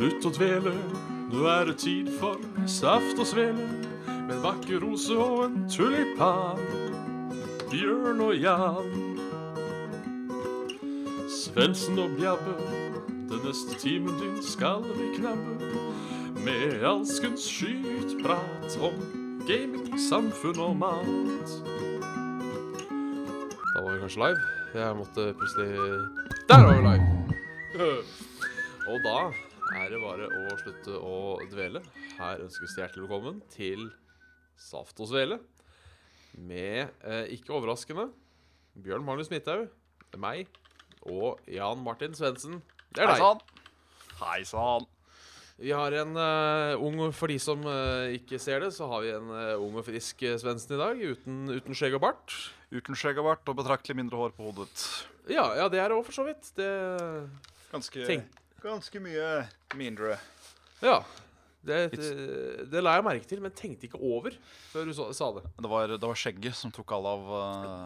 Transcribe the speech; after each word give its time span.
Slutt 0.00 0.24
å 0.24 0.30
dvele, 0.32 0.70
nå 1.28 1.42
er 1.44 1.66
det 1.68 1.74
tid 1.82 2.06
for 2.16 2.40
saft 2.64 3.18
og 3.20 3.26
svele. 3.28 3.66
Med 4.08 4.30
en 4.32 4.38
vakker 4.40 4.78
rose 4.80 5.12
og 5.12 5.42
en 5.44 5.66
tulipan. 5.68 6.62
Bjørn 7.68 8.22
og 8.24 8.32
Jan. 8.40 8.88
Svendsen 11.28 12.00
og 12.00 12.14
Bjabbe, 12.16 12.54
den 13.28 13.44
neste 13.44 13.76
timen 13.82 14.16
din 14.22 14.38
skal 14.40 14.86
vi 14.88 15.10
knabbe. 15.18 15.68
Med 16.46 16.80
alskens 16.94 17.44
skytprat 17.44 18.78
om 18.80 18.96
gaming, 19.44 20.00
samfunn 20.00 20.64
og 20.64 20.80
mat. 20.80 21.54
Da 23.74 23.84
var 23.84 23.92
vi 23.92 24.00
kanskje 24.06 24.24
live. 24.24 24.48
Jeg 24.80 24.96
måtte 24.96 25.28
plutselig 25.36 25.76
Der 26.48 26.64
var 26.64 26.80
vi 26.80 26.88
live! 26.88 27.94
Og 28.90 28.96
da 29.04 29.49
er 29.76 29.90
det 29.92 30.00
bare 30.02 30.26
å 30.26 30.56
slutte 30.58 30.96
å 30.98 31.16
dvele. 31.50 31.82
Her 32.18 32.42
ønskes 32.44 32.74
det 32.74 32.84
hjertelig 32.84 33.06
velkommen 33.06 33.40
til 33.52 33.88
Saft 34.58 34.98
og 35.02 35.10
Svele. 35.10 35.40
Med, 36.34 36.90
eh, 37.04 37.26
ikke 37.36 37.54
overraskende, 37.54 38.10
Bjørn 38.78 39.04
Magnus 39.06 39.30
Midthaug, 39.30 39.68
meg 40.18 40.48
og 41.06 41.40
Jan 41.50 41.82
Martin 41.82 42.14
Svendsen. 42.14 42.62
Det 42.94 43.02
er 43.02 43.10
Hei 43.10 43.14
deg. 43.14 43.22
sann. 43.22 43.40
Hei 44.20 44.40
sann. 44.44 44.88
Vi 45.60 45.70
har 45.76 45.92
en 45.92 46.16
uh, 46.16 46.80
ung 46.80 47.12
For 47.12 47.28
de 47.28 47.36
som 47.38 47.60
uh, 47.60 48.08
ikke 48.16 48.38
ser 48.40 48.60
det, 48.64 48.72
så 48.72 48.88
har 48.88 49.02
vi 49.04 49.10
en 49.12 49.28
uh, 49.28 49.60
ung 49.60 49.76
og 49.76 49.84
frisk 49.84 50.24
Svendsen 50.40 50.72
i 50.72 50.80
dag. 50.80 50.96
Uten, 50.96 51.50
uten 51.52 51.76
skjegg 51.76 51.98
og 51.98 52.00
bart. 52.00 52.32
Uten 52.72 52.96
skjegg 52.96 53.20
og 53.20 53.28
bart 53.28 53.52
og 53.52 53.58
betraktelig 53.60 53.98
mindre 53.98 54.16
hår 54.16 54.32
på 54.32 54.48
hodet. 54.48 54.72
Ja, 55.28 55.50
ja 55.58 55.68
det 55.68 55.82
er 55.82 55.92
det 55.92 55.98
òg, 55.98 56.06
for 56.08 56.16
så 56.16 56.24
vidt. 56.24 56.48
Det 56.56 56.70
Ganske, 57.70 58.06
Tenk. 58.08 58.40
Ganske 58.62 59.02
mye 59.02 59.26
mindre. 59.78 60.18
Ja. 60.84 61.00
Det, 61.60 61.78
det, 61.92 62.10
det 62.72 62.80
la 62.80 62.94
jeg 62.96 63.04
merke 63.04 63.28
til, 63.28 63.40
men 63.44 63.52
tenkte 63.52 63.84
ikke 63.84 63.98
over 64.00 64.32
før 64.70 64.86
du 64.88 64.94
sa, 64.96 65.26
det. 65.36 65.42
Det 65.60 65.68
var, 65.68 65.92
det 65.92 66.08
var 66.08 66.16
skjegget 66.16 66.56
som 66.56 66.72
tok 66.72 66.94
alle 66.96 67.10
av 67.18 67.26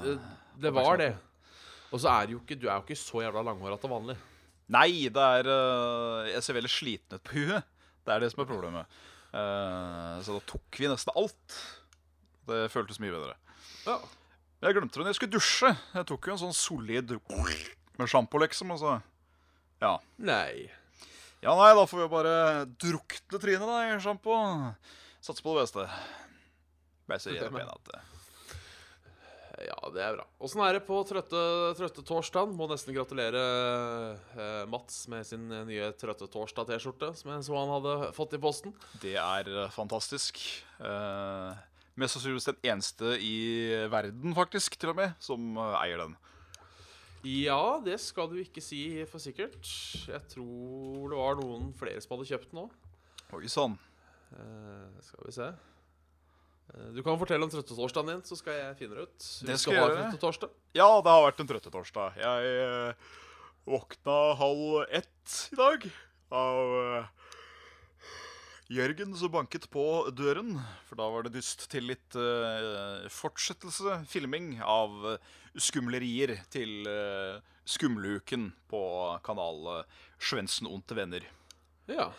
Det, 0.04 0.12
uh... 0.14 0.28
det 0.62 0.72
var 0.76 1.00
det. 1.00 1.10
Og 1.90 2.02
så 2.02 2.12
er 2.12 2.28
det 2.28 2.36
jo 2.36 2.42
ikke, 2.42 2.58
du 2.58 2.68
er 2.68 2.76
jo 2.78 2.84
ikke 2.86 2.98
så 2.98 3.24
jævla 3.24 3.42
langhåra 3.48 3.78
til 3.82 3.90
vanlig. 3.90 4.16
Nei, 4.74 5.08
det 5.12 5.24
er 5.38 5.48
uh, 5.50 6.30
Jeg 6.30 6.42
ser 6.46 6.56
veldig 6.56 6.72
sliten 6.72 7.18
ut 7.18 7.26
på 7.26 7.40
huet. 7.40 7.66
Det 8.04 8.14
er 8.14 8.22
det 8.22 8.30
som 8.32 8.44
er 8.44 8.48
problemet. 8.48 9.00
Uh, 9.34 10.22
så 10.22 10.36
da 10.36 10.44
tok 10.54 10.78
vi 10.78 10.90
nesten 10.90 11.18
alt. 11.18 11.58
Det 12.46 12.66
føltes 12.72 13.00
mye 13.02 13.14
bedre. 13.14 13.34
Ja. 13.88 13.98
Jeg 14.64 14.76
glemte 14.76 14.96
det 14.96 15.02
når 15.02 15.12
jeg 15.12 15.18
skulle 15.18 15.34
dusje. 15.34 15.72
Jeg 15.98 16.08
tok 16.08 16.28
jo 16.28 16.36
en 16.36 16.42
sånn 16.46 16.56
solid 16.56 17.10
med 17.98 18.08
sjampo, 18.10 18.40
liksom. 18.40 18.72
Og 18.74 18.80
så 18.80 18.94
Ja. 19.84 19.98
Nei. 20.16 20.70
Ja, 21.44 21.52
nei, 21.58 21.70
da 21.76 21.84
får 21.84 22.00
vi 22.00 22.08
bare 22.08 22.34
drukne 22.80 23.40
trynet 23.40 23.68
da 23.68 23.80
i 23.84 24.00
sjampo. 24.00 24.36
Satse 25.20 25.44
på 25.44 25.52
det 25.52 25.66
beste. 25.66 25.84
Bare 27.04 27.20
så 27.20 27.34
jeg 27.34 27.44
er 27.44 27.52
pen 27.52 27.68
at. 27.68 27.90
Ja, 29.64 29.76
det 29.92 30.00
er 30.02 30.16
bra. 30.16 30.24
Åssen 30.44 30.62
er 30.64 30.78
det 30.78 30.82
på 30.86 30.96
trøtte, 31.06 31.42
trøtte 31.78 32.02
torsdag? 32.04 32.50
Må 32.56 32.66
nesten 32.68 32.96
gratulere 32.96 33.42
eh, 34.34 34.64
Mats 34.72 35.04
med 35.12 35.28
sin 35.28 35.46
nye 35.68 35.92
Trøtte 36.00 36.26
torsdag-T-skjorte, 36.32 37.12
som 37.20 37.30
jeg 37.30 37.46
så 37.46 37.60
han 37.60 37.72
hadde 37.76 38.10
fått 38.16 38.34
i 38.34 38.40
posten. 38.42 38.74
Det 39.04 39.14
er 39.20 39.48
eh, 39.52 39.70
fantastisk. 39.72 40.40
Eh, 40.80 41.62
mest 42.00 42.16
sannsynligvis 42.16 42.50
den 42.50 42.70
eneste 42.72 43.14
i 43.20 43.36
verden, 43.92 44.34
faktisk, 44.36 44.80
til 44.80 44.92
og 44.92 44.98
med, 45.04 45.14
som 45.22 45.54
eh, 45.60 45.80
eier 45.84 46.02
den. 46.06 46.16
Ja, 47.24 47.80
det 47.84 47.96
skal 48.04 48.28
du 48.28 48.36
ikke 48.42 48.60
si 48.60 48.82
for 49.08 49.22
sikkert. 49.22 49.64
Jeg 50.10 50.20
tror 50.34 51.12
det 51.12 51.20
var 51.20 51.38
noen 51.40 51.70
flere 51.78 52.02
som 52.04 52.14
hadde 52.16 52.28
kjøpt 52.28 52.50
den 52.52 52.64
òg. 52.66 52.74
Oi 53.34 53.48
sann. 53.50 53.78
Uh, 54.34 54.90
skal 55.02 55.24
vi 55.28 55.34
se. 55.34 55.48
Uh, 56.74 56.88
Du 56.94 57.00
kan 57.06 57.16
fortelle 57.20 57.46
om 57.46 57.52
trøttetorsdagen 57.52 58.12
din, 58.12 58.22
så 58.28 58.36
skal 58.38 58.58
jeg 58.60 58.76
finne 58.82 58.98
det 58.98 59.06
ut. 59.08 59.28
Det 59.48 59.56
skal 59.60 59.78
ha 59.78 59.86
gjøre. 59.86 59.98
trøttetorsdag. 60.02 60.56
Ja, 60.76 60.88
det 61.00 61.14
har 61.14 61.24
vært 61.30 61.40
en 61.44 61.50
trøttetorsdag. 61.54 62.18
Jeg 62.20 62.54
uh, 62.68 63.12
våkna 63.72 64.18
halv 64.36 64.82
ett 64.92 65.38
i 65.52 65.56
dag 65.56 65.86
av 66.34 66.72
eh, 66.80 67.06
Jørgen 68.74 69.14
som 69.16 69.30
banket 69.32 69.68
på 69.72 69.84
døren. 70.16 70.54
For 70.88 70.98
da 71.00 71.06
var 71.12 71.24
det 71.26 71.34
dyst 71.36 71.66
til 71.72 71.86
litt 71.88 72.16
eh, 72.18 73.06
fortsettelse, 73.12 74.02
filming, 74.10 74.58
av 74.60 74.94
eh, 75.14 75.32
skumlerier 75.60 76.36
til 76.52 76.86
uh, 76.88 77.40
Skumluken 77.64 78.50
på 78.70 78.82
kanal 79.24 79.66
uh, 79.70 80.04
Svendsen 80.18 80.68
Onte 80.70 80.96
venner. 80.98 81.26
Ja. 81.90 82.10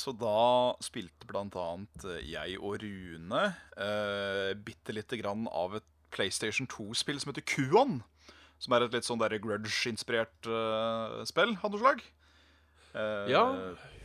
Så 0.00 0.14
da 0.18 0.74
spilte 0.82 1.28
blant 1.28 1.54
annet 1.58 2.06
eh, 2.08 2.24
jeg 2.26 2.58
og 2.58 2.80
Rune 2.82 3.42
uh, 3.78 4.50
bitte 4.66 4.94
lite 4.96 5.20
grann 5.20 5.46
av 5.46 5.76
et 5.78 5.86
PlayStation 6.14 6.66
2-spill 6.70 7.20
som 7.22 7.30
heter 7.30 7.46
Kuon. 7.46 8.00
Som 8.62 8.74
er 8.74 8.86
et 8.86 8.94
litt 8.96 9.06
sånn 9.06 9.22
grudge-inspirert 9.22 10.48
uh, 10.50 11.22
spill 11.28 11.54
av 11.60 11.70
noe 11.70 11.82
slag. 11.82 12.02
Uh, 12.94 13.26
ja. 13.30 13.44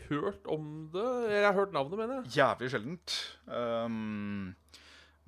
Hørt 0.09 0.47
om 0.49 0.89
det 0.93 1.05
Jeg 1.29 1.43
har 1.45 1.53
hørt 1.53 1.73
navnet, 1.73 1.99
mener 2.01 2.19
jeg. 2.19 2.33
Jævlig 2.39 2.71
sjeldent. 2.73 3.17
Um, 3.45 4.55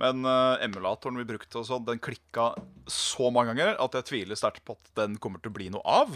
men 0.01 0.25
uh, 0.25 0.57
emulatoren 0.63 1.19
vi 1.21 1.27
brukte, 1.29 1.61
og 1.61 1.67
sånn, 1.67 1.85
den 1.85 2.01
klikka 2.01 2.51
så 2.89 3.29
mange 3.33 3.53
ganger 3.53 3.77
at 3.81 3.97
jeg 3.99 4.07
tviler 4.09 4.39
sterkt 4.39 4.63
på 4.65 4.73
at 4.73 4.93
den 4.97 5.19
kommer 5.21 5.41
til 5.43 5.53
å 5.53 5.57
bli 5.59 5.69
noe 5.73 5.83
av. 5.85 6.15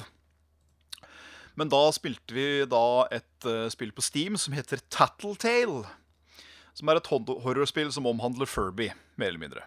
Men 1.55 1.69
da 1.71 1.83
spilte 1.95 2.35
vi 2.35 2.47
da 2.67 3.05
et 3.15 3.47
uh, 3.47 3.67
spill 3.71 3.93
på 3.95 4.03
Steam 4.03 4.39
som 4.41 4.55
heter 4.57 4.81
Tattletale. 4.91 5.85
Som 6.75 6.91
er 6.91 6.99
et 6.99 7.07
horrorspill 7.07 7.93
som 7.95 8.09
omhandler 8.09 8.49
Furby, 8.49 8.89
mer 9.15 9.31
eller 9.31 9.43
mindre. 9.45 9.63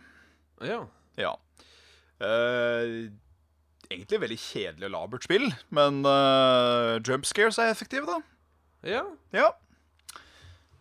Ja. 0.67 0.83
Ja. 1.17 1.33
Uh, 2.21 3.09
egentlig 3.89 4.21
veldig 4.21 4.41
kjedelig 4.43 4.91
og 4.91 4.95
labert 4.97 5.25
spill, 5.25 5.47
men 5.73 6.03
uh, 6.05 6.99
jumpscares 7.01 7.61
er 7.63 7.73
effektive, 7.73 8.05
da. 8.11 8.19
Ja. 8.85 9.07
Ja. 9.33 9.55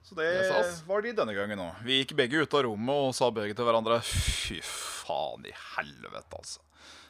Så 0.08 0.16
det 0.16 0.28
Det 0.48 0.84
var 0.88 1.02
de 1.04 1.12
denne 1.12 1.34
gangen 1.36 1.60
òg. 1.60 1.82
Vi 1.84 1.98
gikk 2.00 2.14
begge 2.16 2.40
ut 2.46 2.54
av 2.56 2.64
rommet 2.64 2.96
og 3.10 3.16
sa 3.16 3.28
begge 3.34 3.56
til 3.58 3.68
hverandre 3.68 3.98
Fy 4.08 4.62
faen 4.64 5.44
i 5.50 5.52
helvete, 5.76 6.32
altså. 6.40 6.62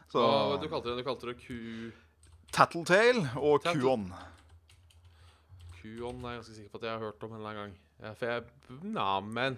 Så 0.09 0.23
Hva 0.23 0.57
du 0.61 0.67
kalte 0.71 0.89
det? 0.89 0.97
Du 1.03 1.05
kalte 1.05 1.29
det 1.29 1.37
Q... 1.43 1.91
Tattletale 2.55 3.27
og 3.37 3.61
Tattle- 3.61 3.81
Kuon. 3.83 4.07
Kuon 5.77 6.23
er 6.25 6.37
jeg 6.37 6.39
ganske 6.41 6.55
sikker 6.55 6.71
på 6.73 6.79
at 6.79 6.87
jeg 6.87 6.95
har 6.95 7.03
hørt 7.05 7.23
om 7.27 7.33
en 7.35 7.37
eller 7.37 7.49
annen 7.49 7.61
gang. 7.61 7.75
Ja, 8.01 8.13
for 8.17 8.31
jeg 8.31 8.83
Nja, 8.87 9.07
men 9.21 9.57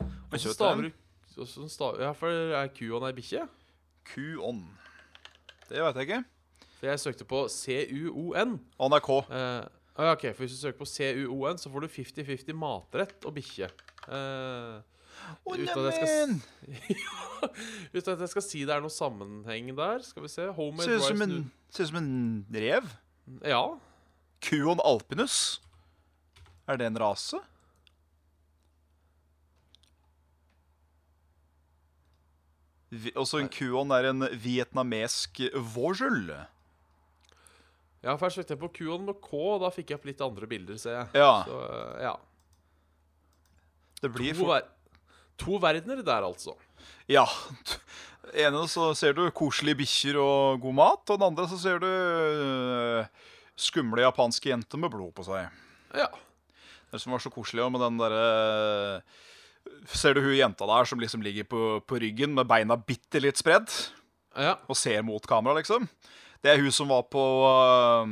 Har 0.00 0.36
Åssen 0.36 0.54
staver 0.54 0.82
du 0.82 0.92
hvordan 1.36 2.00
Ja, 2.00 2.12
for 2.16 2.32
er 2.32 2.68
Kuon 2.76 3.04
ei 3.08 3.12
bikkje? 3.16 3.46
Kuon. 4.08 4.62
Det 5.68 5.80
veit 5.82 5.96
jeg 6.00 6.08
ikke. 6.08 6.20
For 6.76 6.90
jeg 6.90 7.00
søkte 7.02 7.24
på 7.28 7.42
CUON. 7.48 8.58
Han 8.80 8.96
er 8.96 9.00
K. 9.04 9.16
ja, 9.30 9.48
ok, 9.96 10.26
for 10.34 10.44
Hvis 10.44 10.56
du 10.56 10.60
søker 10.60 10.78
på 10.78 10.88
CUON, 10.90 11.58
så 11.58 11.72
får 11.72 11.86
du 11.86 11.88
50-50 11.88 12.58
matrett 12.58 13.24
og 13.24 13.34
bikkje. 13.36 13.70
Uh, 14.06 14.84
Å, 15.46 15.56
skal 15.56 15.86
neimen! 15.88 16.36
uten 17.96 18.12
at 18.12 18.20
jeg 18.20 18.32
skal 18.34 18.44
si 18.44 18.62
det 18.68 18.74
er 18.76 18.84
noe 18.84 18.92
sammenheng 18.92 19.72
der. 19.78 20.04
Skal 20.04 20.26
vi 20.26 20.30
se. 20.30 20.46
Ser 20.52 21.00
ut 21.00 21.06
som 21.08 21.24
en, 21.24 21.36
ser 21.72 21.88
ut 21.88 21.92
som 21.94 22.00
en 22.02 22.14
rev. 22.52 22.88
Ja. 23.40 23.62
Kuon 24.44 24.82
alpinus. 24.84 25.60
Er 26.68 26.78
det 26.78 26.90
en 26.90 26.98
rase? 27.00 27.40
Også 33.18 33.40
en 33.42 33.48
kuon 33.50 33.90
er 33.94 34.10
en 34.12 34.28
vietnamesk 34.42 35.40
vårskjul. 35.74 36.30
Ja, 38.06 38.14
søkte 38.30 38.54
jeg 38.54 38.60
på 38.62 38.70
Kuon 38.78 39.06
med 39.08 39.18
K, 39.24 39.34
og 39.34 39.60
da 39.64 39.72
fikk 39.74 39.90
jeg 39.90 39.98
opp 39.98 40.08
litt 40.08 40.22
andre 40.24 40.48
bilder, 40.50 40.78
ser 40.80 41.00
jeg. 41.00 41.08
Ja, 41.18 41.42
Så, 41.48 41.60
eh, 41.66 42.02
ja. 42.06 42.14
det 44.02 44.12
blir 44.14 44.32
To, 44.32 44.44
for... 44.44 44.54
ver 44.54 44.72
to 45.36 45.58
verdener 45.60 46.00
der, 46.00 46.24
altså. 46.24 46.54
Ja. 47.12 47.26
ene 48.46 48.62
så 48.70 48.90
ser 48.98 49.16
du 49.16 49.26
koselige 49.36 49.82
bikkjer 49.82 50.18
og 50.22 50.62
god 50.62 50.76
mat, 50.78 51.02
og 51.10 51.18
den 51.18 51.26
andre 51.28 51.48
så 51.50 51.58
ser 51.60 51.82
du 51.82 51.88
øh, 51.88 53.04
skumle 53.56 54.06
japanske 54.06 54.50
jenter 54.50 54.80
med 54.80 54.92
blod 54.94 55.12
på 55.16 55.26
seg. 55.26 55.50
Ja. 55.96 56.08
Det 56.92 57.02
som 57.02 57.12
var 57.14 57.22
så 57.22 57.32
koselig 57.34 57.66
med 57.72 57.82
den 57.82 57.98
derre 58.00 59.02
Ser 59.90 60.14
du 60.14 60.20
hun 60.22 60.36
jenta 60.36 60.66
der 60.68 60.86
som 60.86 61.00
liksom 61.02 61.24
ligger 61.24 61.46
på, 61.50 61.60
på 61.82 61.98
ryggen 61.98 62.36
med 62.36 62.46
beina 62.46 62.76
bitte 62.78 63.18
litt 63.18 63.40
spredd 63.40 63.66
ja. 64.38 64.52
og 64.70 64.78
ser 64.78 65.02
mot 65.02 65.24
kamera, 65.26 65.56
liksom? 65.58 65.88
Det 66.46 66.52
er 66.54 66.60
hun 66.62 66.70
som 66.74 66.86
var 66.92 67.02
på 67.10 67.22
øh, 67.50 68.10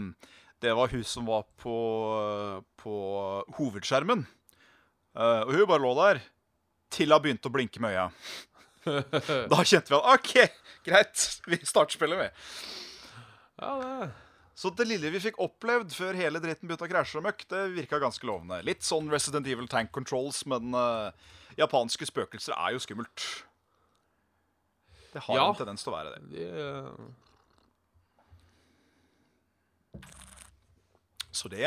Det 0.64 0.72
var 0.74 0.90
hun 0.90 1.04
som 1.06 1.26
var 1.28 1.44
på, 1.62 1.74
øh, 2.18 2.62
på 2.82 2.94
hovedskjermen. 3.60 4.24
Eh, 5.14 5.42
og 5.46 5.52
hun 5.54 5.68
bare 5.70 5.82
lå 5.84 5.92
der 6.00 6.22
til 6.94 7.14
hun 7.14 7.22
begynte 7.22 7.46
å 7.50 7.54
blinke 7.54 7.82
med 7.82 7.94
øya. 7.94 8.08
Da 9.52 9.62
kjente 9.64 9.88
vi 9.92 9.96
at 9.96 10.10
OK, 10.18 10.32
greit, 10.84 11.22
vi 11.48 11.56
starter 11.64 11.94
spillet, 11.96 12.18
vi. 12.20 12.26
Ja, 13.62 13.70
det 13.80 14.10
Så 14.58 14.70
det 14.76 14.84
lille 14.90 15.08
vi 15.14 15.22
fikk 15.24 15.38
opplevd 15.42 15.94
før 15.96 16.18
hele 16.18 16.42
dritten 16.42 16.68
begynte 16.68 16.84
å 16.86 16.90
krasje 16.90 17.18
og 17.18 17.24
møkk, 17.26 17.46
det 17.50 17.62
virka 17.74 17.98
ganske 18.02 18.26
lovende. 18.28 18.58
Litt 18.66 18.84
sånn 18.86 19.08
Resident 19.10 19.48
Evil 19.50 19.66
Tank 19.72 19.90
Controls, 19.94 20.42
men 20.50 20.74
uh, 20.76 21.10
japanske 21.58 22.06
spøkelser 22.06 22.54
er 22.54 22.76
jo 22.76 22.82
skummelt. 22.84 23.24
Det 25.14 25.22
har 25.26 25.40
Ja. 25.40 25.48
en 25.48 25.58
tendens 25.58 25.82
til 25.86 25.90
å 25.94 25.96
være 25.96 26.12
det. 26.14 26.22
De, 26.34 26.44
Så 31.34 31.50
det 31.50 31.66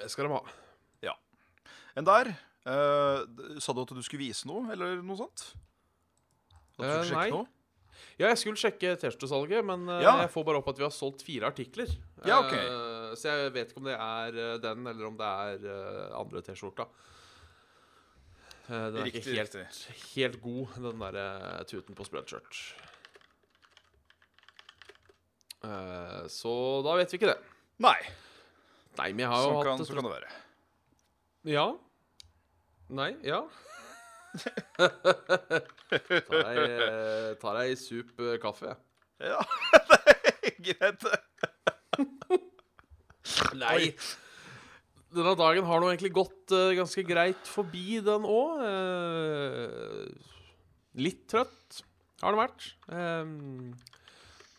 det 0.00 0.08
skal 0.08 0.24
de 0.24 0.32
ha. 0.32 0.40
Ja. 1.04 1.12
Enn 1.98 2.06
der 2.08 2.30
eh, 2.32 3.58
Sa 3.60 3.74
du 3.76 3.82
at 3.82 3.90
du 3.92 4.00
skulle 4.06 4.22
vise 4.30 4.48
noe, 4.48 4.70
eller 4.72 5.02
noe 5.04 5.18
sånt? 5.20 5.50
At 6.54 6.80
du 6.80 6.84
Eh, 6.86 6.94
skulle 6.94 7.08
sjekke 7.10 7.18
nei. 7.20 7.30
noe? 7.34 7.48
Ja, 8.20 8.30
jeg 8.30 8.38
skulle 8.40 8.56
sjekke 8.60 8.94
T-skjortesalget, 8.96 9.64
men 9.68 9.84
eh, 9.92 10.00
Ja. 10.06 10.14
jeg 10.22 10.30
får 10.32 10.46
bare 10.48 10.60
opp 10.62 10.68
at 10.72 10.78
vi 10.80 10.86
har 10.86 10.94
solgt 10.94 11.20
fire 11.26 11.50
artikler. 11.52 11.90
Ja, 12.24 12.38
ok. 12.40 12.54
Eh, 12.56 13.12
så 13.20 13.28
jeg 13.34 13.52
vet 13.58 13.68
ikke 13.74 13.82
om 13.82 13.88
det 13.90 13.98
er 13.98 14.40
eh, 14.46 14.56
den, 14.64 14.86
eller 14.88 15.06
om 15.10 15.16
det 15.20 15.28
er 15.28 15.68
eh, 15.74 16.16
andre 16.16 16.40
T-skjorta. 16.46 16.86
Eh, 18.70 18.86
den 18.94 19.00
er 19.02 19.08
Riktig, 19.10 19.24
ikke 19.26 19.36
helt, 19.36 19.80
helt 20.14 20.40
god, 20.40 20.78
den 20.88 21.04
der 21.04 21.20
eh, 21.26 21.64
tuten 21.68 21.98
på 21.98 22.06
spreadshirt. 22.08 22.62
Eh, 25.64 26.24
så 26.32 26.52
da 26.86 26.96
vet 26.96 27.12
vi 27.12 27.18
ikke 27.20 27.34
det. 27.34 27.40
Nei. 27.80 28.00
Nei, 28.98 29.08
men 29.14 29.24
jeg 29.24 29.30
har 29.32 29.40
jo 29.40 29.48
Sånn 29.48 29.56
hatt 29.56 29.68
kan, 29.70 29.84
så 29.88 29.96
kan 29.96 30.04
det 30.06 30.12
være. 30.12 30.30
Ja. 31.48 31.66
Nei, 32.92 33.10
ja. 33.24 33.40
tar 36.30 36.44
ei, 36.44 36.58
eh, 36.76 37.62
ei 37.62 37.76
sup 37.80 38.20
eh, 38.20 38.36
kaffe, 38.42 38.68
jeg. 38.68 38.76
Ja, 39.30 39.40
det 39.88 40.50
er 40.50 40.56
greit. 40.68 41.02
Nei. 43.62 43.92
Denne 45.10 45.34
dagen 45.38 45.66
har 45.66 45.80
nå 45.82 45.88
egentlig 45.90 46.12
gått 46.14 46.52
uh, 46.54 46.70
ganske 46.78 47.02
greit 47.02 47.48
forbi 47.48 47.98
den 48.04 48.22
òg. 48.28 48.60
litt 51.00 51.24
trøtt 51.32 51.80
har 52.20 52.36
det 52.36 52.42
vært. 52.44 52.68
Um, 52.92 53.72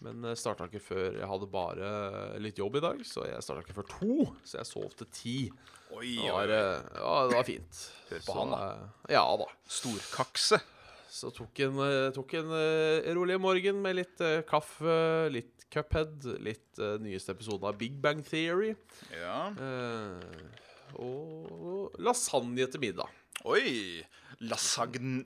men 0.02 0.26
jeg 0.32 0.40
starta 0.42 0.66
ikke 0.68 0.82
før 0.84 1.18
Jeg 1.20 1.30
hadde 1.30 1.48
bare 1.54 1.92
litt 2.42 2.58
jobb 2.60 2.80
i 2.80 2.84
dag, 2.84 3.02
så 3.06 3.24
jeg 3.30 3.44
starta 3.46 3.62
ikke 3.66 3.78
før 3.78 3.88
to. 3.92 4.18
Så 4.44 4.58
jeg 4.60 4.70
sov 4.70 4.96
til 5.00 5.10
ti. 5.14 5.36
Oi, 5.92 6.16
Det 6.18 6.32
var, 6.34 6.52
eh, 6.56 6.84
ja, 6.98 7.16
det 7.28 7.36
var 7.38 7.48
fint. 7.48 7.80
Hør 8.10 8.22
på 8.26 8.28
Så, 8.32 8.38
han, 8.40 8.54
da. 8.56 8.62
eh, 9.10 9.16
Ja 9.18 9.26
da. 9.42 9.48
Storkakse. 9.80 10.62
Så 11.12 11.32
tok 11.36 11.60
en, 11.66 11.80
eh, 11.84 12.12
tok 12.16 12.34
en 12.40 12.54
eh, 12.56 13.10
rolig 13.18 13.36
morgen 13.44 13.82
med 13.84 13.98
litt 14.00 14.22
eh, 14.24 14.42
kaffe, 14.48 14.96
litt 15.34 15.58
Cuphead, 15.72 16.26
litt 16.44 16.80
uh, 16.84 16.98
nyeste 17.00 17.32
episode 17.32 17.64
av 17.64 17.78
Big 17.80 17.94
Bang 18.04 18.20
Theory. 18.28 18.74
Ja. 19.16 19.54
Uh, 19.56 20.20
og 21.00 21.96
lasagne 22.04 22.66
til 22.68 22.82
middag. 22.84 23.08
Oi. 23.48 24.04
Lasagne 24.44 25.24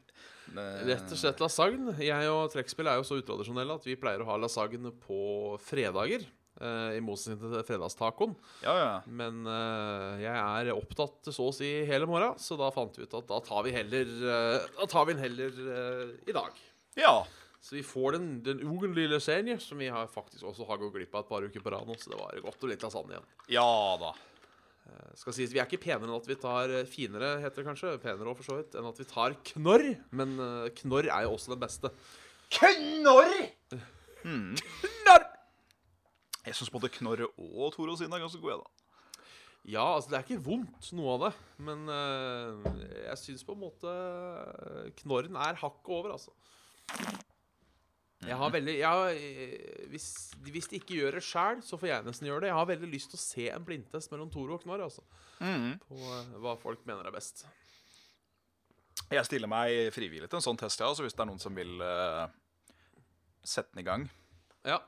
Rett 0.53 1.11
og 1.11 1.19
slett 1.19 1.41
lasagne. 1.43 1.95
Jeg 2.03 2.31
og 2.31 2.51
trekkspill 2.53 2.89
er 2.91 2.99
jo 2.99 3.05
så 3.07 3.19
utradisjonelle 3.19 3.77
at 3.79 3.85
vi 3.87 3.97
pleier 3.99 4.23
å 4.23 4.27
ha 4.29 4.37
lasagne 4.39 4.91
på 5.05 5.19
fredager. 5.65 6.25
eh, 6.61 6.97
I 6.97 7.01
motsetning 7.03 7.41
til 7.41 7.65
fredagstacoen. 7.67 8.35
Ja, 8.63 8.75
ja. 8.79 8.91
Men 9.07 9.41
uh, 9.47 10.15
jeg 10.21 10.35
er 10.35 10.75
opptatt 10.75 11.31
så 11.33 11.49
å 11.49 11.55
si 11.55 11.71
hele 11.89 12.07
morgenen, 12.07 12.39
så 12.39 12.55
da 12.59 12.69
fant 12.75 12.95
vi 12.95 13.07
ut 13.07 13.17
at 13.17 13.27
da 13.31 13.41
tar 13.43 13.65
vi 13.65 13.73
heller 13.75 14.13
uh, 14.23 14.69
Da 14.77 14.87
tar 14.91 15.09
vi 15.09 15.17
den 15.17 15.25
heller 15.25 15.59
uh, 15.65 16.13
i 16.29 16.35
dag. 16.35 16.61
Ja. 16.99 17.17
Så 17.65 17.75
vi 17.75 17.81
får 17.83 18.13
den, 18.13 18.27
den 18.45 18.59
ugenlige 18.61 19.15
lasagne, 19.15 19.57
som 19.59 19.79
vi 19.81 19.89
har 19.89 20.05
faktisk 20.11 20.45
også 20.45 20.67
har 20.69 20.77
gått 20.77 20.93
glipp 20.93 21.15
av 21.17 21.25
et 21.25 21.31
par 21.31 21.47
uker 21.49 21.63
på 21.65 21.73
rad 21.73 21.89
nå. 21.89 21.97
Så 21.97 22.13
det 22.13 22.19
var 22.21 22.37
godt 22.45 22.61
og 22.61 22.69
litt 22.69 22.85
lasagne 22.85 23.15
igjen. 23.15 23.29
Ja 23.57 23.69
da. 23.97 24.11
Eh, 24.85 25.11
Skal 25.17 25.35
sies, 25.35 25.53
Vi 25.53 25.61
er 25.61 25.67
ikke 25.67 25.81
penere 25.87 26.07
enn 26.07 26.17
at 26.17 26.29
vi 26.29 26.37
tar 26.39 26.71
eh, 26.73 26.87
finere, 26.89 27.35
heter 27.43 27.61
det 27.61 27.67
kanskje, 27.69 27.95
penere 28.03 28.29
også 28.31 28.41
for 28.41 28.49
så 28.49 28.59
vidt, 28.59 28.77
enn 28.77 28.89
at 28.89 29.01
vi 29.01 29.07
tar 29.09 29.37
knorr. 29.51 29.87
Men 30.15 30.37
eh, 30.37 30.69
knorr 30.81 31.09
er 31.09 31.25
jo 31.25 31.35
også 31.37 31.55
den 31.55 31.63
beste. 31.63 31.91
Knorr! 32.59 33.35
Hmm. 34.21 34.53
Knorr! 34.85 35.27
Jeg 36.45 36.57
syns 36.57 36.73
både 36.73 36.91
Knorr 36.93 37.25
og 37.25 37.71
Toro 37.73 37.95
sine 37.97 38.13
er 38.13 38.25
ganske 38.25 38.41
gode, 38.41 38.61
da. 38.61 38.71
Ja, 39.65 39.95
altså 39.95 40.11
det 40.11 40.17
er 40.19 40.25
ikke 40.27 40.43
vondt, 40.45 40.91
noe 40.93 41.15
av 41.15 41.23
det. 41.23 41.31
Men 41.65 41.87
uh, 41.89 42.67
jeg 43.07 43.17
syns 43.17 43.41
på 43.47 43.55
en 43.55 43.63
måte 43.63 43.93
knorren 44.99 45.39
er 45.41 45.57
hakket 45.57 45.89
over, 45.89 46.13
altså. 46.13 46.35
Jeg 48.25 48.37
har 48.39 48.53
veldig 48.53 48.73
jeg 48.79 48.99
har, 48.99 49.19
eh, 49.19 49.83
hvis, 49.91 50.07
hvis 50.47 50.69
de 50.71 50.79
ikke 50.79 50.97
gjør 50.99 51.19
det 51.19 51.25
sjæl, 51.25 51.61
så 51.65 51.77
får 51.77 51.91
jeg 51.91 52.07
nesten 52.07 52.29
gjøre 52.29 52.45
det. 52.45 52.49
Jeg 52.51 52.59
har 52.59 52.71
veldig 52.71 52.89
lyst 52.89 53.11
til 53.13 53.19
å 53.19 53.23
se 53.23 53.45
en 53.53 53.67
blindtest 53.67 54.13
mellom 54.13 54.31
Tore 54.33 54.57
og 54.57 54.65
Knorr, 54.65 54.85
altså. 54.87 55.05
På 55.85 55.99
eh, 55.99 56.33
hva 56.41 56.55
folk 56.61 56.81
mener 56.89 57.07
er 57.07 57.15
best. 57.15 57.45
Jeg 59.11 59.27
stiller 59.27 59.51
meg 59.51 59.93
frivillig 59.93 60.29
til 60.29 60.39
en 60.39 60.45
sånn 60.45 60.59
test, 60.59 60.81
ja, 60.81 60.89
så 60.95 61.05
hvis 61.05 61.13
det 61.13 61.21
er 61.21 61.29
noen 61.29 61.41
som 61.41 61.53
vil 61.53 61.75
uh, 61.83 62.25
sette 63.45 63.75
den 63.75 63.83
i 63.83 63.85
gang 63.85 64.05
Ja. 64.65 64.79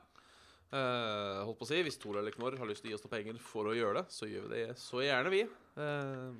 Uh, 0.72 1.44
holdt 1.46 1.60
på 1.60 1.64
å 1.64 1.68
si, 1.68 1.78
Hvis 1.86 2.00
Tor 2.00 2.18
eller 2.20 2.34
Knorr 2.34 2.58
har 2.60 2.68
lyst 2.68 2.82
til 2.82 2.90
å 2.90 2.92
gi 2.92 2.96
oss 2.98 3.04
noen 3.04 3.14
penger 3.14 3.38
for 3.40 3.70
å 3.70 3.76
gjøre 3.76 4.00
det, 4.00 4.12
så 4.12 4.26
gjør 4.28 4.48
vi 4.48 4.56
det 4.56 4.78
så 4.80 5.04
gjerne, 5.04 5.30
vi. 5.32 5.44
Uh, 5.78 6.34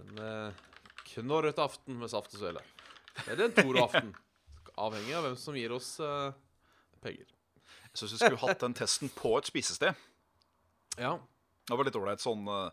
en 0.00 0.20
uh, 0.24 0.64
knorrete 1.12 1.62
aften 1.64 2.00
med 2.00 2.10
saft 2.12 2.34
og 2.34 2.42
svele. 2.42 2.64
Eller 3.26 3.46
en 3.46 3.54
Toro-aften. 3.54 4.10
Avhengig 4.78 5.16
av 5.18 5.26
hvem 5.26 5.36
som 5.40 5.56
gir 5.58 5.74
oss 5.74 5.96
uh, 6.00 6.30
penger. 7.04 7.26
Jeg 7.88 8.00
syns 8.00 8.14
vi 8.14 8.20
skulle 8.20 8.40
hatt 8.42 8.62
den 8.62 8.76
testen 8.78 9.10
på 9.12 9.34
et 9.38 9.48
spisested. 9.48 10.06
Ja. 10.98 11.16
Det 11.68 11.76
var 11.76 11.88
litt 11.88 11.98
ålreit 11.98 12.22
sånn 12.22 12.46
uh, 12.48 12.70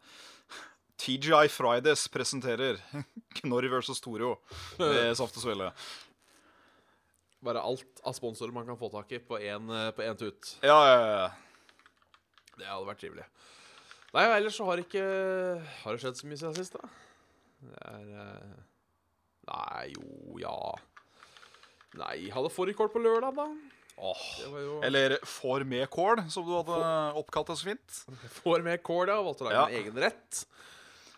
TGI 1.02 1.50
Fridays 1.52 2.06
presenterer 2.13 2.80
Knorr 3.42 3.68
versus 3.74 4.02
Toro 4.04 4.38
med 4.80 5.16
saft 5.19 5.40
og 5.40 5.48
svele. 5.48 5.72
Bare 7.46 7.62
alt 7.62 8.02
av 8.08 8.16
sponsorer 8.18 8.54
man 8.56 8.66
kan 8.68 8.80
få 8.80 8.90
tak 8.94 9.12
i 9.13 9.19
på 9.22 9.38
én 9.42 10.18
tut. 10.18 10.56
Ja, 10.66 10.78
ja, 10.90 11.01
ja. 11.12 11.28
Det 12.56 12.69
hadde 12.69 12.88
vært 12.88 13.01
trivelig. 13.04 13.25
Nei, 14.16 14.24
ellers 14.31 14.56
så 14.56 14.66
har 14.69 14.80
ikke 14.80 15.01
Har 15.81 15.96
det 15.96 16.00
skjedd 16.00 16.19
så 16.22 16.28
mye 16.30 16.40
siden 16.40 16.56
sist, 16.56 16.78
da? 16.80 16.88
Det 17.66 17.80
er 17.90 18.12
eh, 18.22 18.54
Nei, 19.50 19.90
jo, 19.92 20.38
ja 20.40 20.56
Nei, 21.96 22.30
hadde 22.34 22.52
fårikål 22.52 22.90
på 22.92 23.02
lørdag, 23.04 23.36
da. 23.38 23.46
Åh. 23.96 24.24
Jo 24.44 24.80
Eller 24.84 25.16
får 25.24 25.64
med 25.68 25.86
kål, 25.94 26.25
som 26.34 26.44
du 26.48 26.52
hadde 26.58 26.80
oppkalt 27.22 27.48
det 27.54 27.56
så 27.62 27.70
fint. 27.70 28.00
Får 28.42 28.64
med 28.66 28.82
kål, 28.84 29.08
ja. 29.14 29.22
Valgte 29.24 29.46
å 29.46 29.48
lage 29.48 29.62
Ja. 29.62 29.68
en 29.70 29.78
egen 29.80 30.02
rett. 30.04 30.42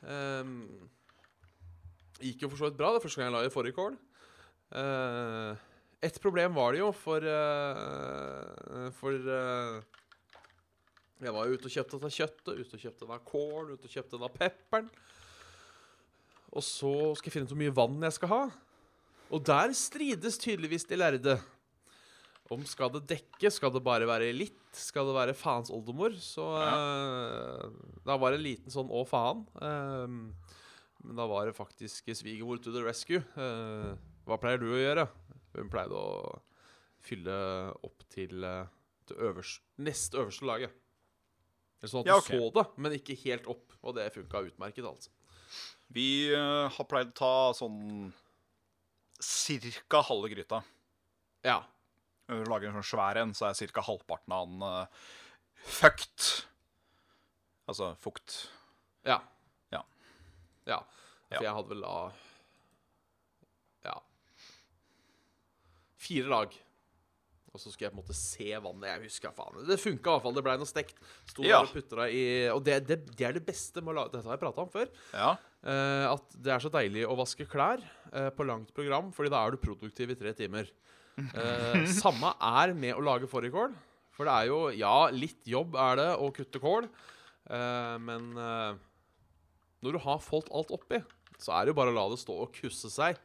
Um, 0.06 0.52
gikk 2.22 2.44
jo 2.46 2.52
for 2.52 2.58
så 2.62 2.70
vidt 2.70 2.78
bra. 2.78 2.92
Det 2.94 3.02
første 3.02 3.18
gang 3.22 3.32
jeg 3.32 3.38
la 3.38 3.48
i 3.50 3.54
fårikål. 3.54 3.98
Uh, 4.70 5.56
et 6.06 6.20
problem 6.22 6.54
var 6.54 6.76
det 6.76 6.84
jo, 6.84 6.92
for 6.94 7.24
uh, 7.26 8.92
For 9.00 9.16
uh, 9.18 9.82
jeg 11.24 11.34
var 11.34 11.48
jo 11.50 11.58
ute 11.58 11.66
og 11.66 11.74
kjøpte 11.74 11.98
dette 11.98 12.14
kjøttet, 12.14 12.60
ute 12.62 12.78
og 12.78 12.84
kjøpte 12.84 13.06
denne 13.08 13.24
kål, 13.26 13.72
ute 13.74 13.90
og 13.90 13.94
kjøpte 13.96 14.20
denne 14.20 14.30
pepperen. 14.38 14.90
Og 16.54 16.62
så 16.64 16.92
skal 17.18 17.32
jeg 17.32 17.34
finne 17.40 17.50
ut 17.50 17.54
hvor 17.56 17.64
mye 17.64 17.74
vann 17.76 18.06
jeg 18.06 18.14
skal 18.20 18.30
ha. 18.36 18.42
Og 19.34 19.44
der 19.44 19.74
strides 19.76 20.40
tydeligvis 20.40 20.88
de 20.88 21.00
lærde. 21.00 21.36
Om 22.54 22.64
skal 22.64 22.92
det 22.94 23.04
dekke, 23.10 23.50
skal 23.52 23.74
det 23.76 23.84
bare 23.84 24.08
være 24.08 24.32
litt, 24.32 24.62
skal 24.72 25.10
det 25.10 25.16
være 25.18 25.36
faens 25.36 25.72
oldemor? 25.74 26.14
Så 26.24 26.46
eh, 26.62 27.66
da 28.08 28.16
var 28.16 28.32
det 28.32 28.40
en 28.40 28.46
liten 28.46 28.72
sånn 28.72 28.88
å 28.88 29.04
faen. 29.08 29.44
Uh, 29.60 30.32
men 31.04 31.20
da 31.20 31.26
var 31.28 31.50
det 31.50 31.58
faktisk 31.58 32.08
svigermor 32.16 32.62
to 32.64 32.72
the 32.72 32.84
rescue. 32.86 33.20
Uh, 33.36 34.00
hva 34.28 34.40
pleier 34.40 34.62
du 34.64 34.70
å 34.72 34.80
gjøre? 34.80 35.08
Hun 35.58 35.72
pleide 35.74 36.00
å 36.00 36.38
fylle 37.04 37.36
opp 37.84 38.06
til 38.12 38.40
det 38.40 39.18
øverste, 39.18 39.64
nest 39.84 40.16
øverste 40.16 40.48
laget. 40.48 40.78
Eller 41.82 41.92
sånn 41.92 42.06
at 42.06 42.12
Ja, 42.14 42.22
du 42.24 42.32
så 42.32 42.48
det, 42.56 42.66
men 42.80 42.96
ikke 42.96 43.18
helt 43.26 43.52
opp. 43.52 43.76
Og 43.84 43.96
det 44.00 44.08
funka 44.16 44.46
utmerket, 44.48 44.88
altså. 44.88 45.12
Vi 45.92 46.32
har 46.32 46.88
pleid 46.88 47.12
å 47.12 47.20
ta 47.20 47.36
sånn 47.56 48.10
cirka 49.24 50.02
halve 50.06 50.30
gryta. 50.34 50.62
Ja. 51.46 51.62
Når 52.28 52.44
du 52.44 52.52
lager 52.52 52.70
en 52.70 52.78
sånn 52.80 52.92
svær 52.92 53.20
en, 53.22 53.34
så 53.38 53.48
er 53.48 53.58
cirka 53.58 53.84
halvparten 53.86 54.36
av 54.36 54.48
den 54.50 54.64
uh, 54.66 55.08
fucked. 55.78 56.28
Altså 57.68 57.94
fukt. 58.04 58.38
Ja. 59.08 59.22
Ja. 59.74 59.84
Ja. 60.68 60.82
For 61.32 61.44
jeg 61.44 61.58
hadde 61.58 61.72
vel 61.72 61.84
da 61.84 61.98
Ja. 63.88 63.98
Fire 66.00 66.32
lag. 66.32 66.56
Og 67.54 67.62
så 67.62 67.72
skulle 67.72 67.88
jeg 67.88 67.94
på 67.96 67.98
en 67.98 68.04
måte 68.04 68.16
se 68.16 68.48
vannet. 68.62 68.90
Jeg 68.92 69.08
husker 69.08 69.34
faen. 69.34 69.62
Det 69.66 69.80
funka 69.82 69.98
i 69.98 70.14
hvert 70.14 70.26
fall. 70.28 70.36
Det 70.36 70.44
blei 70.46 70.58
noe 70.62 70.70
stekt. 70.70 71.00
Sto 71.32 71.46
Ja. 71.48 71.62
der 71.64 71.70
og 71.72 71.74
putta 71.74 72.02
det 72.04 72.10
i 72.14 72.26
Og 72.54 72.64
det, 72.64 72.76
det, 72.88 72.98
det 73.18 73.26
er 73.26 73.34
det 73.34 73.46
beste 73.48 73.82
med 73.82 73.96
å 73.96 74.02
lage 74.02 74.14
Dette 74.14 74.28
har 74.28 74.38
jeg 74.38 74.44
prata 74.44 74.62
om 74.62 74.70
før. 74.70 74.92
Ja. 75.14 75.32
Uh, 75.64 76.14
at 76.14 76.38
det 76.38 76.54
er 76.54 76.64
så 76.64 76.70
deilig 76.72 77.08
å 77.08 77.18
vaske 77.18 77.48
klær 77.50 77.82
eh, 78.14 78.30
på 78.36 78.46
langt 78.48 78.74
program, 78.76 79.12
Fordi 79.16 79.32
da 79.34 79.44
er 79.46 79.52
du 79.56 79.62
produktiv 79.62 80.12
i 80.14 80.18
tre 80.20 80.34
timer. 80.38 80.70
Eh, 81.18 81.86
samme 82.02 82.34
er 82.40 82.74
med 82.78 82.96
å 82.96 83.04
lage 83.04 83.30
fårikål. 83.30 83.76
For 84.18 84.26
det 84.26 84.34
er 84.34 84.50
jo 84.50 84.60
Ja, 84.78 85.10
litt 85.14 85.46
jobb 85.46 85.76
er 85.78 85.96
det 86.00 86.10
å 86.18 86.32
kutte 86.34 86.62
kål, 86.62 86.88
eh, 87.50 87.96
men 88.02 88.32
eh, 88.38 88.78
når 89.86 89.94
du 89.98 90.00
har 90.08 90.22
fått 90.26 90.50
alt 90.50 90.72
oppi, 90.74 91.00
så 91.38 91.54
er 91.54 91.66
det 91.66 91.74
jo 91.74 91.78
bare 91.78 91.94
å 91.94 91.98
la 91.98 92.08
det 92.10 92.18
stå 92.22 92.34
og 92.48 92.54
kusse 92.56 92.90
seg 92.90 93.18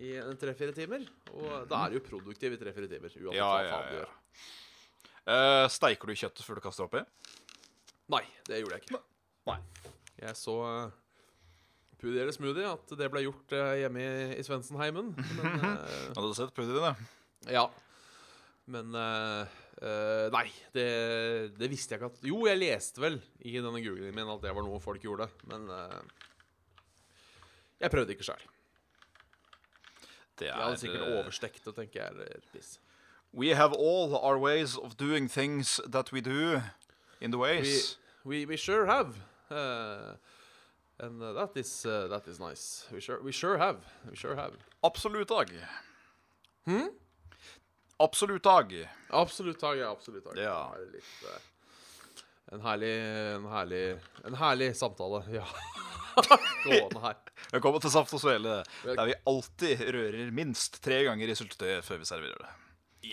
i 0.00 0.14
tre-fire 0.40 0.72
timer. 0.72 1.02
Og 1.34 1.66
da 1.68 1.84
er 1.84 1.90
du 1.92 1.98
jo 1.98 2.06
produktiv 2.06 2.54
i 2.54 2.60
tre-fire 2.60 2.88
timer. 2.88 3.10
Uansett 3.10 3.36
Ja, 3.36 3.48
hva 3.50 3.66
faen 3.68 3.88
du 3.90 3.96
ja. 3.96 4.02
gjør. 4.04 4.16
Eh, 5.30 5.66
steiker 5.74 6.08
du 6.10 6.14
kjøttet 6.16 6.46
før 6.46 6.60
du 6.60 6.64
kaster 6.64 6.86
oppi? 6.86 7.02
Nei, 8.10 8.22
det 8.48 8.62
gjorde 8.62 8.78
jeg 8.78 8.86
ikke. 8.86 9.02
Nei. 9.50 9.58
Jeg 10.20 10.36
så 10.38 10.54
uh, 10.62 10.94
Pudi 12.00 12.18
eller 12.22 12.32
smoothie 12.32 12.64
at 12.70 12.92
det 12.96 13.08
ble 13.12 13.22
gjort 13.26 13.52
eh, 13.56 13.74
hjemme 13.82 14.00
i, 14.02 14.10
i 14.40 14.44
Svendsenheimen. 14.46 15.10
Men 15.38 15.64
eh, 15.68 15.96
Hadde 16.16 16.28
du 16.30 16.36
sett 16.38 16.54
pudi, 16.56 16.72
din, 16.76 17.08
Ja. 17.52 17.66
Men 18.70 18.94
eh, 18.96 19.58
Nei, 20.34 20.44
det, 20.76 20.86
det 21.56 21.68
visste 21.72 21.94
jeg 21.94 22.00
ikke 22.02 22.10
at 22.12 22.24
Jo, 22.28 22.42
jeg 22.48 22.58
leste 22.60 23.00
vel 23.00 23.14
i 23.48 23.54
denne 23.56 23.80
googlingen 23.80 24.12
min 24.16 24.28
at 24.32 24.42
det 24.44 24.52
var 24.52 24.66
noe 24.66 24.80
folk 24.84 25.00
gjorde, 25.06 25.30
men 25.48 25.64
Jeg 27.80 27.88
prøvde 27.94 28.12
ikke 28.12 28.26
sjøl. 28.28 28.42
Det 30.36 30.50
er, 30.50 30.52
Jeg 30.52 30.64
hadde 30.66 30.80
sikkert 30.82 31.06
overstekt 31.16 31.64
det, 31.64 31.74
tenker 31.78 32.02
jeg. 32.02 32.12
Eller 32.12 32.44
piss. 32.52 32.74
We 33.32 33.54
have 33.56 33.72
all 33.72 34.16
our 34.20 34.36
ways 34.38 34.76
of 34.76 34.96
doing 35.00 35.28
things 35.32 35.80
that 35.88 36.12
we 36.12 36.20
do 36.20 36.60
in 37.20 37.30
the 37.32 37.38
We, 37.38 37.42
ways. 37.60 37.96
we, 38.24 38.44
we 38.46 38.56
sure 38.56 38.86
have. 38.86 39.16
Uh, 39.50 40.16
and 41.02 41.22
uh, 41.22 41.32
that 41.32 41.56
is 41.56 41.86
uh, 41.86 42.08
that 42.08 42.28
is 42.28 42.40
nice. 42.40 42.86
We 42.92 43.00
sure 43.00 43.20
we 43.22 43.32
sure 43.32 43.58
have. 43.58 43.78
We 44.10 44.16
sure 44.16 44.36
have. 44.36 44.52
Absolutt 44.82 45.28
dag. 45.28 45.52
Hm? 46.66 46.88
Absolutt 47.98 48.42
dag. 48.42 48.74
Absolutt 49.10 49.60
dag, 49.60 49.78
ja. 49.78 49.90
Absolutt 49.90 50.24
dag. 50.24 50.38
Ja. 50.38 50.58
Det 50.76 50.86
er 50.86 50.92
litt, 50.94 51.14
uh, 51.24 52.54
en 52.54 52.64
herlig 52.64 52.94
En 53.36 53.46
herlig 53.52 53.84
En 54.24 54.34
herlig 54.40 54.72
samtale. 54.76 55.24
Ja. 55.32 55.46
Gående 56.64 57.00
her. 57.04 57.20
Velkommen 57.52 57.80
til 57.80 57.92
Saft 57.92 58.12
og 58.16 58.20
Svele, 58.20 58.60
der 58.84 59.06
vi 59.08 59.14
alltid 59.30 59.84
rører 59.94 60.34
minst 60.34 60.80
tre 60.84 61.04
ganger 61.06 61.30
i 61.30 61.36
syltetøyet 61.38 61.86
før 61.86 62.02
vi 62.02 62.08
serverer 62.08 62.42
det. 62.42 62.50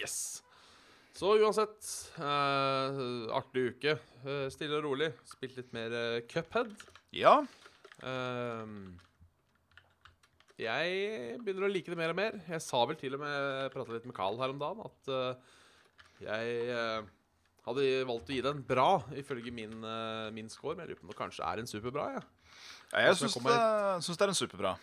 Yes. 0.01 0.17
Så 1.17 1.31
uansett, 1.39 1.87
eh, 2.19 2.97
artig 3.33 3.63
uke. 3.71 3.95
Eh, 4.25 4.43
stille 4.53 4.77
og 4.77 4.85
rolig. 4.85 5.11
Spilt 5.25 5.55
litt 5.57 5.71
mer 5.73 5.93
eh, 5.97 6.25
Cuphead. 6.29 6.75
Ja, 7.15 7.39
jeg 10.57 11.37
begynner 11.43 11.67
å 11.67 11.69
like 11.69 11.91
det 11.91 11.99
mer 11.99 12.13
og 12.13 12.17
mer. 12.17 12.39
Jeg 12.49 12.63
sa 12.65 12.81
vel 12.89 12.97
til 12.97 13.13
og 13.17 13.21
med 13.21 13.69
prata 13.73 13.93
litt 13.93 14.07
med 14.09 14.15
Carl 14.17 14.39
her 14.41 14.53
om 14.53 14.61
dagen 14.61 14.81
at 14.87 15.11
eh, 15.13 15.53
jeg 16.25 16.55
eh, 16.73 17.09
hadde 17.67 17.85
valgt 18.09 18.31
å 18.31 18.33
gi 18.33 18.41
det 18.41 18.53
en 18.55 18.63
bra 18.65 18.89
ifølge 19.21 19.53
min, 19.53 19.77
eh, 19.85 20.29
min 20.33 20.49
score, 20.49 20.73
men 20.73 20.85
jeg 20.85 20.95
lurer 20.95 21.01
på 21.03 21.07
om 21.07 21.13
det 21.13 21.19
kanskje 21.19 21.45
er 21.45 21.61
en 21.61 21.69
superbra. 21.69 22.07
Ja. 22.15 22.23
ja 22.95 23.05
jeg 23.05 23.19
syns 23.21 23.37
det, 23.37 23.53
det 23.53 24.25
er 24.25 24.33
en 24.33 24.41
superbra. 24.41 24.73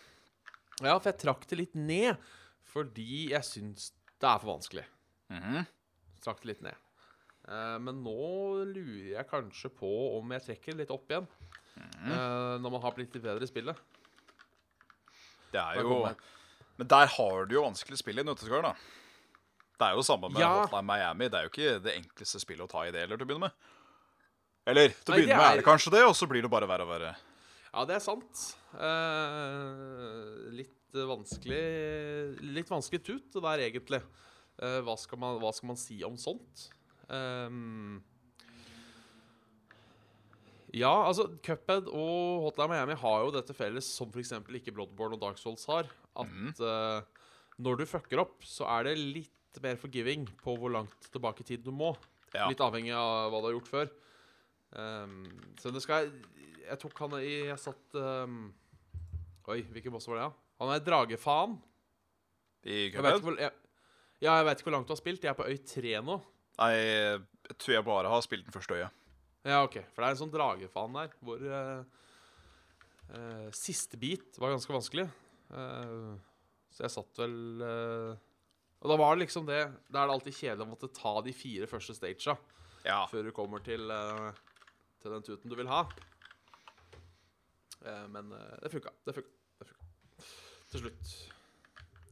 ja, 0.78 0.94
for 0.94 1.10
jeg 1.10 1.20
trakk 1.24 1.46
det 1.50 1.60
litt 1.64 1.74
ned 1.78 2.30
fordi 2.74 3.28
jeg 3.32 3.46
syns 3.46 3.90
det 4.22 4.30
er 4.30 4.40
for 4.42 4.54
vanskelig. 4.54 4.86
Mhm. 5.34 5.66
Trakk 6.22 6.40
det 6.42 6.54
litt 6.54 6.64
ned. 6.64 6.78
Men 7.84 7.98
nå 8.00 8.64
lurer 8.64 9.10
jeg 9.18 9.28
kanskje 9.28 9.68
på 9.76 9.90
om 10.16 10.30
jeg 10.32 10.46
trekker 10.46 10.78
litt 10.78 10.92
opp 10.94 11.10
igjen. 11.12 11.26
Eh, 11.80 12.54
når 12.62 12.70
man 12.70 12.82
har 12.84 12.94
blitt 12.96 13.14
litt 13.16 13.24
bedre 13.24 13.46
i 13.46 13.50
spillet. 13.50 13.78
Det 15.54 15.60
er 15.62 15.80
jo 15.82 16.00
Men 16.78 16.88
der 16.90 17.06
har 17.06 17.46
du 17.46 17.54
jo 17.54 17.62
vanskelig 17.62 18.00
spill 18.00 18.18
i 18.18 18.26
nøtteskall, 18.26 18.64
da. 18.66 18.74
Det 19.78 19.86
er 19.88 19.98
jo 19.98 20.02
samme 20.06 20.30
med 20.30 20.42
Ja. 20.42 20.64
Hotline 20.64 20.86
Miami. 20.86 21.28
Det 21.30 21.38
er 21.38 21.46
jo 21.46 21.52
ikke 21.52 21.78
det 21.82 21.94
enkleste 21.98 22.40
spillet 22.42 22.66
å 22.66 22.70
ta 22.70 22.84
i 22.86 22.92
det 22.94 23.04
heller, 23.04 23.18
til 23.18 23.26
å 23.26 23.30
begynne 23.30 23.48
med. 23.48 23.70
Eller 24.70 24.94
til 24.94 25.12
å 25.12 25.14
Nei, 25.14 25.20
er... 25.20 25.26
begynne 25.26 25.38
med 25.42 25.50
er 25.52 25.60
det 25.60 25.66
kanskje 25.66 25.92
det, 25.94 26.02
og 26.06 26.14
så 26.18 26.28
blir 26.30 26.42
det 26.42 26.50
bare 26.50 26.68
verre 26.70 26.86
og 26.86 26.92
verre. 26.94 27.14
Ja, 27.74 27.84
det 27.90 27.96
er 27.96 28.02
sant. 28.04 28.42
Eh, 28.74 30.50
litt 30.54 30.94
vanskelig 30.94 31.62
Litt 32.54 32.70
vanskelig 32.70 33.02
tut, 33.02 33.26
det 33.34 33.42
der, 33.42 33.62
egentlig. 33.66 34.00
Eh, 34.62 34.78
hva, 34.86 34.94
skal 34.98 35.18
man, 35.18 35.40
hva 35.42 35.50
skal 35.54 35.72
man 35.72 35.78
si 35.80 35.98
om 36.06 36.14
sånt? 36.20 36.68
Ehm, 37.10 37.98
ja, 40.74 40.92
altså 41.06 41.28
Cuphead 41.44 41.86
og 41.86 42.48
Hotline 42.48 42.72
Miami 42.72 42.96
har 42.98 43.20
jo 43.22 43.34
dette 43.34 43.54
felles 43.54 43.86
som 43.86 44.10
f.eks. 44.10 44.32
ikke 44.58 44.74
Bloodborne 44.74 45.14
og 45.14 45.22
Dark 45.22 45.38
Souls 45.38 45.62
har. 45.70 45.86
At 46.18 46.30
mm. 46.30 46.50
uh, 46.58 47.28
når 47.62 47.78
du 47.78 47.86
fucker 47.86 48.22
opp, 48.24 48.40
så 48.46 48.66
er 48.78 48.88
det 48.88 48.96
litt 48.98 49.60
mer 49.62 49.78
forgiving 49.78 50.26
på 50.42 50.56
hvor 50.58 50.72
langt 50.74 51.10
tilbake 51.14 51.44
i 51.44 51.48
tid 51.52 51.62
du 51.62 51.70
må. 51.74 51.92
Ja. 52.34 52.48
Litt 52.50 52.62
avhengig 52.64 52.94
av 52.98 53.30
hva 53.30 53.38
du 53.38 53.48
har 53.50 53.54
gjort 53.54 53.70
før. 53.70 53.92
Um, 54.74 55.20
så 55.62 55.70
det 55.70 55.84
skal 55.84 56.08
Jeg 56.08 56.34
jeg 56.64 56.80
tok 56.82 56.98
han 57.04 57.12
i 57.20 57.34
Jeg 57.44 57.60
satt 57.62 57.94
um, 57.94 58.48
Oi, 59.52 59.60
hvilken 59.70 59.92
boss 59.94 60.08
var 60.08 60.18
det? 60.18 60.24
Ja? 60.24 60.30
Han 60.64 60.72
er 60.74 60.82
dragefaen. 60.82 61.54
I 62.64 62.88
Cuphead? 62.90 63.28
jeg, 63.38 63.52
ja, 64.24 64.32
jeg 64.40 64.46
vet 64.48 64.58
ikke 64.58 64.70
hvor 64.70 64.76
langt 64.78 64.88
du 64.88 64.94
har 64.94 64.98
spilt. 64.98 65.22
Jeg 65.22 65.30
er 65.34 65.38
på 65.38 65.46
øy 65.46 65.58
3 65.68 65.98
nå. 66.02 66.16
Nei, 66.58 66.70
jeg 66.74 67.56
tror 67.60 67.74
jeg 67.76 67.86
bare 67.86 68.10
har 68.10 68.24
spilt 68.24 68.46
den 68.48 68.54
første 68.56 68.78
øyet. 68.78 69.03
Ja, 69.44 69.60
ok. 69.66 69.76
For 69.92 70.00
det 70.00 70.06
er 70.06 70.14
en 70.14 70.20
sånn 70.22 70.32
dragefan 70.32 70.94
der 70.96 71.10
hvor 71.24 71.42
uh, 71.44 71.82
uh, 73.12 73.48
Siste 73.56 73.98
bit 74.00 74.38
var 74.40 74.54
ganske 74.54 74.72
vanskelig. 74.72 75.04
Uh, 75.52 76.14
så 76.72 76.86
jeg 76.86 76.94
satt 76.94 77.20
vel 77.20 77.34
Og 77.62 78.88
da 78.90 78.94
var 78.98 79.12
det 79.14 79.26
liksom 79.26 79.44
det 79.46 79.60
Da 79.92 80.00
er 80.00 80.08
det 80.08 80.14
alltid 80.16 80.34
kjedelig 80.34 80.64
å 80.64 80.70
måtte 80.72 80.88
ta 80.96 81.12
de 81.22 81.34
fire 81.36 81.68
første 81.70 81.94
stagene 81.94 82.34
Ja. 82.82 83.04
før 83.06 83.28
du 83.28 83.30
kommer 83.36 83.62
til, 83.62 83.92
til 85.04 85.14
den 85.14 85.22
tuten 85.28 85.52
du 85.52 85.54
vil 85.54 85.70
ha. 85.70 85.84
Men 88.10 88.32
det 88.64 88.72
funka. 88.72 88.90
Det 89.06 89.14
funka. 89.14 89.30
Det 89.60 89.68
funka. 89.70 90.26
Til 90.72 90.82
slutt. 90.82 91.14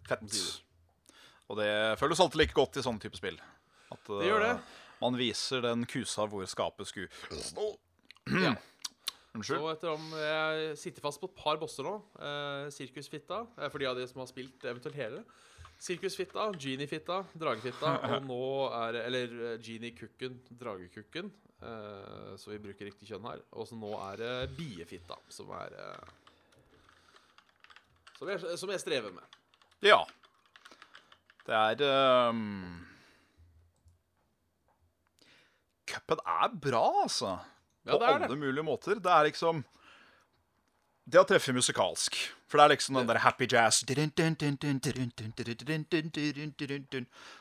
Fett. 0.06 0.38
Og 1.50 1.58
det 1.58 1.72
føles 1.98 2.22
alltid 2.22 2.44
like 2.44 2.56
godt 2.56 2.78
i 2.78 2.86
sånne 2.86 3.02
type 3.02 3.18
spill. 3.18 3.40
At 3.92 4.06
Det 4.06 4.30
gjør 4.30 4.46
det. 4.46 4.54
Man 5.02 5.18
viser 5.18 5.64
den 5.64 5.86
kusa 5.90 6.26
hvor 6.30 6.46
skapet 6.50 6.90
skulle 6.90 7.40
stå. 7.42 7.72
Ja. 8.30 8.54
Unnskyld. 9.32 9.62
Så 9.62 9.68
etter 9.72 9.94
om 9.94 10.10
Jeg 10.20 10.74
sitter 10.76 11.04
fast 11.04 11.20
på 11.20 11.30
et 11.30 11.38
par 11.38 11.56
bosser 11.60 11.86
nå. 11.86 11.94
Eh, 12.20 12.66
Sirkusfitta, 12.74 13.46
eh, 13.56 13.70
for 13.72 13.80
de 13.80 13.88
av 13.88 13.96
de 13.96 14.04
som 14.08 14.20
har 14.20 14.28
spilt 14.28 14.66
eventuelt 14.68 14.98
hele. 14.98 15.22
Sirkusfitta, 15.82 16.50
Genie-fitta, 16.60 17.22
Dragefitta, 17.40 17.94
og 18.12 18.26
nå 18.28 18.42
er 18.76 18.92
det 18.94 19.06
Eller 19.08 19.32
eh, 19.46 19.54
Genie-kukken, 19.64 20.36
Dragekukken. 20.60 21.32
Eh, 21.62 22.34
så 22.36 22.52
vi 22.52 22.60
bruker 22.62 22.90
riktig 22.90 23.08
kjønn 23.08 23.30
her. 23.30 23.40
Og 23.56 23.70
så 23.70 23.78
nå 23.78 23.94
er 24.10 24.20
det 24.20 24.34
Biefitta, 24.58 25.16
som 25.32 25.50
er 25.56 25.80
eh, 25.80 26.12
som, 28.18 28.28
jeg, 28.28 28.58
som 28.60 28.70
jeg 28.70 28.84
strever 28.84 29.16
med. 29.16 29.40
Ja. 29.82 30.02
Det 31.42 31.58
er 31.58 32.28
um... 32.30 32.91
Cuphead 35.88 36.22
er 36.22 36.52
bra, 36.62 36.82
altså. 37.02 37.36
Ja, 37.86 37.96
På 37.96 38.04
er 38.04 38.14
alle 38.14 38.28
det. 38.30 38.38
mulige 38.38 38.64
måter. 38.64 39.00
Det 39.02 39.10
er 39.10 39.24
liksom 39.30 39.64
Det 41.04 41.18
å 41.18 41.26
treffe 41.26 41.52
musikalsk. 41.52 42.14
For 42.46 42.58
det 42.60 42.64
er 42.64 42.72
liksom 42.76 42.94
den 43.00 43.08
der 43.08 43.18
happy 43.18 43.48
jazz 43.50 43.82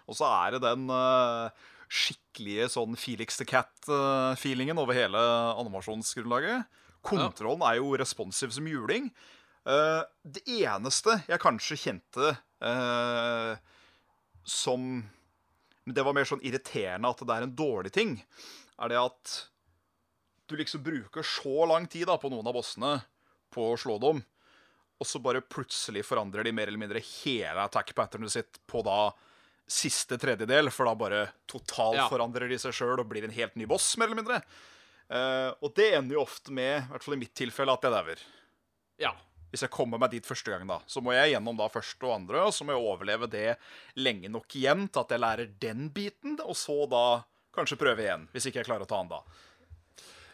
Og 0.08 0.16
så 0.18 0.26
er 0.26 0.56
det 0.56 0.62
den 0.64 0.90
uh, 0.90 1.52
skikkelige 1.92 2.70
sånn 2.74 2.98
Felix 2.98 3.38
the 3.38 3.46
Cat-feelingen 3.46 4.80
over 4.82 4.98
hele 4.98 5.22
animasjonsgrunnlaget. 5.62 6.66
Kontrollen 7.06 7.62
er 7.68 7.78
jo 7.78 7.94
responsiv 8.00 8.50
som 8.56 8.66
juling. 8.66 9.12
Uh, 9.68 10.02
det 10.26 10.42
eneste 10.50 11.20
jeg 11.28 11.42
kanskje 11.44 11.78
kjente 11.78 12.34
uh, 12.66 13.54
som 14.42 15.04
Men 15.86 15.96
det 15.98 16.04
var 16.06 16.14
mer 16.14 16.28
sånn 16.30 16.44
irriterende 16.46 17.10
at 17.10 17.24
det 17.26 17.36
er 17.36 17.48
en 17.48 17.56
dårlig 17.58 17.92
ting, 17.96 18.18
er 18.82 18.92
det 18.92 19.00
at 19.02 19.38
du 20.52 20.58
liksom 20.60 20.84
bruker 20.84 21.26
så 21.26 21.66
lang 21.70 21.88
tid 21.90 22.08
da 22.10 22.18
på 22.20 22.30
noen 22.30 22.48
av 22.50 22.54
bossene 22.58 22.98
på 23.54 23.72
å 23.72 23.78
slå 23.80 23.98
dem, 24.04 24.22
og 25.02 25.08
så 25.08 25.22
bare 25.24 25.42
plutselig 25.42 26.04
forandrer 26.06 26.46
de 26.46 26.54
mer 26.54 26.70
eller 26.70 26.82
mindre 26.82 27.02
hele 27.02 27.64
attack-patternet 27.66 28.34
sitt 28.34 28.60
på 28.70 28.84
da 28.86 29.10
siste 29.72 30.18
tredjedel, 30.20 30.70
for 30.74 30.86
da 30.86 30.94
bare 31.00 31.22
totalt 31.50 31.98
Ja. 31.98 32.10
forandrer 32.12 32.50
de 32.52 32.60
seg 32.60 32.76
sjøl 32.76 33.00
og 33.00 33.08
blir 33.10 33.24
en 33.24 33.34
helt 33.34 33.56
ny 33.56 33.66
boss, 33.66 33.96
mer 33.98 34.10
eller 34.12 34.20
mindre. 34.22 34.42
Uh, 35.12 35.52
og 35.64 35.74
det 35.76 35.94
ender 35.96 36.16
jo 36.16 36.22
ofte 36.26 36.52
med, 36.56 36.84
i 36.84 36.92
hvert 36.92 37.04
fall 37.04 37.16
i 37.16 37.22
mitt 37.24 37.34
tilfelle, 37.36 37.74
at 37.74 37.84
jeg 37.88 37.92
dauer. 37.96 38.22
Ja. 39.02 39.14
Hvis 39.52 39.66
jeg 39.66 39.74
kommer 39.74 40.00
meg 40.00 40.14
dit 40.14 40.26
første 40.26 40.54
gang, 40.54 40.64
da. 40.70 40.80
Så 40.88 41.04
må 41.04 41.12
jeg 41.12 41.34
gjennom 41.34 41.58
da 41.60 41.68
første 41.72 42.08
og 42.08 42.16
andre, 42.16 42.46
og 42.48 42.54
så 42.56 42.64
må 42.64 42.72
jeg 42.76 42.86
overleve 42.88 43.28
det 43.32 43.48
lenge 44.00 44.32
nok 44.32 44.56
igjen 44.56 44.88
til 44.88 45.04
at 45.04 45.12
jeg 45.12 45.24
lærer 45.24 45.52
den 45.60 45.90
biten, 45.92 46.38
og 46.40 46.56
så 46.56 46.86
da 46.92 47.06
kanskje 47.56 47.80
prøve 47.82 48.06
igjen, 48.06 48.30
hvis 48.32 48.48
ikke 48.48 48.62
jeg 48.62 48.70
klarer 48.70 48.88
å 48.88 48.90
ta 48.90 49.02
den 49.04 49.12
da. 49.12 49.20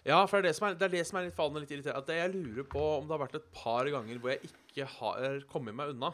Ja, 0.07 0.21
for 0.29 0.37
det 0.39 0.45
er 0.45 0.47
det 0.47 0.55
som 0.55 0.67
er, 0.69 0.77
det 0.77 0.85
er, 0.87 0.93
det 0.93 1.03
som 1.09 1.17
er 1.19 1.25
litt 1.25 1.35
faen 1.35 1.57
og 1.57 1.63
litt 1.63 1.73
irriterende. 1.73 1.99
At 2.05 2.13
jeg 2.13 2.35
lurer 2.37 2.67
på 2.69 2.83
om 2.99 3.09
det 3.09 3.15
har 3.17 3.23
vært 3.25 3.39
et 3.41 3.49
par 3.57 3.89
ganger 3.91 4.21
hvor 4.21 4.31
jeg 4.31 4.47
ikke 4.47 4.85
har 4.93 5.41
kommet 5.51 5.75
meg 5.75 5.91
unna. 5.95 6.13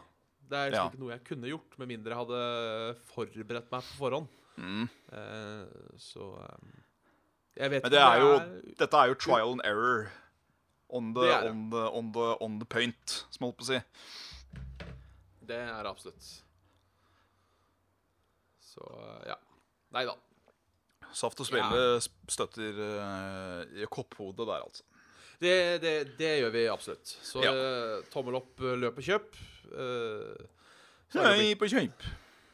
Det 0.50 0.58
er 0.58 0.72
liksom 0.72 0.88
Ja. 0.88 0.90
ikke 0.90 1.04
noe 1.04 1.12
jeg 1.14 1.24
kunne 1.28 1.52
gjort, 1.52 1.78
med 1.78 1.92
mindre 1.92 2.16
jeg 2.16 2.22
hadde 2.24 2.40
forberedt 3.12 3.70
meg 3.76 3.86
på 3.92 4.00
forhånd. 4.00 4.32
Mm. 4.58 4.88
Uh, 5.12 5.94
så 5.98 6.26
um, 6.40 6.74
Jeg 7.58 7.72
vet 7.74 7.84
Men 7.84 7.90
ikke 7.90 7.94
det 7.96 8.02
er 8.06 8.20
jo 8.22 8.34
Dette 8.78 9.00
er 9.00 9.08
jo 9.10 9.16
trial 9.18 9.56
and 9.56 9.64
error 9.66 10.12
on 10.94 11.12
the, 11.16 11.26
Det 11.26 11.42
det. 11.42 11.50
on 11.52 11.64
the, 11.74 11.84
on 12.00 12.12
the, 12.16 12.28
on 12.46 12.60
the 12.62 12.68
point, 12.70 13.18
som 13.34 13.42
jeg 13.42 13.50
holdt 13.50 13.60
på 13.62 13.66
å 13.66 13.72
si. 13.72 13.80
Det 15.44 15.58
er 15.60 15.84
det 15.84 15.90
absolutt. 15.92 16.28
Så 18.74 18.86
eh, 19.00 19.28
ja. 19.34 19.38
Nei 19.94 20.06
da. 20.10 20.16
Saft 21.14 21.44
og 21.44 21.46
Svele 21.46 21.78
ja. 21.78 22.00
støtter 22.34 22.80
uh, 22.82 23.84
kopphodet 23.94 24.48
der, 24.50 24.64
altså. 24.66 24.86
Det, 25.44 25.54
det, 25.84 25.92
det 26.18 26.32
gjør 26.40 26.54
vi 26.56 26.64
absolutt. 26.72 27.12
Så 27.26 27.44
Ja. 27.44 27.52
eh, 27.54 28.00
tommel 28.14 28.38
opp, 28.40 28.62
løp 28.80 28.98
og 28.98 29.06
kjøp. 29.06 29.36
Uh, 29.74 30.34
Nei, 31.20 31.52
på 31.60 31.68
kjøp. 31.70 32.06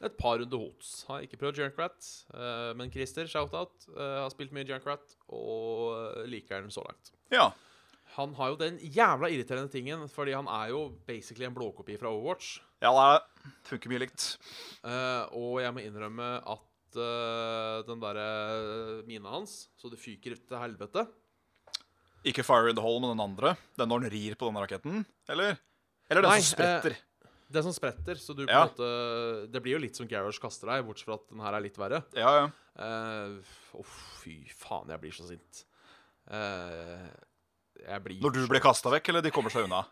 et 0.03 0.17
par 0.19 0.39
runder 0.41 0.59
hots. 0.65 1.05
Har 1.07 1.23
ikke 1.23 1.37
prøvd 1.39 1.61
Junkrat, 1.61 2.09
uh, 2.33 2.73
men 2.75 2.91
Christer, 2.91 3.29
shout-out, 3.31 3.87
uh, 3.93 4.25
har 4.25 4.29
spilt 4.33 4.51
mye 4.55 4.67
Junkrat 4.67 5.15
og 5.29 6.25
liker 6.27 6.65
den 6.65 6.73
så 6.73 6.83
langt. 6.87 7.13
Ja. 7.31 7.51
Han 8.19 8.33
har 8.35 8.51
jo 8.51 8.57
den 8.59 8.79
jævla 8.83 9.29
irriterende 9.31 9.71
tingen, 9.71 10.03
fordi 10.11 10.33
han 10.35 10.49
er 10.51 10.73
jo 10.73 10.81
basically 11.07 11.47
en 11.47 11.55
blåkopi 11.55 11.95
fra 11.99 12.11
Overwatch. 12.11 12.57
ja, 12.83 12.91
det 12.91 13.05
er, 13.05 13.53
funker 13.69 13.91
mye 13.91 14.01
likt. 14.03 14.25
Uh, 14.83 15.23
og 15.39 15.61
jeg 15.63 15.75
må 15.75 15.83
innrømme 15.85 16.27
at 16.43 16.99
uh, 16.99 17.79
den 17.87 18.03
derre 18.03 18.27
mina 19.07 19.31
hans, 19.37 19.69
så 19.79 19.91
det 19.91 20.01
fyker 20.01 20.35
til 20.35 20.59
helvete 20.59 21.05
Ikke 22.27 22.43
Fire 22.43 22.73
in 22.73 22.75
the 22.75 22.83
Hole, 22.83 22.99
men 23.05 23.15
den 23.15 23.23
andre. 23.23 23.55
Den 23.79 23.91
når 23.91 24.03
den 24.03 24.13
rir 24.17 24.35
på 24.35 24.49
denne 24.49 24.65
raketten? 24.65 25.05
Eller? 25.31 25.55
Eller 26.09 26.25
den 26.25 26.35
Nei, 26.35 26.41
som 26.43 26.57
spretter? 26.57 26.99
Det 27.49 27.63
som 27.65 27.73
spretter, 27.73 28.19
så 28.21 28.35
du 28.35 28.43
på 28.43 28.51
en 28.51 28.67
måte 28.67 28.89
Det 29.49 29.61
blir 29.63 29.73
jo 29.73 29.81
litt 29.81 29.97
som 29.97 30.05
Garrosh 30.09 30.41
kaster 30.43 30.69
deg, 30.69 30.83
bortsett 30.85 31.07
fra 31.07 31.17
at 31.17 31.31
den 31.31 31.41
her 31.41 31.55
er 31.55 31.63
litt 31.65 31.79
verre. 31.81 32.03
Ja, 32.19 32.35
ja. 32.43 32.51
Uh, 32.79 33.79
oh, 33.79 33.97
fy 34.19 34.41
faen, 34.51 34.91
jeg 34.91 35.01
blir 35.01 35.15
så 35.15 35.25
sint. 35.31 35.63
Eh, 36.29 37.07
jeg 37.85 38.03
blir 38.05 38.21
Når 38.21 38.35
du 38.35 38.43
blir 38.51 38.63
kasta 38.63 38.91
vekk, 38.93 39.09
eller 39.09 39.25
de 39.25 39.31
kommer 39.33 39.53
seg 39.53 39.67
unna? 39.67 39.85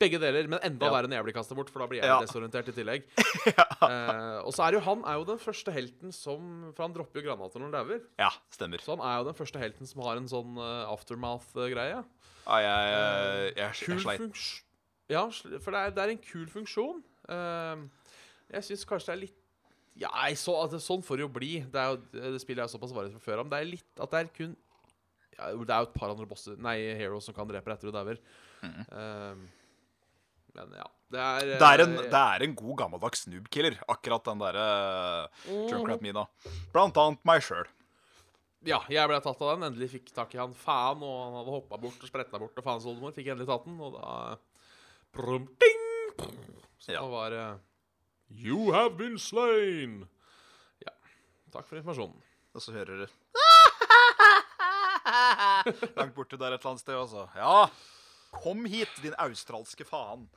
Begge 0.00 0.16
deler, 0.16 0.46
men 0.48 0.62
enda 0.64 0.86
Ja. 0.88 0.92
verre 0.94 1.08
når 1.10 1.18
jeg 1.18 1.24
blir 1.26 1.34
kasta 1.36 1.54
bort, 1.54 1.68
for 1.68 1.82
da 1.82 1.86
blir 1.90 2.00
jeg 2.00 2.08
Ja. 2.08 2.20
desorientert 2.24 2.68
i 2.68 2.72
tillegg. 2.72 3.04
Eh, 3.80 4.38
og 4.44 4.52
så 4.52 4.66
er 4.66 4.74
jo 4.76 4.80
han 4.84 5.00
er 5.08 5.14
jo 5.16 5.24
den 5.24 5.38
første 5.40 5.72
helten 5.72 6.12
som 6.12 6.72
For 6.76 6.84
han 6.84 6.92
dropper 6.92 7.20
jo 7.22 7.24
granater 7.24 7.58
når 7.58 7.70
han 7.70 7.76
dauer. 7.78 8.02
Ja, 8.20 8.28
stemmer. 8.52 8.78
Så 8.84 8.92
han 8.92 9.00
er 9.00 9.18
jo 9.18 9.24
den 9.30 9.38
første 9.38 9.58
helten 9.58 9.88
som 9.88 10.02
har 10.04 10.16
en 10.20 10.28
sånn 10.28 10.58
uh, 10.60 10.84
aftermath-greie. 10.92 12.04
Ja, 12.04 12.58
jeg, 12.60 12.92
jeg, 12.92 13.54
jeg, 13.56 13.88
jeg 13.88 14.00
sleit. 14.04 14.62
Ja, 15.10 15.24
for 15.64 15.72
det 15.74 15.80
er, 15.80 15.90
det 15.96 16.04
er 16.04 16.12
en 16.14 16.22
kul 16.22 16.46
funksjon. 16.52 17.00
Uh, 17.28 17.88
jeg 18.52 18.68
syns 18.68 18.84
kanskje 18.88 19.10
det 19.10 19.16
er 19.16 19.22
litt 19.24 19.38
Ja, 20.00 20.12
så, 20.38 20.54
altså, 20.60 20.78
sånn 20.80 21.02
får 21.04 21.20
det 21.20 21.26
jo 21.26 21.32
bli. 21.34 21.52
Det, 21.64 21.80
er 21.80 21.96
jo, 21.96 22.30
det 22.36 22.40
spiller 22.44 22.64
jeg 22.64 22.74
såpass 22.76 22.94
varig 22.94 23.12
fra 23.16 23.24
før 23.24 23.42
av. 23.42 23.50
Det 23.50 23.58
er 23.58 23.72
litt 23.72 24.04
at 24.04 24.12
det 24.12 24.20
er 24.22 24.32
kun 24.36 24.52
ja, 24.54 24.69
er 25.40 25.56
jo 25.56 25.64
et 25.88 25.94
par 25.96 26.12
andre 26.12 26.26
bosser 26.28 26.56
Nei, 26.60 26.76
heroes 26.98 27.24
som 27.28 27.34
kan 27.36 27.48
drepe 27.48 27.72
etter 27.72 27.90
du 27.90 27.94
dauer. 27.96 28.20
Eh, 28.62 29.34
men 30.56 30.72
ja. 30.76 30.86
Det 31.10 31.18
er 31.18 31.48
Det 31.58 31.66
er, 31.66 31.82
en, 31.84 31.94
eh, 31.98 32.08
det 32.12 32.20
er 32.20 32.44
en 32.46 32.54
god 32.54 32.76
gammeldags 32.84 33.24
snoobkiller, 33.24 33.80
akkurat 33.90 34.24
den 34.28 34.42
derre 34.42 34.66
uh, 35.26 35.48
Junkrat 35.70 36.02
Mina. 36.04 36.26
Blant 36.74 36.98
annet 37.02 37.24
meg 37.26 37.42
sjøl. 37.42 37.66
Ja, 38.68 38.78
jeg 38.92 39.08
ble 39.08 39.18
tatt 39.24 39.40
av 39.40 39.54
den. 39.56 39.66
Endelig 39.70 39.88
fikk 39.94 40.12
tak 40.14 40.34
i 40.36 40.40
han 40.40 40.52
faen, 40.54 41.02
og 41.02 41.16
han 41.24 41.38
hadde 41.40 41.54
hoppa 41.56 41.78
bort 41.80 41.98
og 42.04 42.10
spretta 42.10 42.38
bort. 42.38 42.54
Og 42.60 42.66
faens 42.66 42.86
oldemor 42.86 43.14
fikk 43.16 43.32
endelig 43.32 43.48
tatt 43.50 43.66
den, 43.66 43.78
og 43.80 43.96
da 43.96 44.36
prum, 45.16 45.48
ding! 45.62 45.82
Så 46.78 46.92
Ja. 46.94 47.00
da 47.00 47.08
var 47.10 47.30
det 47.34 47.46
You 48.30 48.70
have 48.72 48.94
been 48.98 49.18
slain. 49.18 50.04
Ja. 50.84 50.92
Takk 51.50 51.66
for 51.66 51.80
informasjonen. 51.80 52.20
Og 52.54 52.62
så 52.62 52.72
hører 52.74 53.02
du 53.02 53.06
Langt 55.98 56.14
borti 56.16 56.38
der 56.38 56.54
et 56.54 56.60
eller 56.60 56.72
annet 56.72 56.84
sted, 56.84 56.96
altså. 56.96 57.26
Ja, 57.36 57.66
kom 58.42 58.64
hit, 58.70 58.92
din 59.02 59.16
australske 59.18 59.86
faen. 59.88 60.28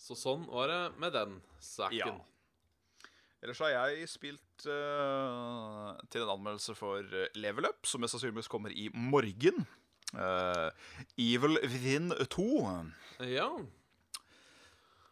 Så 0.00 0.16
sånn 0.16 0.46
var 0.48 0.70
det 0.70 0.82
med 1.00 1.14
den 1.14 1.38
saken. 1.62 1.98
Ja. 1.98 3.10
Ellers 3.40 3.60
har 3.62 3.72
jeg 3.72 4.08
spilt 4.10 4.66
uh, 4.68 5.96
til 6.12 6.24
en 6.24 6.32
anmeldelse 6.34 6.74
for 6.76 7.00
eh, 7.00 7.30
Level 7.40 7.68
Up, 7.70 7.86
som 7.88 8.02
mest 8.04 8.12
sannsynligvis 8.12 8.50
kommer 8.52 8.72
i 8.72 8.90
morgen. 8.92 9.64
Uh, 10.12 10.68
Evil 11.16 11.56
Within 11.62 12.12
2. 12.12 12.48
Ja. 13.24 13.48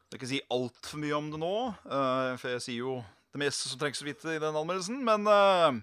Jeg 0.08 0.12
kan 0.12 0.18
ikke 0.18 0.30
si 0.34 0.42
altfor 0.52 1.00
mye 1.00 1.16
om 1.16 1.30
det 1.32 1.40
nå, 1.40 1.54
uh, 1.88 2.34
for 2.40 2.52
jeg 2.52 2.64
sier 2.64 2.82
jo 2.82 2.98
det 3.32 3.40
meste 3.44 3.70
som 3.70 3.80
trengs 3.80 4.00
å 4.04 4.08
vite 4.08 4.36
i 4.36 4.40
den 4.40 4.56
anmeldelsen, 4.56 5.00
men 5.04 5.28
uh, 5.28 5.80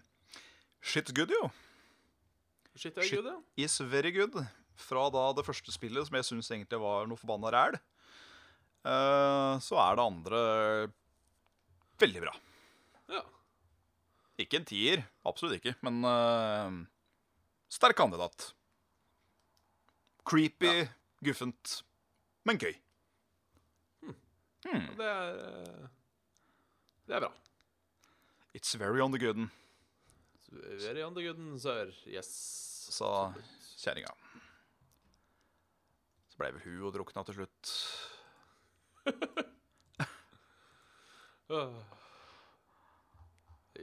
shit's 0.85 1.13
good, 1.17 1.33
jo. 1.33 1.49
Shit, 2.75 2.97
Shit. 3.03 3.21
good, 3.21 3.25
ja. 3.31 3.37
Is 3.65 3.79
very 3.79 4.11
good. 4.11 4.35
Fra 4.75 5.05
da 5.13 5.29
det 5.37 5.45
første 5.47 5.71
spillet, 5.71 6.07
som 6.07 6.17
jeg 6.19 6.27
syns 6.27 6.49
egentlig 6.51 6.79
var 6.81 7.05
noe 7.07 7.19
forbanna 7.19 7.51
ræl, 7.55 7.77
uh, 8.83 9.55
så 9.63 9.77
er 9.79 9.95
det 9.95 10.03
andre 10.03 10.41
veldig 12.03 12.25
bra. 12.25 12.33
ja. 13.15 13.21
Ikke 14.43 14.59
en 14.59 14.67
tier, 14.67 15.05
absolutt 15.23 15.61
ikke, 15.61 15.77
men 15.87 16.03
uh, 16.03 16.81
sterk 17.71 17.95
kandidat. 17.95 18.49
Creepy, 20.27 20.89
guffent, 21.23 21.77
men 22.43 22.59
gøy. 22.59 22.75
Hmm. 24.65 24.87
Det 24.97 25.05
er 25.05 25.35
eh, 25.45 25.87
Det 27.05 27.13
er 27.15 27.21
bra. 27.21 27.31
It's 28.57 28.73
very 28.81 28.99
on 28.99 29.11
the 29.13 29.19
gooden, 29.21 29.51
Very 30.81 31.03
on 31.03 31.13
the 31.15 31.23
good, 31.25 31.39
sir. 31.61 31.91
Yes. 32.07 32.29
sa 32.95 33.33
kjerringa. 33.81 34.11
Så 36.31 36.37
ble 36.39 36.51
vel 36.53 36.61
hun 36.67 36.83
og 36.87 36.93
drukna 36.95 37.23
til 37.27 37.39
slutt. 37.41 37.73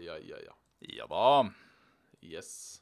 Ja, 0.02 0.16
ja, 0.18 0.36
ja. 0.46 0.54
Ja 0.80 1.06
da. 1.06 1.50
Yes. 2.24 2.80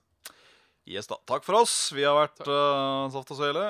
Yes 0.88 1.07
da. 1.11 1.18
Takk 1.29 1.44
for 1.44 1.59
oss. 1.61 1.74
Vi 1.92 2.05
har 2.07 2.16
vært 2.16 2.40
uh, 2.48 3.11
Saft 3.12 3.33
og 3.35 3.40
Svele. 3.40 3.64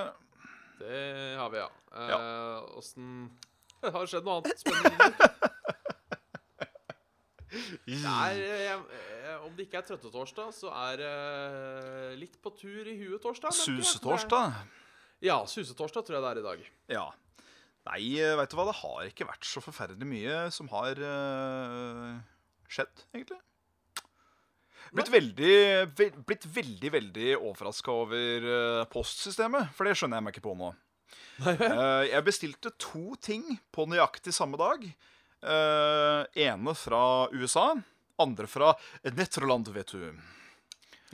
Det 0.78 1.00
har 1.40 1.50
vi, 1.50 1.58
ja. 1.58 1.68
Ja. 2.12 2.18
uh, 2.20 2.78
Åssen 2.78 3.26
Har 3.82 4.04
det 4.04 4.10
skjedd 4.12 4.28
noe 4.28 4.38
annet 4.40 4.60
spennende? 4.62 5.30
Er, 7.50 8.36
eh, 8.38 8.74
eh, 8.74 9.38
om 9.46 9.54
det 9.56 9.66
ikke 9.66 9.80
er 9.80 9.88
trøttetorsdag, 9.88 10.52
så 10.54 10.70
er 10.70 11.00
det 11.00 12.18
litt 12.20 12.38
på 12.42 12.52
tur 12.54 12.86
i 12.86 12.94
huet 13.00 13.22
torsdag. 13.24 13.54
Susetorsdag. 13.56 14.60
Ja, 15.24 15.40
susetorsdag 15.50 16.06
tror 16.06 16.18
jeg 16.18 16.24
det 16.24 16.30
er 16.30 16.40
i 16.40 16.46
dag. 16.46 16.64
Ja. 16.94 17.06
Nei, 17.90 18.02
veit 18.38 18.52
du 18.52 18.58
hva, 18.58 18.68
det 18.68 18.78
har 18.82 19.06
ikke 19.08 19.26
vært 19.28 19.46
så 19.48 19.62
forferdelig 19.64 20.06
mye 20.06 20.40
som 20.54 20.68
har 20.70 21.00
uh, 21.00 22.18
skjedd, 22.70 23.06
egentlig. 23.16 23.40
Blitt 24.90 25.10
veldig, 25.12 25.56
ve 25.94 26.08
blitt 26.26 26.46
veldig, 26.50 26.90
veldig 26.96 27.34
overraska 27.38 27.92
over 27.94 28.46
eh, 28.50 28.86
postsystemet, 28.90 29.70
for 29.76 29.86
det 29.86 29.94
skjønner 29.98 30.18
jeg 30.18 30.26
meg 30.26 30.34
ikke 30.34 30.48
på 30.48 30.54
nå. 30.58 30.72
Eh, 31.40 32.04
jeg 32.10 32.24
bestilte 32.26 32.72
to 32.76 33.14
ting 33.22 33.44
på 33.72 33.86
nøyaktig 33.88 34.34
samme 34.36 34.58
dag. 34.60 34.82
Eh, 35.42 36.44
ene 36.44 36.74
fra 36.74 37.30
USA, 37.32 37.74
andre 38.20 38.46
fra 38.46 38.74
Netroland, 39.02 39.68
vet 39.68 39.92
du. 39.96 40.10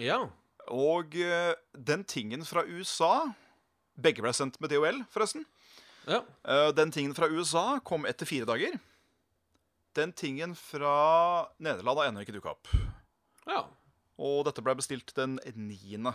Ja. 0.03 0.19
Og 0.67 1.15
uh, 1.15 1.55
den 1.73 2.03
tingen 2.05 2.43
fra 2.45 2.65
USA 2.67 3.31
Begge 3.95 4.21
ble 4.21 4.33
sendt 4.35 4.59
med 4.61 4.73
DHL, 4.73 4.99
forresten. 5.15 5.47
ja. 6.05 6.19
Uh, 6.43 6.73
den 6.75 6.91
tingen 6.93 7.15
fra 7.15 7.31
USA 7.31 7.79
kom 7.87 8.05
etter 8.05 8.29
fire 8.29 8.49
dager. 8.51 8.75
Den 9.97 10.13
tingen 10.13 10.53
fra 10.59 11.47
Nederland 11.57 12.03
har 12.03 12.11
ennå 12.11 12.27
ikke 12.27 12.35
dukka 12.37 12.57
opp. 12.57 12.69
ja. 13.47 13.63
Og 14.17 14.47
dette 14.49 14.65
ble 14.65 14.75
bestilt 14.77 15.13
den 15.17 15.39
niende. 15.55 16.15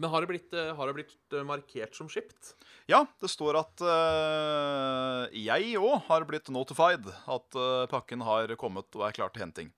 Men 0.00 0.10
har 0.10 0.24
det 0.24 0.30
blitt, 0.30 0.52
eh, 0.56 0.72
har 0.74 0.88
det 0.88 0.94
blitt 0.96 1.34
eh, 1.36 1.44
markert 1.44 1.94
som 1.94 2.08
skipt? 2.08 2.54
Ja, 2.88 3.02
det 3.20 3.28
står 3.28 3.58
at 3.60 3.82
uh, 3.84 5.26
jeg 5.36 5.74
òg 5.76 6.06
har 6.06 6.24
blitt 6.24 6.48
notified. 6.48 7.04
At 7.28 7.58
uh, 7.58 7.84
pakken 7.90 8.24
har 8.24 8.48
kommet 8.60 8.88
og 8.96 9.04
er 9.04 9.16
klar 9.18 9.28
til 9.34 9.44
henting. 9.44 9.68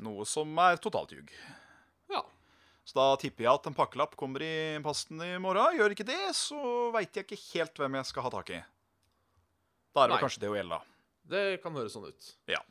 Noe 0.00 0.24
som 0.28 0.56
er 0.64 0.80
totalt 0.80 1.12
ljug. 1.12 1.34
Ja. 2.08 2.22
Så 2.88 2.96
da 2.96 3.10
tipper 3.20 3.44
jeg 3.44 3.52
at 3.52 3.68
en 3.68 3.76
pakkelapp 3.76 4.16
kommer 4.16 4.46
i 4.46 4.80
posten 4.86 5.20
i 5.20 5.34
morgen. 5.44 5.76
Gjør 5.76 5.92
ikke 5.92 6.08
det, 6.08 6.22
så 6.38 6.88
veit 6.94 7.12
jeg 7.12 7.28
ikke 7.28 7.42
helt 7.50 7.82
hvem 7.82 8.00
jeg 8.00 8.08
skal 8.08 8.24
ha 8.24 8.32
tak 8.38 8.54
i. 8.56 8.62
Da 9.92 10.06
er 10.06 10.08
det 10.08 10.14
Nei. 10.14 10.16
det 10.16 10.24
kanskje 10.24 10.44
DHL, 10.46 10.72
da. 10.72 10.80
Det 11.28 11.44
kan 11.60 11.76
høres 11.76 11.92
sånn 11.98 12.08
ut. 12.08 12.32
Ja. 12.48 12.64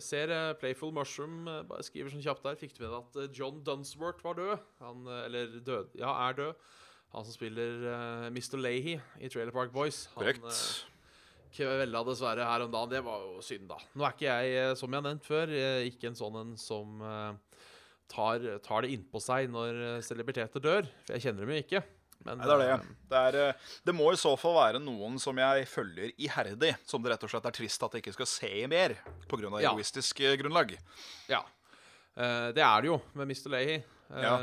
Ser 0.00 0.30
eh, 0.32 0.52
Playful 0.56 0.92
Mushroom 0.94 1.48
eh, 1.50 1.64
bare 1.68 1.84
skriver 1.84 2.12
sånn 2.12 2.24
kjapt 2.24 2.46
der. 2.46 2.56
Fikk 2.60 2.76
du 2.76 2.84
med 2.84 2.92
deg 2.94 3.00
at 3.02 3.18
eh, 3.20 3.34
John 3.36 3.58
Dunsworth 3.66 4.24
var 4.24 4.38
død? 4.38 4.62
Han, 4.80 5.04
eller 5.26 5.58
død 5.60 5.98
Ja, 6.00 6.14
er 6.28 6.38
død. 6.38 6.62
Han 7.12 7.26
som 7.28 7.34
spiller 7.34 7.82
uh, 7.84 8.26
Mr. 8.32 8.56
Leahy 8.56 8.94
i 9.20 9.28
Trailer 9.28 9.52
Park 9.52 9.68
Boys. 9.74 10.06
Han 10.14 10.22
Korrekt. 10.22 10.46
Uh, 10.48 11.50
kvella, 11.52 12.00
dessverre, 12.08 12.46
her 12.48 12.64
om 12.64 12.72
dagen. 12.72 12.94
Det 12.94 13.02
var 13.04 13.26
jo 13.26 13.42
synd, 13.44 13.66
da. 13.68 13.76
Nå 13.92 14.06
er 14.08 14.14
ikke 14.16 14.30
jeg, 14.30 14.78
som 14.80 14.88
jeg 14.88 15.02
har 15.02 15.04
nevnt 15.10 15.28
før, 15.28 15.52
ikke 15.90 16.08
en 16.08 16.16
sånn 16.16 16.38
en 16.40 16.54
som 16.56 17.04
uh, 17.04 17.60
tar, 18.08 18.46
tar 18.64 18.86
det 18.86 18.94
innpå 18.96 19.20
seg 19.20 19.52
når 19.52 20.00
celebriteter 20.08 20.64
dør. 20.64 20.88
For 21.04 21.18
jeg 21.18 21.26
kjenner 21.26 21.44
dem 21.44 21.52
jo 21.52 21.66
ikke. 21.66 21.84
Men 22.24 22.38
Nei, 22.38 22.46
det 22.46 22.54
er 22.54 22.60
det. 22.62 22.68
eh, 22.72 22.90
Det, 23.10 23.20
er, 23.28 23.38
eh, 23.48 23.70
det 23.88 23.94
må 23.98 24.12
i 24.12 24.18
så 24.20 24.32
fall 24.38 24.54
være 24.54 24.80
noen 24.82 25.18
som 25.22 25.36
jeg 25.42 25.66
følger 25.66 26.12
iherdig, 26.22 26.74
som 26.86 27.02
det 27.02 27.10
rett 27.14 27.24
og 27.26 27.32
slett 27.32 27.48
er 27.50 27.56
trist 27.56 27.82
at 27.82 27.92
jeg 27.96 28.04
ikke 28.04 28.14
skal 28.14 28.30
se 28.30 28.52
mer 28.70 28.94
pga. 29.28 29.50
Ja. 29.60 29.72
egoistisk 29.72 30.20
eh, 30.22 30.36
grunnlag. 30.40 30.76
Ja. 31.28 31.42
Det 32.14 32.60
er 32.60 32.82
det 32.84 32.88
jo 32.90 32.98
med 33.16 33.24
Mr. 33.30 33.48
Leahy. 33.54 33.78
Ja. 34.12 34.34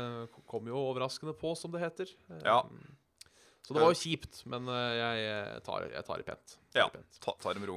Kom 0.50 0.66
jo 0.66 0.74
overraskende 0.90 1.32
på, 1.38 1.52
som 1.56 1.70
det 1.70 1.80
heter. 1.84 2.08
Ja. 2.42 2.64
Så 3.62 3.76
det 3.76 3.80
var 3.84 3.92
jo 3.94 4.00
kjipt, 4.00 4.40
men 4.50 4.66
jeg, 4.66 5.60
tar, 5.62 5.84
jeg 5.92 6.02
tar 6.08 6.18
det 6.18 6.26
pent. 6.26 6.56
Tar 6.74 6.80
Ja, 6.82 6.88
pent. 6.90 7.20
ta, 7.22 7.36
tar 7.38 7.54
det 7.54 7.62
med 7.62 7.70
ro. 7.70 7.76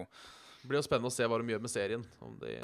Det 0.64 0.72
blir 0.72 0.80
jo 0.82 0.88
spennende 0.88 1.12
å 1.12 1.14
se 1.14 1.28
hva 1.30 1.38
de 1.38 1.54
gjør 1.54 1.62
med 1.62 1.70
serien. 1.70 2.06
Om 2.26 2.40
de, 2.42 2.56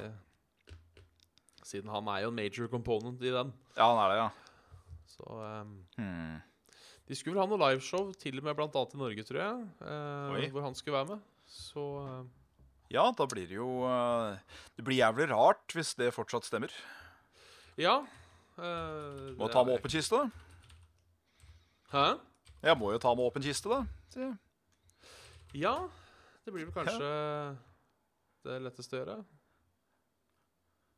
siden 1.70 1.92
han 1.94 2.08
er 2.10 2.24
jo 2.26 2.32
en 2.32 2.40
major 2.40 2.68
component 2.72 3.22
i 3.22 3.30
den. 3.36 3.52
Ja, 3.78 3.92
han 3.92 4.02
er 4.02 4.10
det, 4.16 4.20
ja. 4.24 4.30
Så 5.14 5.28
um, 5.38 5.76
Hmm. 6.00 6.40
De 7.10 7.16
skulle 7.18 7.34
vel 7.36 7.42
ha 7.42 7.50
noe 7.50 7.58
liveshow, 7.72 8.12
til 8.22 8.38
og 8.38 8.46
med 8.46 8.56
blant 8.60 8.76
annet 8.78 8.94
i 8.94 9.00
Norge, 9.02 9.24
tror 9.26 9.40
jeg. 9.42 9.64
eh, 9.82 10.50
hvor 10.54 10.62
han 10.68 10.76
skulle 10.78 10.98
være 11.00 11.10
med. 11.16 11.24
Så 11.50 11.86
eh, 12.06 12.28
Ja, 12.94 13.08
da 13.18 13.26
blir 13.30 13.48
det 13.50 13.56
jo 13.58 13.70
eh, 13.90 14.38
Det 14.78 14.86
blir 14.86 15.00
jævlig 15.02 15.26
rart 15.32 15.74
hvis 15.74 15.96
det 15.98 16.12
fortsatt 16.14 16.46
stemmer. 16.46 16.70
ja. 17.82 17.96
eh, 18.58 19.34
Må 19.40 19.50
ta 19.50 19.64
med 19.66 19.80
åpen 19.80 19.90
kiste, 19.94 20.22
da. 20.22 20.30
Hæ? 21.90 22.06
Jeg 22.62 22.78
må 22.78 22.92
jo 22.94 23.00
ta 23.02 23.16
med 23.18 23.26
åpen 23.26 23.42
kiste, 23.42 23.70
da. 23.74 24.30
Ja. 25.58 25.74
Det 26.46 26.54
blir 26.54 26.68
vel 26.70 26.74
kanskje 26.76 27.10
det 28.46 28.60
letteste 28.68 28.96
å 28.96 29.00
gjøre. 29.02 29.18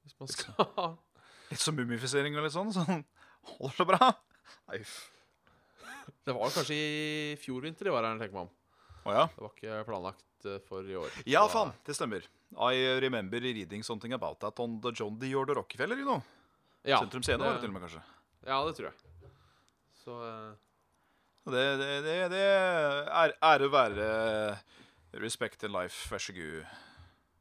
Hvis 0.04 0.15
man 0.19 0.28
skal 0.32 0.67
ha 0.76 0.89
Litt 1.52 1.60
som 1.60 1.76
mumifisering 1.76 2.36
og 2.39 2.45
litt 2.45 2.54
sånn. 2.56 2.69
Sånn 2.76 3.02
holder 3.56 3.76
så 3.80 3.86
bra. 3.88 4.12
Nei, 4.67 4.80
uff. 4.84 4.97
Det 6.25 6.33
var 6.37 6.51
kanskje 6.53 6.75
i 6.75 7.37
fjor 7.41 7.61
vinter 7.65 7.87
de 7.87 7.93
var 7.93 8.05
her, 8.07 8.19
tenker 8.19 8.37
man. 8.37 8.49
Oh, 9.03 9.13
ja. 9.13 9.27
Det 9.35 9.41
var 9.41 9.53
ikke 9.55 9.83
planlagt 9.87 10.45
eh, 10.45 10.59
for 10.67 10.85
i 10.85 10.97
år. 10.99 11.21
Ja, 11.25 11.45
faen. 11.49 11.73
Det 11.85 11.95
stemmer. 11.97 12.27
I 12.51 12.99
remember 13.01 13.41
reading 13.41 13.83
something 13.83 14.13
about 14.13 14.39
that 14.39 14.59
on 14.59 14.81
the 14.81 14.91
John 14.93 15.17
D. 15.19 15.33
Or 15.35 15.45
the 15.45 15.55
Rockefeller, 15.57 15.97
you 15.97 16.05
know. 16.05 16.21
Ja, 16.83 16.99
Sentrum 16.99 17.23
Scene 17.23 17.41
var 17.41 17.55
det 17.55 17.61
til 17.63 17.71
og 17.71 17.77
med, 17.77 17.85
kanskje. 17.85 18.01
Ja, 18.45 18.59
det 18.65 18.75
tror 18.77 18.89
jeg. 18.89 19.31
Så 20.01 20.17
uh... 20.17 20.53
Det, 21.41 21.61
det, 21.77 21.89
det, 22.05 22.15
det 22.29 22.41
er 22.45 23.31
ære 23.41 23.67
være 23.73 24.07
respect 25.23 25.63
in 25.65 25.73
life, 25.73 26.05
vær 26.11 26.21
så 26.21 26.33
god. 26.37 26.65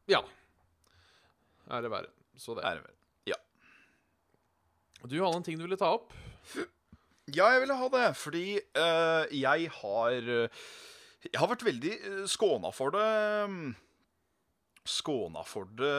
ja. 0.08 0.22
Ære 1.70 1.90
være. 1.92 2.08
Så 2.36 2.54
det. 2.56 2.64
Ære 2.64 2.80
være. 2.80 2.96
Ja. 3.26 3.36
Du 5.04 5.16
hadde 5.20 5.36
en 5.36 5.44
ting 5.44 5.58
du 5.60 5.66
ville 5.66 5.76
ta 5.76 5.92
opp? 5.92 6.16
Ja, 7.36 7.50
jeg 7.54 7.64
ville 7.64 7.76
ha 7.78 7.90
det, 7.92 8.08
fordi 8.18 8.46
uh, 8.78 9.28
jeg 9.34 9.70
har 9.80 10.16
eh, 10.16 10.64
Jeg 11.26 11.38
har 11.38 11.50
vært 11.50 11.66
veldig 11.66 11.94
uh, 12.00 12.26
skåna 12.30 12.72
for 12.74 12.94
det 12.94 13.06
mm, 13.50 13.70
Skåna 14.90 15.42
for 15.46 15.68
det 15.76 15.92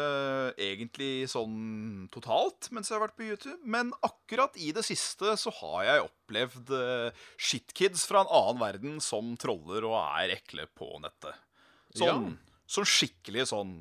egentlig 0.65 1.29
sånn 1.29 2.07
totalt 2.11 2.71
mens 2.73 2.89
jeg 2.89 2.97
har 2.97 3.03
vært 3.05 3.15
på 3.19 3.27
YouTube. 3.29 3.59
Men 3.63 3.93
akkurat 4.03 4.57
i 4.57 4.71
det 4.75 4.83
siste 4.83 5.35
så 5.39 5.53
har 5.61 5.85
jeg 5.85 6.07
opplevd 6.07 6.73
uh, 6.73 7.21
shitkids 7.37 8.07
fra 8.09 8.25
en 8.25 8.33
annen 8.41 8.59
verden 8.63 8.97
som 9.03 9.35
troller 9.39 9.85
og 9.87 9.95
er 10.01 10.33
ekle 10.39 10.65
på 10.75 10.89
nettet. 11.05 11.37
Sånn, 11.95 12.33
sånn 12.65 12.89
skikkelig 12.89 13.51
sånn 13.51 13.77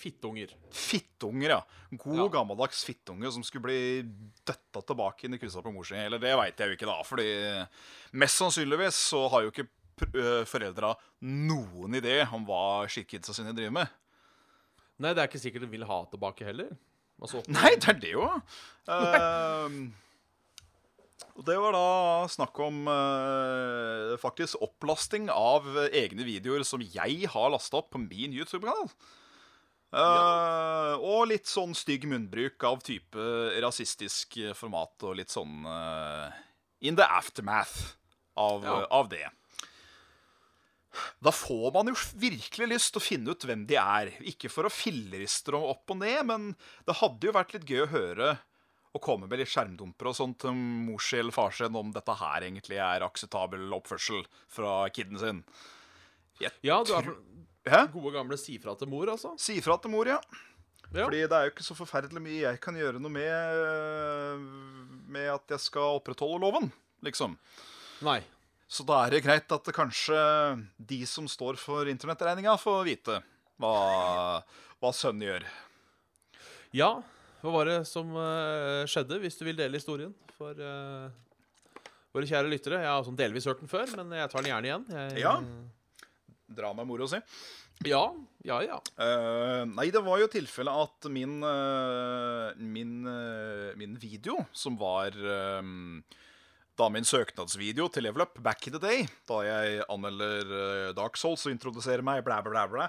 Fittunger. 0.00 0.54
Fittunger, 0.72 1.50
ja. 1.58 1.60
God 2.00 2.16
Ja. 2.16 2.28
gammeldags 2.38 2.82
fittunge 2.88 3.28
som 3.34 3.42
skulle 3.44 3.66
bli 3.68 3.80
døtta 4.48 4.80
tilbake 4.88 5.26
inn 5.28 5.36
i 5.36 5.38
kryssa 5.42 5.60
på 5.62 5.72
mor 5.74 5.84
si. 5.84 5.94
Eller 6.00 6.18
det 6.22 6.32
veit 6.40 6.56
jeg 6.56 6.72
jo 6.72 6.76
ikke, 6.78 6.88
da. 6.88 6.98
Fordi 7.04 7.28
mest 8.16 8.40
sannsynligvis 8.40 8.96
så 9.10 9.26
har 9.34 9.44
jo 9.44 9.52
ikke 9.52 9.68
foreldra 10.48 10.94
noen 11.28 11.98
idé 11.98 12.22
om 12.32 12.46
hva 12.48 12.86
shitkidsa 12.88 13.34
sine 13.36 13.52
driver 13.52 13.74
med. 13.82 13.88
Nei, 15.00 15.12
det 15.12 15.20
er 15.20 15.28
ikke 15.28 15.40
sikkert 15.42 15.66
de 15.66 15.72
vil 15.74 15.84
ha 15.88 15.98
tilbake 16.12 16.44
heller. 16.48 16.72
Altså, 17.20 17.42
Nei, 17.52 17.74
det 17.76 17.88
er 17.92 17.98
det 18.00 18.14
jo. 18.14 18.24
Ehm, 18.88 19.78
og 21.36 21.44
det 21.44 21.56
var 21.60 21.72
da 21.76 21.84
snakk 22.32 22.58
om 22.64 22.82
eh, 22.88 24.16
faktisk 24.20 24.60
opplasting 24.64 25.28
av 25.32 25.68
egne 25.92 26.24
videoer 26.26 26.64
som 26.68 26.80
jeg 26.84 27.28
har 27.32 27.52
lasta 27.52 27.80
opp 27.80 27.92
på 27.94 28.00
min 28.02 28.32
YouTube-kanal. 28.36 28.88
Eh, 29.90 30.94
og 31.02 31.24
litt 31.32 31.50
sånn 31.50 31.74
stygg 31.74 32.04
munnbruk 32.10 32.62
av 32.68 32.78
type 32.86 33.24
rasistisk 33.64 34.38
format 34.54 35.02
og 35.08 35.16
litt 35.18 35.32
sånn 35.34 35.64
uh, 35.66 36.30
in 36.86 36.94
the 36.98 37.06
aftermath 37.06 37.96
av, 38.38 38.62
Ja. 38.64 38.76
av 38.86 39.08
det. 39.10 39.26
Da 41.22 41.30
får 41.34 41.72
man 41.74 41.90
jo 41.90 41.96
virkelig 42.18 42.66
lyst 42.70 42.92
til 42.94 43.00
å 43.00 43.04
finne 43.04 43.34
ut 43.34 43.44
hvem 43.46 43.66
de 43.66 43.76
er. 43.78 44.10
Ikke 44.26 44.50
for 44.50 44.66
å 44.66 44.72
filleriste 44.74 45.54
dem 45.54 45.66
opp 45.70 45.90
og 45.94 46.00
ned, 46.02 46.22
men 46.26 46.48
det 46.86 46.98
hadde 46.98 47.28
jo 47.28 47.34
vært 47.36 47.54
litt 47.54 47.68
gøy 47.68 47.84
å 47.84 47.90
høre 47.92 48.30
og 48.90 49.02
komme 49.04 49.28
med 49.30 49.38
litt 49.38 49.50
skjermdumper 49.52 50.08
og 50.10 50.16
sånt 50.18 50.40
til 50.42 50.54
mors 50.56 51.12
eller 51.14 51.34
fars 51.34 51.60
sin 51.62 51.76
om 51.78 51.92
dette 51.94 52.16
her 52.18 52.42
egentlig 52.42 52.80
er 52.82 53.04
akseptabel 53.06 53.70
oppførsel 53.76 54.24
fra 54.50 54.88
kiden 54.90 55.20
sin. 55.22 55.44
ja, 56.42 56.82
du 56.82 56.94
er 56.96 57.12
Hæ? 57.68 57.82
gode 57.92 58.14
gamle 58.14 58.38
si 58.40 58.56
fra 58.62 58.74
til 58.78 58.88
mor, 58.88 59.10
altså. 59.12 59.34
Si 59.40 59.58
fra 59.64 59.76
til 59.82 59.92
mor, 59.92 60.08
ja. 60.08 60.20
Ja. 60.90 61.04
Fordi 61.04 61.20
det 61.22 61.36
er 61.36 61.46
jo 61.46 61.52
ikke 61.52 61.64
så 61.66 61.76
forferdelig 61.78 62.22
mye 62.24 62.40
jeg 62.40 62.58
kan 62.62 62.74
gjøre 62.74 62.98
noe 62.98 63.12
med 63.14 64.40
Med 65.06 65.28
at 65.30 65.52
jeg 65.54 65.62
skal 65.62 66.00
opprettholde 66.00 66.40
loven, 66.42 66.66
liksom. 67.06 67.36
Nei. 68.02 68.18
Så 68.70 68.84
da 68.86 69.04
er 69.04 69.14
det 69.14 69.24
greit 69.24 69.50
at 69.50 69.66
det 69.66 69.74
kanskje 69.74 70.18
de 70.78 71.00
som 71.06 71.26
står 71.30 71.58
for 71.58 71.88
internettregninga, 71.90 72.54
får 72.58 72.84
vite 72.86 73.16
hva, 73.60 73.72
hva 74.80 74.92
sønnen 74.94 75.26
gjør. 75.26 75.46
Ja, 76.78 76.90
hva 77.42 77.54
var 77.54 77.66
det 77.66 77.80
som 77.90 78.12
uh, 78.14 78.86
skjedde, 78.88 79.18
hvis 79.22 79.38
du 79.40 79.42
vil 79.48 79.58
dele 79.58 79.80
historien 79.80 80.14
for 80.36 80.54
uh, 80.54 81.10
våre 82.14 82.30
kjære 82.30 82.52
lyttere? 82.52 82.78
Jeg 82.84 82.92
har 82.92 83.02
sånn 83.06 83.18
delvis 83.18 83.50
hørt 83.50 83.62
den 83.62 83.70
før, 83.70 83.90
men 83.98 84.14
jeg 84.20 84.30
tar 84.30 84.46
den 84.46 84.52
gjerne 84.52 84.70
igjen. 84.70 84.88
Jeg, 84.94 85.22
Ja. 85.26 85.34
Dra 86.50 86.72
med 86.74 86.88
moro 86.88 87.06
si. 87.10 87.18
ja, 87.86 88.02
ja, 88.44 88.58
ja. 88.60 88.76
Uh, 89.00 89.62
nei, 89.70 89.86
det 89.94 90.02
var 90.04 90.18
jo 90.20 90.26
tilfellet 90.28 90.82
at 90.84 91.06
min, 91.12 91.38
uh, 91.40 92.50
min, 92.60 92.98
uh, 93.06 93.70
min 93.78 93.94
video, 94.00 94.36
som 94.52 94.76
var 94.80 95.16
da 96.80 96.88
min 96.92 97.04
søknadsvideo 97.04 97.88
til 97.92 98.04
Level 98.04 98.24
Up 98.24 98.36
back 98.44 98.66
in 98.68 98.76
the 98.76 98.82
day, 98.82 99.06
da 99.28 99.40
jeg 99.46 99.80
anmelder 99.92 100.92
Dark 100.96 101.16
Souls 101.20 101.44
og 101.44 101.52
introduserer 101.52 102.04
meg, 102.04 102.22
blæ, 102.24 102.38
blæ, 102.44 102.62
blæ, 102.72 102.86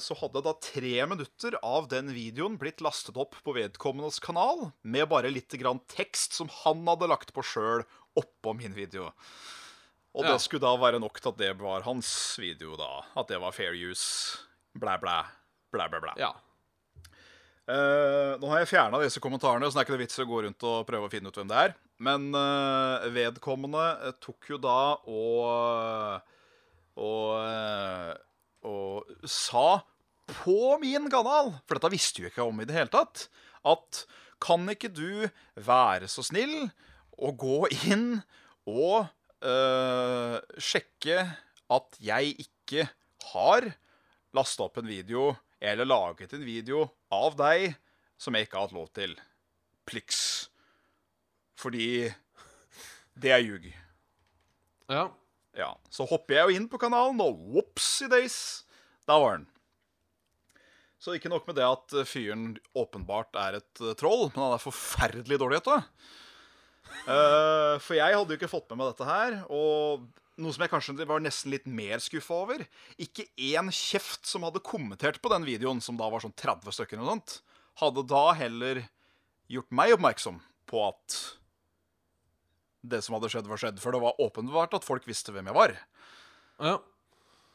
så 0.00 0.16
hadde 0.16 0.40
da 0.46 0.54
tre 0.62 0.94
minutter 1.10 1.58
av 1.60 1.90
den 1.92 2.08
videoen 2.14 2.56
blitt 2.60 2.80
lastet 2.84 3.18
opp 3.20 3.36
på 3.44 3.56
vedkommendes 3.56 4.20
kanal, 4.24 4.70
med 4.80 5.10
bare 5.12 5.32
litt 5.32 5.52
grann 5.60 5.82
tekst 5.92 6.38
som 6.38 6.48
han 6.62 6.86
hadde 6.88 7.10
lagt 7.12 7.34
på 7.36 7.44
sjøl 7.44 7.84
oppå 8.16 8.56
min 8.56 8.76
video. 8.76 9.10
Og 10.14 10.26
det 10.26 10.38
skulle 10.42 10.62
da 10.62 10.72
være 10.78 11.00
nok 11.02 11.18
til 11.18 11.32
at 11.32 11.38
det 11.40 11.52
var 11.58 11.84
hans 11.86 12.08
video, 12.38 12.76
da. 12.78 13.02
At 13.18 13.30
det 13.32 13.40
var 13.42 13.54
fair 13.54 13.74
use. 13.74 14.38
Blæ, 14.78 14.96
blæ. 15.02 15.22
Blæ, 15.74 15.88
blæ, 15.90 16.02
blæ. 16.06 16.18
ja. 16.22 16.32
Uh, 17.64 18.36
nå 18.42 18.50
har 18.50 18.60
jeg 18.60 18.68
fjerna 18.74 18.98
disse 19.00 19.22
kommentarene, 19.24 19.64
så 19.70 19.78
det 19.78 19.80
er 19.80 19.86
ikke 19.86 19.96
det 19.96 20.04
vits 20.04 20.20
å 20.20 20.26
gå 20.28 20.42
rundt 20.44 20.66
og 20.68 20.82
prøve 20.84 21.08
å 21.08 21.12
finne 21.12 21.30
ut 21.32 21.38
hvem 21.40 21.48
det 21.48 21.60
er. 21.62 21.72
Men 22.04 22.26
uh, 22.36 23.06
vedkommende 23.14 23.84
eh, 24.04 24.16
tok 24.20 24.50
jo 24.52 24.58
da 24.60 24.78
og 25.08 26.20
og, 26.94 28.20
og 28.62 29.24
sa 29.26 29.80
på 30.30 30.76
min 30.82 31.08
kanal, 31.10 31.50
for 31.66 31.74
dette 31.74 31.90
visste 31.90 32.22
jo 32.22 32.30
ikke 32.30 32.46
om 32.46 32.60
i 32.62 32.66
det 32.68 32.76
hele 32.76 32.92
tatt, 32.92 33.26
at 33.66 34.04
kan 34.44 34.68
ikke 34.70 34.92
du 34.92 35.26
være 35.56 36.06
så 36.10 36.22
snill 36.22 36.68
å 37.18 37.32
gå 37.34 37.64
inn 37.88 38.20
og 38.68 39.10
eh, 39.44 40.36
sjekke 40.58 41.18
at 41.74 41.98
jeg 42.02 42.34
ikke 42.46 42.86
har 43.32 43.68
lasta 44.34 44.66
opp 44.66 44.80
en 44.80 44.88
video 44.90 45.32
eller 45.64 45.88
laget 45.88 46.34
en 46.36 46.44
video 46.44 46.84
av 47.14 47.36
deg 47.38 47.74
som 48.20 48.34
jeg 48.36 48.46
ikke 48.46 48.58
har 48.58 48.68
hatt 48.68 48.76
lov 48.76 48.90
til. 48.96 49.14
Plyks. 49.88 50.20
Fordi 51.60 52.08
det 53.14 53.34
er 53.34 53.44
ljug. 53.44 53.68
ja. 54.90 55.10
Ja, 55.54 55.70
Så 55.86 56.02
hopper 56.10 56.34
jeg 56.34 56.48
jo 56.48 56.56
inn 56.58 56.64
på 56.66 56.80
kanalen, 56.82 57.20
og 57.22 57.36
whoopsie 57.38 58.08
days, 58.10 58.64
der 59.06 59.20
var 59.22 59.36
den. 59.36 59.44
Så 60.98 61.14
ikke 61.14 61.30
nok 61.30 61.46
med 61.46 61.60
det 61.60 61.66
at 61.68 61.94
fyren 62.10 62.56
åpenbart 62.74 63.36
er 63.38 63.60
et 63.60 63.82
troll, 64.00 64.32
men 64.32 64.40
han 64.40 64.56
er 64.56 64.62
forferdelig 64.64 65.38
dårlig 65.38 65.60
det. 65.68 65.78
Eh, 67.04 67.76
for 67.82 67.96
jeg 67.98 68.16
hadde 68.16 68.32
jo 68.34 68.38
ikke 68.38 68.50
fått 68.50 68.70
med 68.72 68.80
meg 68.80 68.92
dette 68.92 69.08
her. 69.08 69.38
Og 69.52 70.04
noe 70.40 70.54
som 70.54 70.64
jeg 70.64 70.72
kanskje 70.72 71.06
var 71.08 71.22
nesten 71.22 71.52
litt 71.54 71.66
mer 71.70 72.00
skuffa 72.02 72.40
over 72.42 72.64
Ikke 72.98 73.28
én 73.38 73.70
kjeft 73.70 74.26
som 74.26 74.42
hadde 74.46 74.64
kommentert 74.66 75.20
på 75.22 75.30
den 75.32 75.46
videoen, 75.46 75.82
som 75.84 75.98
da 76.00 76.08
var 76.10 76.24
sånn 76.24 76.34
30 76.34 76.74
stykker, 76.74 76.98
eller 76.98 77.06
noe 77.06 77.18
sånt, 77.18 77.38
hadde 77.82 78.06
da 78.10 78.24
heller 78.38 78.82
gjort 79.50 79.74
meg 79.74 79.94
oppmerksom 79.94 80.40
på 80.70 80.80
at 80.88 81.18
det 82.84 83.00
som 83.04 83.16
hadde 83.16 83.30
skjedd, 83.32 83.48
var 83.48 83.60
skjedd. 83.60 83.78
For 83.82 83.94
det 83.94 84.02
var 84.02 84.20
åpenbart 84.20 84.76
at 84.76 84.86
folk 84.86 85.06
visste 85.08 85.32
hvem 85.34 85.48
jeg 85.50 85.56
var. 85.56 85.76
Ja. 86.60 86.78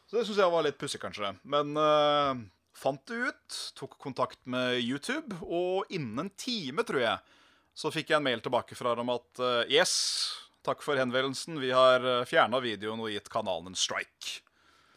Så 0.09 0.17
det 0.17 0.25
syns 0.25 0.39
jeg 0.41 0.53
var 0.53 0.65
litt 0.65 0.79
pussig, 0.81 1.01
kanskje. 1.03 1.35
Men 1.45 1.75
uh, 1.77 2.33
fant 2.73 3.03
det 3.11 3.29
ut, 3.29 3.59
tok 3.77 3.99
kontakt 4.01 4.39
med 4.49 4.79
YouTube, 4.81 5.37
og 5.45 5.89
innen 5.93 6.25
en 6.25 6.31
time, 6.33 6.85
tror 6.87 7.03
jeg, 7.03 7.37
så 7.79 7.91
fikk 7.93 8.11
jeg 8.11 8.19
en 8.19 8.25
mail 8.25 8.43
tilbake 8.43 8.75
fra 8.75 8.91
dem 8.99 9.11
at 9.13 9.41
uh, 9.43 9.61
yes, 9.71 9.93
takk 10.67 10.83
for 10.83 10.99
henvendelsen, 10.99 11.61
vi 11.61 11.71
har 11.75 12.03
uh, 12.03 12.25
fjerna 12.27 12.59
videoen 12.63 12.99
og 13.05 13.13
gitt 13.13 13.31
kanalen 13.31 13.71
en 13.71 13.79
strike. 13.79 14.41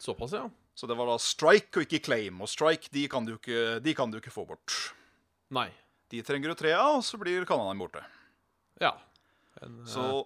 Såpass, 0.03 0.35
ja. 0.35 0.49
Så 0.75 0.89
det 0.89 0.97
var 0.97 1.07
da 1.07 1.15
strike 1.21 1.79
og 1.79 1.85
ikke 1.85 2.01
claim. 2.09 2.41
Og 2.43 2.49
strike, 2.51 2.89
de 2.91 3.05
kan 3.11 3.27
du 3.27 3.35
ikke, 3.37 3.79
de 3.83 3.93
kan 3.95 4.11
du 4.11 4.17
ikke 4.19 4.33
få 4.33 4.43
bort. 4.49 4.75
Nei. 5.53 5.69
De 6.11 6.21
trenger 6.25 6.51
du 6.51 6.57
tre 6.57 6.73
av, 6.75 6.99
og 6.99 7.05
så 7.05 7.17
blir 7.21 7.45
kanalen 7.49 7.79
borte. 7.79 8.03
Ja. 8.81 8.95
En, 9.61 9.79
eh, 9.81 9.89
Så 9.89 10.25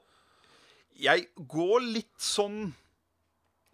jeg 0.97 1.27
går 1.37 1.83
litt 1.85 2.17
sånn 2.23 2.73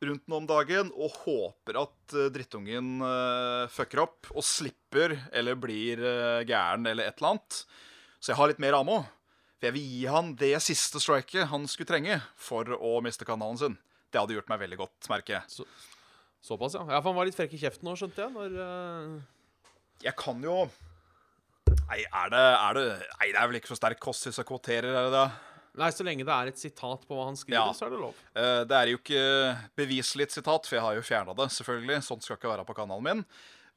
rundt 0.03 0.27
nå 0.27 0.41
om 0.41 0.47
dagen 0.49 0.91
og 0.99 1.15
håper 1.23 1.79
at 1.85 2.15
eh, 2.17 2.27
drittungen 2.33 2.97
uh, 2.99 3.69
fucker 3.71 4.03
opp 4.03 4.33
og 4.33 4.43
slipper 4.43 5.15
eller 5.31 5.55
blir 5.55 6.01
uh, 6.03 6.43
gæren 6.43 6.89
eller 6.89 7.07
et 7.07 7.21
eller 7.21 7.37
annet. 7.37 7.61
Så 8.23 8.31
jeg 8.31 8.39
har 8.39 8.47
litt 8.53 8.61
mer 8.63 8.77
ammo. 8.77 9.01
For 9.59 9.67
jeg 9.67 9.75
vil 9.75 9.89
gi 9.97 10.03
han 10.11 10.29
det 10.39 10.53
siste 10.63 10.99
striket 11.03 11.49
han 11.51 11.65
skulle 11.67 11.89
trenge 11.89 12.21
for 12.39 12.71
å 12.77 12.95
miste 13.03 13.27
kanalen 13.27 13.59
sin. 13.59 13.75
Det 14.13 14.21
hadde 14.21 14.37
gjort 14.37 14.51
meg 14.51 14.61
veldig 14.61 14.79
godt, 14.79 15.09
merker 15.11 15.41
jeg. 15.41 15.67
Såpass, 16.43 16.77
ja. 16.77 16.83
ja. 16.87 16.99
For 17.01 17.11
han 17.11 17.17
var 17.19 17.27
litt 17.27 17.35
frekk 17.35 17.55
i 17.57 17.59
kjeften 17.59 17.87
nå, 17.87 17.95
skjønte 17.99 18.23
jeg. 18.23 18.31
Når 18.35 18.55
uh... 18.59 19.17
Jeg 20.03 20.15
kan 20.19 20.39
jo 20.43 20.63
Nei, 21.87 22.03
er 22.03 22.31
det, 22.31 22.41
er 22.43 22.77
det 22.77 22.83
Nei, 22.91 23.27
det 23.31 23.39
er 23.39 23.49
vel 23.49 23.57
ikke 23.59 23.71
så 23.71 23.77
sterk 23.79 23.99
kost 24.03 24.27
hvis 24.27 24.39
jeg 24.39 24.47
kvoterer, 24.47 24.87
er 24.91 25.07
det 25.07 25.13
det? 25.15 25.25
Nei, 25.79 25.89
så 25.95 26.05
lenge 26.05 26.25
det 26.27 26.33
er 26.35 26.51
et 26.51 26.59
sitat 26.61 27.05
på 27.07 27.17
hva 27.17 27.25
han 27.29 27.37
skriver, 27.39 27.57
Ja. 27.57 27.73
så 27.75 27.87
er 27.87 27.95
det 27.95 28.01
lov. 28.03 28.19
Uh, 28.35 28.61
Det 28.69 28.77
er 28.77 28.91
jo 28.91 28.99
ikke 28.99 29.23
beviselig 29.79 30.27
et 30.27 30.35
sitat, 30.35 30.67
for 30.69 30.77
jeg 30.77 30.85
har 30.85 30.99
jo 30.99 31.05
fjerna 31.07 31.35
det, 31.39 31.47
selvfølgelig. 31.55 32.03
Sånt 32.05 32.23
skal 32.27 32.37
ikke 32.37 32.51
være 32.51 32.67
på 32.67 32.75
kanalen 32.77 33.07
min. 33.07 33.23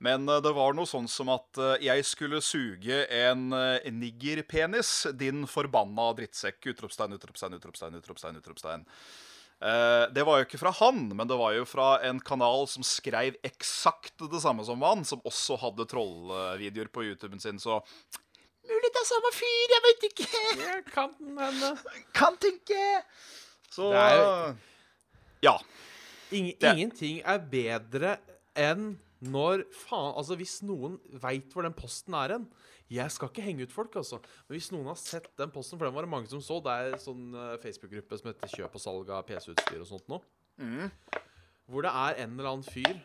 Men 0.05 0.29
eh, 0.29 0.41
det 0.45 0.53
var 0.53 0.75
noe 0.77 0.87
sånn 0.89 1.07
som 1.09 1.31
at 1.33 1.57
eh, 1.63 1.77
jeg 1.87 2.05
skulle 2.05 2.43
suge 2.45 3.05
en 3.17 3.47
eh, 3.57 3.87
niggerpenis, 3.93 5.07
din 5.17 5.47
forbanna 5.49 6.11
drittsekk. 6.19 6.61
Utropstegn, 6.75 7.17
utropstegn, 7.17 7.57
utropstegn, 7.61 7.97
utropstegn. 8.03 8.37
utropstegn. 8.43 8.85
Eh, 9.63 10.05
Det 10.13 10.25
var 10.29 10.39
jo 10.43 10.45
ikke 10.45 10.61
fra 10.61 10.75
han, 10.83 11.07
men 11.17 11.27
det 11.31 11.39
var 11.41 11.55
jo 11.57 11.65
fra 11.65 11.95
en 12.05 12.21
kanal 12.21 12.67
som 12.69 12.85
skrev 12.85 13.39
eksakt 13.47 14.21
det 14.31 14.43
samme 14.45 14.65
som 14.69 14.83
han, 14.85 15.05
som 15.09 15.23
også 15.25 15.57
hadde 15.65 15.87
trollvideoer 15.89 16.93
på 16.93 17.07
YouTuben 17.09 17.41
sin, 17.41 17.57
så 17.63 17.81
Mulig 18.67 18.89
det 18.91 18.99
er 18.99 19.07
samme 19.07 19.31
fyr, 19.31 19.73
jeg 19.73 19.83
vet 19.85 20.05
ikke. 20.09 20.25
Jeg 20.59 20.81
kan 20.91 21.13
hende. 21.39 21.69
Kan 22.13 22.35
tenke. 22.43 22.81
Så 23.71 23.93
Det 23.93 24.01
er- 24.03 24.57
Ja. 25.47 25.53
Det- 26.31 26.73
Ingenting 26.73 27.21
er 27.25 27.39
bedre 27.39 28.17
enn 28.57 28.99
når 29.31 29.65
faen 29.75 30.15
Altså, 30.17 30.37
hvis 30.41 30.59
noen 30.67 30.99
veit 31.23 31.53
hvor 31.55 31.67
den 31.67 31.75
posten 31.77 32.15
er 32.19 32.37
hen 32.37 32.47
Jeg 32.93 33.11
skal 33.11 33.29
ikke 33.33 33.43
henge 33.47 33.67
ut 33.67 33.73
folk, 33.75 33.97
altså. 33.99 34.21
Men 34.47 34.57
hvis 34.59 34.71
noen 34.75 34.87
har 34.93 34.99
sett 35.01 35.29
den 35.41 35.51
posten, 35.55 35.79
for 35.79 35.87
den 35.89 35.95
var 35.97 36.07
det 36.07 36.13
mange 36.13 36.31
som 36.31 36.41
så 36.45 36.61
Det 36.65 36.73
er 36.73 36.97
sånn 37.03 37.29
eh, 37.35 37.57
Facebook-gruppe 37.63 38.19
som 38.21 38.31
heter 38.33 38.53
Kjøp 38.55 38.79
og 38.79 38.83
salg 38.85 39.11
av 39.11 39.27
PC-utstyr 39.29 39.83
og 39.83 39.91
sånt 39.91 40.09
nå. 40.13 40.21
mm. 40.63 40.91
Hvor 41.67 41.83
det 41.83 41.91
er 41.91 42.21
en 42.23 42.37
eller 42.37 42.51
annen 42.53 42.63
fyr 42.69 43.01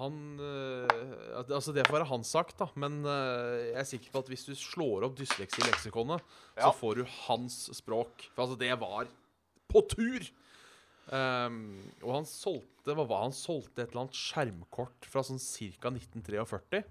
Han 0.00 0.16
øh, 0.42 1.44
Altså, 1.46 1.70
det 1.76 1.84
får 1.86 2.00
være 2.00 2.08
hans 2.10 2.32
sak, 2.34 2.50
da. 2.58 2.66
Men 2.74 3.04
øh, 3.06 3.68
jeg 3.70 3.78
er 3.78 3.86
sikker 3.92 4.10
på 4.16 4.22
at 4.24 4.32
hvis 4.32 4.46
du 4.48 4.54
slår 4.58 5.06
opp 5.06 5.14
dysleksi 5.20 5.62
i 5.62 5.68
leksikonet, 5.68 6.24
Ja. 6.56 6.66
så 6.66 6.72
får 6.80 6.98
du 6.98 7.04
hans 7.28 7.60
språk. 7.78 8.26
For 8.34 8.42
altså, 8.48 8.58
det 8.58 8.72
var 8.80 9.06
på 9.70 9.84
tur! 9.94 10.26
Ehm, 11.12 11.82
og 12.02 12.14
han 12.14 12.28
solgte 12.28 12.94
hva 12.96 13.04
var 13.08 13.26
han 13.26 13.34
solgte 13.36 13.82
et 13.82 13.92
eller 13.92 14.06
annet 14.06 14.16
skjermkort 14.18 15.08
fra 15.10 15.24
sånn 15.26 15.42
ca. 15.42 15.92
1943. 15.92 16.82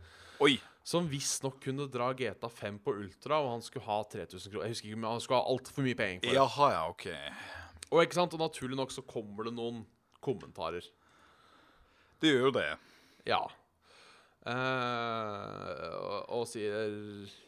Oi. 0.45 0.57
Som 0.83 1.07
visstnok 1.07 1.61
kunne 1.63 1.87
dra 1.91 2.09
GTA 2.17 2.49
5 2.51 2.81
på 2.83 2.93
Ultra, 2.99 3.39
og 3.39 3.53
han 3.55 3.63
skulle 3.63 3.87
ha 3.87 4.01
3000 4.11 4.51
kroner. 4.51 4.67
Jeg 4.67 4.75
husker 4.75 4.89
ikke, 4.89 4.99
men 4.99 5.13
han 5.13 5.23
skulle 5.23 5.39
ha 5.39 5.53
altfor 5.53 5.85
mye 5.85 5.97
penger 5.99 6.25
for 6.25 6.29
det. 6.29 6.39
Jaha, 6.41 6.69
ja, 6.75 6.83
ok. 6.91 7.07
Og 7.93 8.03
ikke 8.03 8.19
sant, 8.19 8.35
og 8.35 8.43
naturlig 8.43 8.79
nok 8.79 8.91
så 8.91 9.05
kommer 9.07 9.47
det 9.47 9.55
noen 9.55 9.83
kommentarer. 10.23 10.85
Det 12.19 12.33
gjør 12.33 12.49
jo 12.49 12.55
det. 12.57 12.69
Ja. 13.29 13.41
Eh, 14.43 15.91
og, 16.03 16.23
og 16.35 16.47
sier 16.51 16.91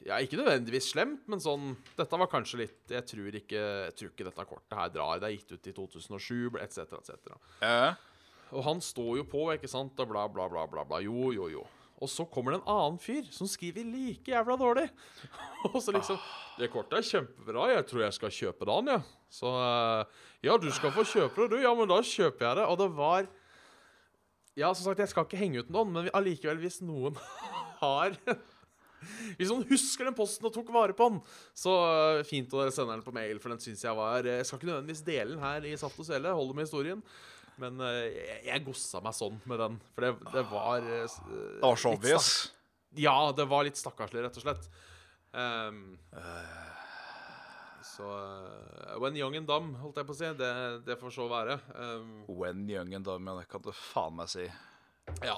Ja, 0.05 0.21
ikke 0.23 0.39
nødvendigvis 0.39 0.93
slemt, 0.93 1.25
men 1.27 1.41
sånn 1.43 1.73
Dette 1.97 2.19
var 2.21 2.29
kanskje 2.31 2.62
litt 2.62 2.93
Jeg 2.93 3.03
tror 3.10 3.36
ikke, 3.36 3.63
jeg 3.89 3.95
tror 3.99 4.12
ikke 4.13 4.27
dette 4.29 4.45
kortet 4.47 4.77
her 4.79 4.93
drar. 4.93 5.19
Det 5.19 5.27
er 5.27 5.36
gitt 5.36 5.51
ut 5.58 5.67
i 5.71 5.75
2007, 5.75 6.60
etc., 6.63 6.95
etc. 7.01 7.36
Uh. 7.60 7.97
Og 8.55 8.63
han 8.63 8.79
står 8.84 9.17
jo 9.19 9.25
på, 9.27 9.47
ikke 9.55 9.67
sant, 9.67 9.99
og 9.99 10.12
bla, 10.13 10.27
bla, 10.31 10.47
bla, 10.47 10.63
bla, 10.71 10.86
bla. 10.88 11.01
Jo, 11.03 11.34
jo, 11.36 11.49
jo. 11.51 11.65
Og 12.03 12.12
så 12.12 12.25
kommer 12.27 12.53
det 12.53 12.62
en 12.62 12.71
annen 12.71 12.97
fyr 12.99 13.27
som 13.31 13.47
skriver 13.47 13.88
like 13.88 14.31
jævla 14.31 14.55
dårlig. 14.60 14.88
og 15.73 15.79
så 15.84 15.95
liksom 15.95 16.19
Det 16.60 16.71
kortet 16.71 16.99
er 16.99 17.08
kjempebra, 17.10 17.69
jeg 17.73 17.88
tror 17.89 18.05
jeg 18.05 18.17
skal 18.19 18.36
kjøpe 18.39 18.67
det, 18.67 18.75
han, 18.75 18.93
ja. 18.95 18.99
Så 19.36 19.51
uh, 19.51 20.27
Ja, 20.45 20.55
du 20.62 20.69
skal 20.71 20.95
få 20.95 21.03
kjøpe 21.08 21.43
det, 21.43 21.58
du. 21.58 21.63
Ja, 21.63 21.73
men 21.75 21.91
da 21.91 21.99
kjøper 21.99 22.47
jeg 22.47 22.62
det. 22.62 22.69
Og 22.71 22.79
det 22.79 22.93
var 22.95 23.27
Ja, 24.56 24.70
som 24.74 24.86
sagt, 24.88 25.02
jeg 25.04 25.12
skal 25.12 25.26
ikke 25.28 25.39
henge 25.39 25.63
ut 25.63 25.72
noen, 25.74 25.91
men 25.91 26.10
allikevel, 26.15 26.62
hvis 26.63 26.80
noen 26.86 27.18
har 27.84 28.15
Hvis 29.38 29.52
noen 29.52 29.65
husker 29.70 30.08
den 30.08 30.15
posten 30.18 30.48
og 30.48 30.54
tok 30.56 30.72
vare 30.74 30.96
på 30.98 31.10
den, 31.12 31.20
så 31.54 31.74
eh, 31.91 32.22
fint 32.26 32.54
å 32.56 32.62
dere 32.63 32.74
sender 32.74 32.96
den 32.96 33.06
på 33.06 33.13
mail, 33.13 33.38
for 33.44 33.54
den 33.54 33.62
syns 33.62 33.84
jeg 33.86 33.98
var 33.98 34.26
Jeg 34.26 34.48
skal 34.48 34.62
ikke 34.62 34.72
nødvendigvis 34.72 35.04
dele 35.06 35.36
den 35.36 35.44
her 35.44 35.68
i 35.68 35.76
Saft 35.78 36.00
og 36.02 36.08
Svele, 36.08 36.34
holder 36.34 36.58
med 36.58 36.65
historien. 36.70 37.04
Men 37.62 37.80
eh, 37.84 38.08
jeg, 38.15 38.39
jeg 38.48 38.65
gossa 38.65 39.04
meg 39.04 39.15
sånn 39.15 39.38
med 39.46 39.62
den, 39.62 39.78
for 39.94 40.08
det, 40.08 40.13
det 40.34 40.46
var 40.50 40.88
Det 40.88 41.62
var 41.62 41.80
så 41.84 41.94
obvious. 41.96 42.32
Ja, 42.96 43.18
det 43.36 43.46
var 43.52 43.68
litt 43.68 43.80
stakkarslig, 43.80 44.24
rett 44.24 44.39
og 44.39 44.46
slett. 44.48 44.70
Ehm, 45.36 45.80
så 47.95 48.05
uh, 48.12 48.97
When 49.01 49.15
young 49.19 49.36
and 49.39 49.47
dumb, 49.47 49.73
holdt 49.81 49.97
jeg 50.01 50.08
på 50.10 50.15
å 50.15 50.17
si. 50.19 50.29
Det, 50.39 50.51
det 50.88 50.97
får 50.99 51.13
så 51.15 51.25
være. 51.31 51.55
Um, 51.79 52.12
When 52.27 52.65
young 52.69 52.93
and 52.97 53.05
dumb, 53.08 53.27
ja, 53.31 53.38
det 53.39 53.47
kan 53.51 53.63
du 53.65 53.71
faen 53.75 54.15
meg 54.19 54.29
si. 54.31 54.45
ja, 55.23 55.38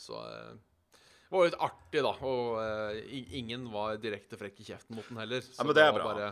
så 0.00 0.16
uh, 0.22 0.54
Det 0.96 1.32
var 1.34 1.44
jo 1.44 1.48
litt 1.50 1.60
artig, 1.66 2.02
da. 2.06 2.12
Og 2.26 2.58
uh, 2.58 3.16
ingen 3.40 3.68
var 3.72 3.98
direkte 4.02 4.38
frekk 4.40 4.62
i 4.64 4.68
kjeften 4.72 4.96
mot 4.98 5.08
den 5.12 5.20
heller. 5.22 5.44
Så 5.44 5.58
Ja, 5.60 5.66
men 5.68 5.76
det 5.78 5.84
er 5.84 5.92
var 5.92 6.00
bra. 6.00 6.14
Bare, 6.14 6.30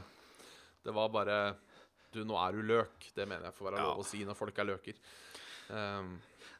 det 0.88 0.94
var 0.96 1.12
bare 1.14 1.38
Du, 2.14 2.22
nå 2.24 2.38
er 2.40 2.56
du 2.56 2.62
løk. 2.64 3.10
Det 3.14 3.26
mener 3.28 3.50
jeg 3.50 3.56
får 3.58 3.68
være 3.70 3.82
Ja. 3.82 3.90
lov 3.92 4.00
å 4.00 4.08
si 4.08 4.22
når 4.24 4.38
folk 4.38 4.58
er 4.58 4.70
løker. 4.70 4.96
Um, 5.68 6.14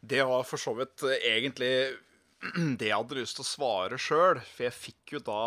Det 0.04 0.20
var 0.28 0.44
for 0.46 0.60
så 0.60 0.74
vidt 0.78 1.02
eh, 1.08 1.22
egentlig 1.32 1.72
det 2.78 2.90
jeg 2.90 2.94
hadde 2.98 3.16
lyst 3.18 3.38
til 3.38 3.46
å 3.46 3.48
svare 3.48 3.96
sjøl. 3.98 4.38
For 4.52 4.66
jeg 4.68 4.76
fikk 4.76 5.14
jo 5.16 5.22
da 5.26 5.40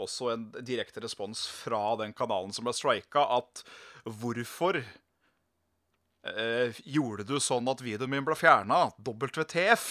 også 0.00 0.32
en 0.32 0.48
direkte 0.64 1.02
respons 1.04 1.44
fra 1.50 1.94
den 2.00 2.14
kanalen 2.16 2.54
som 2.54 2.66
ble 2.66 2.74
strika, 2.76 3.24
at 3.38 3.64
hvorfor 4.06 4.80
eh, 4.80 6.80
gjorde 6.84 7.26
du 7.28 7.36
sånn 7.42 7.68
at 7.72 7.84
videoen 7.84 8.14
min 8.14 8.26
ble 8.26 8.36
fjerna? 8.38 8.86
WTF? 9.02 9.86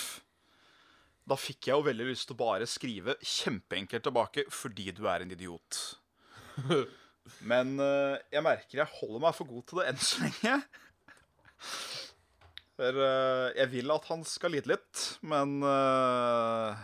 Da 1.29 1.37
fikk 1.37 1.69
jeg 1.69 1.77
jo 1.77 1.85
veldig 1.85 2.07
lyst 2.09 2.27
til 2.29 2.35
å 2.35 2.41
bare 2.41 2.67
skrive 2.69 3.15
kjempeenkelt 3.21 4.07
tilbake 4.07 4.47
fordi 4.51 4.89
du 4.97 5.05
er 5.11 5.23
en 5.23 5.35
idiot. 5.35 5.81
Men 7.51 7.75
eh, 7.79 8.21
jeg 8.33 8.45
merker 8.45 8.81
jeg 8.81 8.97
holder 8.99 9.27
meg 9.27 9.35
for 9.37 9.49
god 9.49 9.67
til 9.67 9.81
det 9.81 9.89
enn 9.91 10.01
så 10.01 10.23
lenge. 10.25 10.55
For 12.79 13.03
eh, 13.05 13.47
jeg 13.59 13.71
vil 13.75 13.93
at 13.93 14.07
han 14.09 14.25
skal 14.25 14.55
lide 14.55 14.71
litt, 14.71 15.03
men 15.21 15.59
eh, 15.67 16.79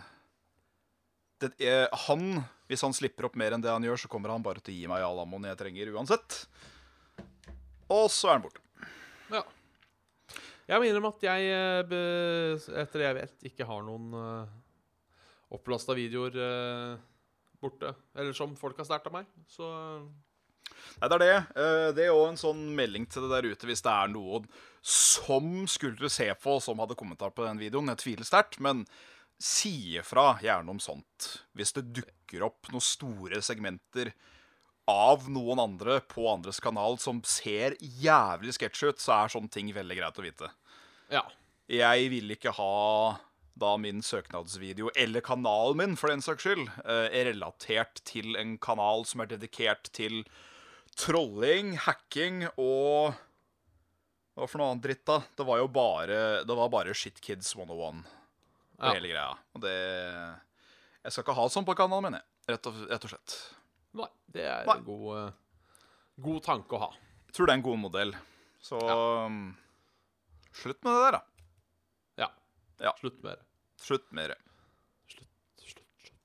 det 1.42 1.50
er, 1.58 1.88
Han, 2.06 2.44
hvis 2.68 2.84
han 2.84 2.94
slipper 2.96 3.26
opp 3.28 3.36
mer 3.40 3.56
enn 3.56 3.64
det 3.64 3.72
han 3.72 3.84
gjør, 3.84 4.02
så 4.04 4.10
kommer 4.12 4.30
han 4.34 4.44
bare 4.44 4.60
til 4.60 4.74
å 4.74 4.78
gi 4.78 4.88
meg 4.90 5.04
all 5.04 5.22
ammoen 5.24 5.48
jeg 5.48 5.58
trenger 5.60 5.92
uansett. 5.96 6.42
Og 7.88 8.06
så 8.12 8.28
er 8.28 8.36
han 8.38 8.44
borte. 8.44 8.60
ja. 9.32 9.42
Jeg 10.68 10.76
må 10.82 10.84
innrømme 10.84 11.08
at 11.14 11.22
jeg, 11.24 11.46
eh, 11.48 12.64
etter 12.82 13.00
det 13.00 13.06
jeg 13.06 13.16
vet, 13.16 13.36
ikke 13.48 13.64
har 13.70 13.84
noen 13.86 14.10
uh, 14.12 14.50
opplasta 15.56 15.94
videoer 15.96 16.34
eh, 16.44 16.98
borte. 17.62 17.94
Eller 18.12 18.36
som 18.36 18.52
folk 18.60 18.76
har 18.76 18.84
stært 18.84 19.08
av 19.08 19.14
meg. 19.16 19.30
Så 19.48 19.64
Nei, 21.00 21.08
det 21.08 21.14
er 21.16 21.22
det. 21.24 21.36
Eh, 21.56 21.86
Det 21.96 22.04
er 22.04 22.10
jo 22.12 22.26
en 22.28 22.36
sånn 22.36 22.60
melding 22.76 23.06
til 23.08 23.24
det 23.24 23.30
der 23.32 23.48
ute 23.48 23.66
hvis 23.70 23.80
det 23.86 23.94
er 23.94 24.12
noen 24.12 24.44
som 24.84 25.64
skulle 25.72 26.10
se 26.12 26.28
på, 26.42 26.58
som 26.62 26.78
hadde 26.84 26.96
kommentar 27.00 27.32
på 27.32 27.46
den 27.48 27.58
videoen. 27.64 27.88
Jeg 27.94 28.02
tviler 28.04 28.28
sterkt, 28.28 28.60
men 28.60 28.84
si 29.38 29.96
ifra 29.98 30.32
gjerne 30.42 30.74
om 30.74 30.80
sånt. 30.82 31.28
Hvis 31.54 31.72
det 31.76 31.88
dukker 32.00 32.44
opp 32.48 32.70
noen 32.72 32.84
store 32.84 33.40
segmenter 33.44 34.12
av 34.88 35.28
noen 35.30 35.60
andre 35.62 36.00
på 36.08 36.24
andres 36.30 36.58
kanal 36.64 36.98
som 37.00 37.20
ser 37.28 37.76
jævlig 37.78 38.56
sketsj 38.56 38.88
ut, 38.88 39.02
så 39.02 39.14
er 39.18 39.32
sånne 39.32 39.52
ting 39.52 39.70
veldig 39.76 39.98
greit 40.00 40.18
å 40.18 40.24
vite. 40.24 40.50
Ja. 41.12 41.24
Jeg 41.68 42.08
vil 42.14 42.32
ikke 42.32 42.54
ha 42.56 43.18
da 43.58 43.72
min 43.76 44.00
søknadsvideo, 44.06 44.92
eller 44.96 45.24
kanalen 45.24 45.80
min 45.80 45.96
for 45.98 46.12
den 46.12 46.22
saks 46.24 46.46
skyld, 46.46 46.68
eh, 46.84 47.08
er 47.10 47.28
relatert 47.32 48.00
til 48.08 48.38
en 48.38 48.56
kanal 48.62 49.04
som 49.04 49.20
er 49.20 49.32
dedikert 49.34 49.90
til 49.92 50.22
trolling, 50.96 51.76
hacking 51.86 52.46
og 52.56 53.14
Hva 54.38 54.46
for 54.46 54.60
noe 54.60 54.68
annet 54.70 54.84
dritt, 54.84 55.00
da? 55.02 55.16
Det 55.34 55.42
var 55.42 55.58
jo 55.58 55.66
bare, 55.66 56.18
det 56.46 56.54
var 56.54 56.68
bare 56.70 56.92
Shitkids 56.94 57.56
101 57.56 58.04
Ja. 58.78 58.92
hele 58.94 59.08
greia. 59.10 59.30
Og 59.54 59.60
det 59.64 59.74
Jeg 61.04 61.12
skal 61.14 61.24
ikke 61.24 61.34
ha 61.38 61.46
sånn 61.50 61.64
på 61.66 61.74
kanalen 61.78 62.04
min, 62.12 62.18
jeg. 62.18 62.26
Rett 62.54 62.66
og, 62.70 62.74
rett 62.90 63.04
og 63.06 63.10
slett. 63.12 63.36
Nei, 63.98 64.08
det 64.34 64.44
er 64.44 64.66
Nei. 64.66 64.76
en 64.78 64.84
god, 64.84 65.06
eh, 65.18 65.32
god 66.26 66.42
tanke 66.44 66.76
å 66.76 66.82
ha. 66.82 66.90
Jeg 67.28 67.34
tror 67.36 67.46
det 67.46 67.52
er 67.54 67.58
en 67.60 67.66
god 67.68 67.78
modell. 67.78 68.12
Så 68.60 68.78
um, 68.82 69.56
slutt 70.52 70.82
med 70.84 70.92
det 70.92 71.02
der, 71.04 71.12
da. 71.18 71.22
Ja. 72.24 72.28
Ja. 72.88 72.92
Slutt 73.00 73.22
med 73.22 73.36
det. 73.38 73.44
Slutt 73.80 74.12
med 74.12 74.30
det. 74.32 74.38
Slutt, 75.08 75.30
slutt, 75.62 75.90
slutt. 76.02 76.22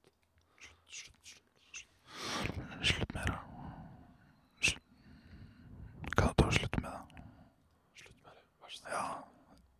Slutt 2.83 3.13
med 3.13 3.25
det. 3.29 3.39
Kan 6.13 6.27
du 6.29 6.33
ta 6.37 6.45
og 6.47 6.53
slutte 6.53 6.81
med 6.81 6.91
det? 6.91 7.01
Slutt 8.01 8.17
med 8.25 8.31
det. 8.33 8.43
Vær 8.61 8.69
så 8.73 8.77
snill. 8.81 8.93
Ja, 8.93 9.05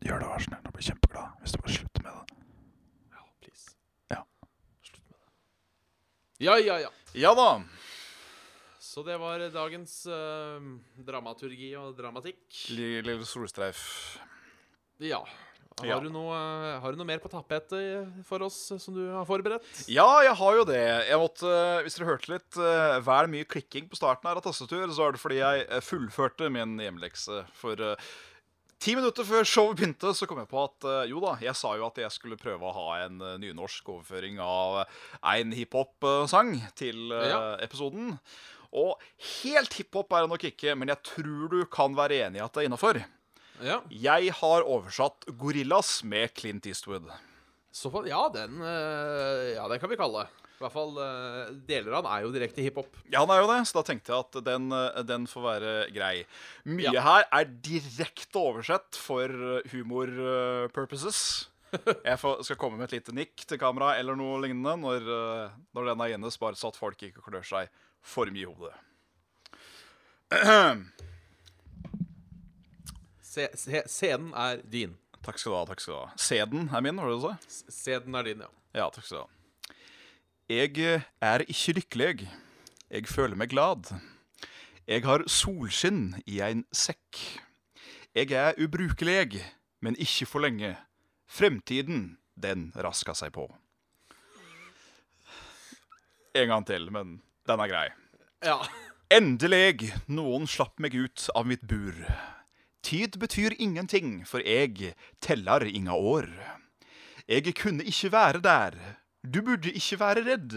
gjør 0.07 0.17
det, 0.23 0.27
vær 0.31 0.39
så 0.39 0.47
snill. 0.49 0.63
Jeg 0.63 0.73
blir 0.77 0.87
kjempeglad 0.89 1.27
hvis 1.43 1.51
du 1.53 1.57
bare 1.63 1.75
slutter 1.77 2.01
med 2.03 2.11
det. 2.13 2.37
Ja, 3.13 3.21
please. 3.43 3.65
Ja. 4.13 4.21
Slutt 4.89 5.03
med 5.09 5.17
det. 5.19 5.29
Ja, 6.43 6.57
ja, 6.59 6.75
ja. 6.81 6.89
Ja 7.15 7.31
da. 7.37 7.61
Så 8.83 9.01
det 9.07 9.15
var 9.21 9.39
dagens 9.53 9.93
eh, 10.11 10.65
dramaturgi 11.07 11.71
og 11.79 11.95
dramatikk. 11.97 12.43
Lille, 12.75 13.15
solstreif. 13.25 13.79
Ja. 14.99 15.23
Har, 15.79 15.87
Ja. 15.87 15.95
Du 16.03 16.09
noe, 16.13 16.35
eh, 16.35 16.81
har 16.83 16.91
du 16.93 16.99
noe 16.99 17.07
mer 17.07 17.21
på 17.23 17.31
tapetet 17.31 18.11
for 18.27 18.43
oss 18.45 18.57
eh, 18.75 18.77
som 18.77 18.93
du 18.93 19.07
har 19.09 19.25
forberedt? 19.25 19.65
Ja, 19.89 20.05
jeg 20.27 20.35
har 20.37 20.59
jo 20.59 20.67
det. 20.69 20.83
Jeg 21.07 21.17
måtte, 21.21 21.53
Hvis 21.85 21.97
dere 21.97 22.09
hørte 22.11 22.33
litt 22.35 22.59
uh, 22.59 22.99
vel 23.07 23.31
mye 23.31 23.47
klikking 23.49 23.87
på 23.89 23.97
starten 23.97 24.29
her 24.29 24.37
av 24.37 24.45
tastatur, 24.45 24.85
så 24.93 25.07
er 25.07 25.15
det 25.15 25.23
fordi 25.23 25.39
jeg 25.39 25.65
eh, 25.69 25.81
fullførte 25.81 26.51
min 26.53 26.75
hjemlekse. 26.83 27.45
For 27.57 27.79
eh, 27.81 28.13
ti 28.83 28.95
minutter 28.97 29.23
før 29.27 29.45
showet 29.47 29.79
begynte, 29.79 30.11
så 30.15 30.27
kom 30.27 30.41
jeg 30.41 30.49
på 30.51 30.59
at 30.65 30.87
uh, 30.87 31.01
jo 31.07 31.21
da, 31.23 31.37
jeg 31.43 31.55
sa 31.55 31.73
jo 31.79 31.85
at 31.87 32.01
jeg 32.03 32.11
skulle 32.11 32.39
prøve 32.39 32.67
å 32.67 32.73
ha 32.75 32.87
en 33.05 33.21
uh, 33.23 33.35
nynorsk 33.39 33.93
overføring 33.95 34.41
av 34.43 34.81
én 34.83 35.43
en 35.43 35.55
hiphop-sang 35.55 36.53
til 36.79 37.11
eh, 37.15 37.29
Ja. 37.31 37.39
episoden. 37.63 38.17
Og 38.73 39.01
helt 39.43 39.75
hiphop 39.77 40.13
er 40.13 40.25
det 40.25 40.31
nok 40.33 40.45
ikke, 40.49 40.75
men 40.79 40.91
jeg 40.91 41.01
tror 41.05 41.51
du 41.51 41.59
kan 41.71 41.95
være 41.95 42.23
enig 42.25 42.41
i 42.41 42.43
at 42.43 42.53
det 42.55 42.63
er 42.63 42.69
innafor. 42.69 42.99
Ja. 43.63 43.79
Jeg 43.89 44.33
har 44.39 44.65
oversatt 44.65 45.27
Gorillas 45.39 46.01
med 46.03 46.33
Clint 46.35 46.65
Eastwood. 46.67 47.07
Så 47.73 47.91
ja, 48.09 48.25
den 48.33 48.59
Ja, 48.61 49.67
den 49.69 49.79
kan 49.81 49.91
vi 49.91 49.99
kalle 49.99 50.25
det. 50.25 50.43
I 50.63 50.65
hvert 50.69 50.75
fall 50.77 50.99
eh, 51.03 51.47
deler 51.67 51.91
av 51.97 52.05
den 52.05 52.11
er 52.13 52.21
jo 52.23 52.29
direkte 52.31 52.63
hiphop. 52.63 52.93
Ja, 53.11 53.19
han 53.25 53.31
er 53.35 53.41
jo 53.43 53.49
det, 53.51 53.57
så 53.67 53.75
da 53.81 53.83
tenkte 53.89 54.13
jeg 54.13 54.23
at 54.23 54.37
den, 54.47 54.69
eh, 54.71 54.99
den 55.09 55.25
får 55.27 55.43
være 55.43 55.73
grei. 55.91 56.13
Mye 56.63 56.93
Ja. 56.95 57.01
her 57.03 57.25
er 57.35 57.49
direkte 57.67 58.39
oversett 58.39 58.95
for 58.95 59.27
eh, 59.27 59.67
humor 59.73 60.07
purposes. 60.71 61.49
Jeg 62.05 62.19
får, 62.21 62.43
skal 62.47 62.59
komme 62.61 62.77
med 62.79 62.85
et 62.87 62.99
lite 63.01 63.11
nikk 63.17 63.43
til 63.49 63.57
kamera 63.59 63.95
eller 63.99 64.15
noe 64.15 64.37
lignende 64.45 64.75
når, 64.77 65.07
når 65.73 65.87
den 65.89 66.03
er 66.05 66.13
inne, 66.15 66.29
bare 66.39 66.55
så 66.55 66.69
at 66.69 66.77
folk 66.77 67.01
ikke 67.09 67.23
klør 67.25 67.43
seg 67.49 67.71
for 67.99 68.29
mye 68.31 68.45
i 68.45 68.51
hodet. 68.53 68.75
Se, 73.33 73.47
se, 73.57 73.81
scenen 73.89 74.29
er 74.37 74.59
din. 74.69 74.93
Takk 75.25 75.39
skal 75.41 75.49
du 75.53 75.57
ha. 75.57 75.65
takk 75.71 75.81
skal 75.81 75.95
du 75.95 75.99
ha. 76.03 76.09
Seden 76.21 76.67
er 76.69 76.83
min, 76.85 76.99
var 77.01 77.09
det 77.09 77.15
du 77.17 77.23
sa? 77.25 77.33
Seden 77.73 78.13
er 78.19 78.27
din, 78.29 78.43
ja. 78.45 78.51
Ja, 78.77 78.89
takk 78.93 79.07
skal 79.07 79.17
du 79.17 79.23
ha. 79.23 79.29
Jeg 80.53 81.01
er 81.21 81.41
ikke 81.49 81.73
lykkelig. 81.79 82.27
Jeg 82.91 83.07
føler 83.09 83.33
meg 83.39 83.49
glad. 83.49 83.89
Jeg 84.85 85.01
har 85.01 85.23
solskinn 85.25 86.19
i 86.29 86.43
en 86.45 86.61
sekk. 86.69 87.17
Jeg 88.13 88.29
er 88.37 88.59
ubrukelig, 88.61 89.41
men 89.81 89.97
ikke 89.97 90.27
for 90.29 90.45
lenge. 90.45 90.75
Fremtiden, 91.25 92.19
den 92.37 92.69
rasker 92.77 93.17
seg 93.17 93.33
på. 93.33 93.47
En 96.37 96.49
gang 96.53 96.69
til, 96.69 96.85
men 96.93 97.17
den 97.49 97.65
er 97.65 97.73
grei. 97.73 97.87
Ja. 98.45 98.59
Endelig 99.09 99.89
noen 100.05 100.45
slapp 100.45 100.77
meg 100.77 100.93
ut 100.93 101.31
av 101.33 101.49
mitt 101.49 101.65
bur. 101.65 101.97
Tid 102.85 103.17
betyr 103.17 103.57
ingenting, 103.57 104.19
for 104.27 104.43
jeg 104.45 104.93
teller 105.17 105.65
inga 105.65 105.97
år. 105.97 106.29
Jeg 107.25 107.55
kunne 107.57 107.87
ikke 107.89 108.11
være 108.13 108.43
der. 108.43 108.77
Du 109.23 109.39
burde 109.41 109.71
ikke 109.71 109.99
være 109.99 110.23
redd. 110.27 110.53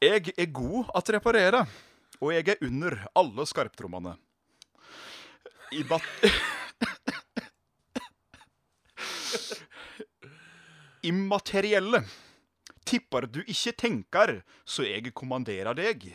Jeg 0.00 0.32
er 0.38 0.46
god 0.56 0.88
at 0.96 1.10
reparere, 1.12 1.66
og 2.20 2.32
jeg 2.32 2.48
er 2.48 2.62
under 2.64 2.96
alle 3.14 3.44
skarptrommene. 3.46 4.14
I 5.76 5.82
bat... 5.84 6.02
Immaterielle. 11.04 12.00
Tipper 12.88 13.26
du 13.28 13.42
ikke 13.44 13.72
tenker, 13.76 14.32
så 14.64 14.82
jeg 14.88 15.12
kommanderer 15.12 15.76
deg. 15.76 16.08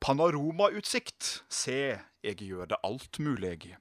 Panoramautsikt, 0.00 1.44
se, 1.52 2.00
jeg 2.24 2.40
gjør 2.40 2.72
det 2.72 2.80
alt 2.88 3.20
mulig. 3.20 3.76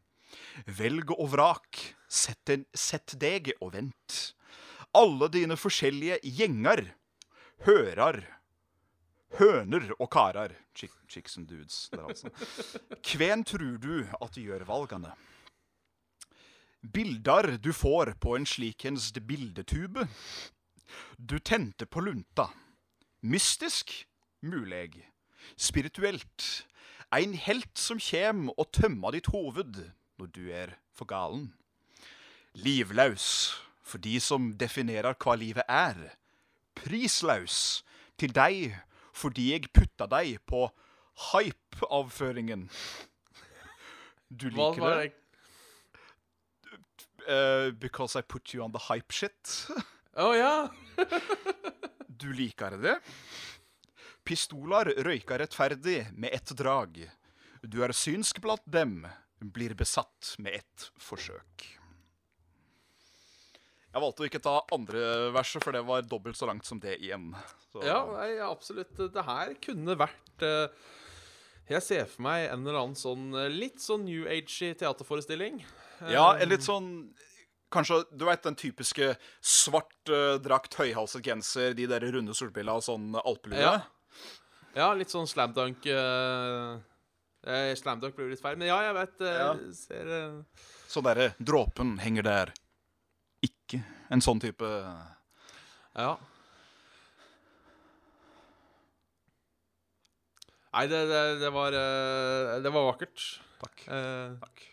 Velg 0.67 1.15
og 1.15 1.31
vrak, 1.31 1.79
sett, 2.11 2.49
en, 2.51 2.67
sett 2.75 3.15
deg 3.21 3.53
og 3.61 3.71
vent. 3.77 4.35
Alle 4.97 5.29
dine 5.29 5.57
forskjellige 5.59 6.17
gjenger, 6.23 6.81
hører, 7.65 8.23
høner 9.37 9.91
og 9.99 10.09
karer, 10.11 10.55
Chick, 10.79 10.93
chicks 11.09 11.37
and 11.37 11.47
dudes, 11.47 11.89
der 11.91 12.05
altså. 12.07 12.29
Kven 13.03 13.43
tror 13.43 13.77
du 13.77 14.07
at 14.21 14.37
gjør 14.39 14.63
valgene? 14.63 15.11
Bilder 16.79 17.57
du 17.57 17.73
får 17.75 18.13
på 18.23 18.37
en 18.37 18.45
slikens 18.47 19.11
bildetube. 19.27 20.07
Du 21.19 21.37
tente 21.39 21.85
på 21.85 21.99
lunta. 21.99 22.47
Mystisk? 23.21 23.91
Mulig. 24.41 25.03
Spirituelt. 25.57 26.65
Ein 27.11 27.33
helt 27.33 27.75
som 27.75 27.99
kjem 27.99 28.47
og 28.55 28.71
tømmer 28.71 29.11
ditt 29.11 29.27
hoved 29.33 29.83
når 30.19 30.31
du 30.31 30.45
er 30.47 30.77
for 30.95 31.09
galen. 31.09 31.49
Livlaus 32.55 33.59
for 33.89 34.01
de 34.03 34.19
som 34.21 34.51
definerer 34.59 35.17
hva 35.17 35.35
livet 35.39 35.65
er. 35.67 36.13
Prislaus 36.77 37.81
til 38.19 38.33
deg 38.35 38.77
fordi 39.19 39.49
jeg 39.51 39.71
putta 39.75 40.07
deg 40.07 40.37
på 40.47 40.67
hype-avføringen. 41.31 42.69
Du 44.29 44.47
liker 44.53 44.85
det? 44.85 45.15
Eh, 47.29 47.71
because 47.71 48.15
I 48.15 48.21
put 48.21 48.53
you 48.53 48.63
on 48.63 48.71
the 48.71 48.81
hype 48.87 49.13
shit. 49.13 49.55
Å 50.17 50.31
ja! 50.37 50.53
Du 52.07 52.31
liker 52.35 52.77
det? 52.81 52.97
Pistoler 54.25 54.91
røyker 55.05 55.41
rettferdig 55.41 56.03
med 56.13 56.33
ett 56.35 56.53
drag. 56.57 57.01
Du 57.63 57.81
er 57.83 57.93
synsk 57.95 58.41
blant 58.43 58.65
dem, 58.69 59.01
blir 59.39 59.75
besatt 59.77 60.35
med 60.39 60.59
ett 60.61 60.89
forsøk. 61.01 61.78
Jeg 63.89 64.01
valgte 64.03 64.21
å 64.21 64.27
ikke 64.29 64.41
ta 64.45 64.55
andre 64.75 65.31
verset, 65.33 65.63
for 65.65 65.73
det 65.73 65.81
var 65.87 66.03
dobbelt 66.05 66.37
så 66.37 66.45
langt 66.49 66.65
som 66.67 66.79
det 66.81 66.99
igjen. 67.01 67.31
Så, 67.71 67.81
Ja, 67.85 68.03
nei, 68.13 68.35
absolutt. 68.45 68.93
Det 68.97 69.23
her 69.25 69.55
kunne 69.63 69.95
vært 69.97 70.45
eh, 70.45 70.67
Jeg 71.69 71.81
ser 71.85 72.05
for 72.09 72.21
meg 72.27 72.47
en 72.51 72.65
eller 72.67 72.79
annen 72.83 72.97
sånn 72.97 73.31
eh, 73.33 73.49
litt 73.49 73.81
sånn 73.81 74.05
New 74.05 74.27
Age-y 74.29 74.75
teaterforestilling. 74.77 75.63
ja, 76.09 76.35
en 76.37 76.49
litt 76.53 76.65
sånn 76.65 76.91
Kanskje, 77.69 77.99
du 78.17 78.23
vet 78.25 78.41
den 78.41 78.55
typiske 78.57 79.11
svart 79.45 80.09
eh, 80.09 80.39
drakt, 80.41 80.73
høyhalset 80.79 81.21
genser, 81.21 81.75
de 81.77 81.85
der 81.85 82.01
runde 82.15 82.33
solbriller 82.33 82.79
og 82.79 82.85
sånn 82.85 83.11
alpelue? 83.21 83.61
Ja. 83.61 83.75
Ja, 84.73 84.87
litt 84.97 85.09
sånn 85.13 85.27
slam 85.29 85.53
dunk 85.53 85.85
eh, 85.85 86.71
eh, 87.45 87.75
Slam 87.77 88.01
dunk 88.01 88.17
blir 88.17 88.31
litt 88.31 88.41
feil, 88.41 88.57
men 88.57 88.69
ja, 88.71 88.79
jeg 88.87 88.95
vet 88.97 89.21
Uh, 89.21 89.29
Ja. 89.37 89.51
ser, 89.77 90.09
eh, 90.17 90.65
Sånn 90.89 91.05
derre 91.05 91.31
dråpen 91.37 91.97
henger 92.01 92.25
der. 92.25 92.53
Ikke 93.69 93.83
en 94.09 94.21
sånn 94.25 94.39
type 94.41 94.65
Ja. 95.99 96.15
Nei, 100.73 100.85
det, 100.89 100.99
det, 101.09 101.21
det 101.41 101.49
var 101.53 101.73
eh, 101.77 102.57
Det 102.63 102.71
var 102.73 102.87
vakkert. 102.91 103.23
Takk. 103.61 103.81
Eh, 103.89 104.35
Takk. 104.41 104.65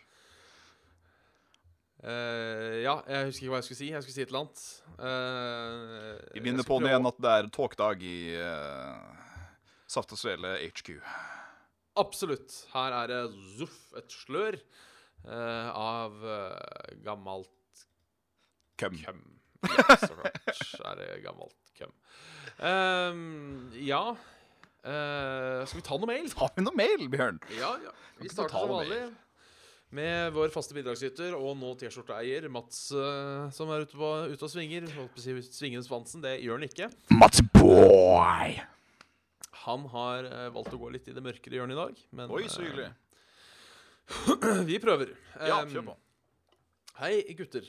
eh, 2.05 2.75
ja, 2.85 2.93
jeg 3.09 3.29
husker 3.31 3.45
ikke 3.47 3.53
hva 3.55 3.61
jeg 3.61 3.67
skulle 3.67 3.79
si. 3.81 3.89
Jeg 3.93 4.05
skulle 4.05 4.15
si 4.17 4.23
et 4.25 4.31
eller 4.31 4.43
annet. 4.45 4.65
Eh, 4.97 6.33
Vi 6.35 6.39
jeg 6.39 6.45
minner 6.45 6.67
på 6.69 6.77
det 6.83 6.91
igjen 6.93 7.09
at 7.09 7.21
det 7.25 7.33
er 7.33 7.49
togdag 7.57 8.05
i, 8.05 8.19
eh, 8.37 9.25
Saft 9.89 10.13
og 10.13 10.21
Svele 10.21 10.53
HQ. 10.69 10.93
Absolutt. 11.97 12.53
Her 12.75 12.93
er 13.01 13.09
det 13.09 13.21
zuff, 13.57 13.77
et 13.97 14.13
slør 14.13 14.59
eh, 14.61 15.69
av 15.73 16.21
eh, 16.21 16.95
gammelt 17.07 17.49
Køm. 18.77 18.97
køm. 19.05 19.21
Ja, 19.65 19.95
så 19.97 20.13
klart 20.77 20.99
er 21.01 21.15
det 21.15 21.23
gammelt 21.23 21.55
køm. 21.77 21.93
Um, 22.57 23.71
ja 23.77 24.01
uh, 24.13 25.61
Skal 25.67 25.79
vi 25.79 25.85
ta 25.85 25.97
noe 25.97 26.09
mail? 26.09 26.29
Har 26.39 26.51
vi 26.55 26.65
noe 26.65 26.77
mail, 26.77 27.07
Bjørn? 27.13 27.39
Ja, 27.57 27.75
ja. 27.83 27.93
Vi 28.21 28.29
starter 28.33 28.57
som 28.57 28.71
vanlig 28.71 29.01
med 29.97 30.33
vår 30.35 30.49
faste 30.51 30.75
bidragsyter 30.75 31.35
og 31.37 31.53
nå 31.55 31.69
T-skjorteeier 31.79 32.49
Mats, 32.51 32.89
uh, 32.91 33.47
som 33.55 33.69
er 33.71 33.85
ute, 33.87 33.95
på, 33.95 34.09
ute 34.33 34.47
og 34.47 34.51
svinger. 34.51 34.87
Si 35.15 35.35
svingende 35.47 35.85
svansen. 35.87 36.23
Det 36.25 36.37
gjør 36.43 36.59
han 36.59 36.67
ikke. 36.67 36.89
Mats 37.15 37.43
Boy! 37.55 38.57
Han 39.63 39.85
har 39.93 40.27
uh, 40.27 40.47
valgt 40.55 40.75
å 40.75 40.81
gå 40.81 40.91
litt 40.95 41.07
i 41.07 41.15
det 41.15 41.23
mørkere 41.23 41.59
hjørnet 41.59 41.77
i 41.77 41.81
dag. 41.81 42.01
Men 42.19 42.33
Oi, 42.35 42.45
så 42.51 42.65
hyggelig. 42.65 42.91
vi 44.69 44.81
prøver. 44.83 45.15
Ja, 45.39 45.61
kjør 45.67 45.91
på. 45.91 45.97
Hei, 46.97 47.21
gutter. 47.37 47.65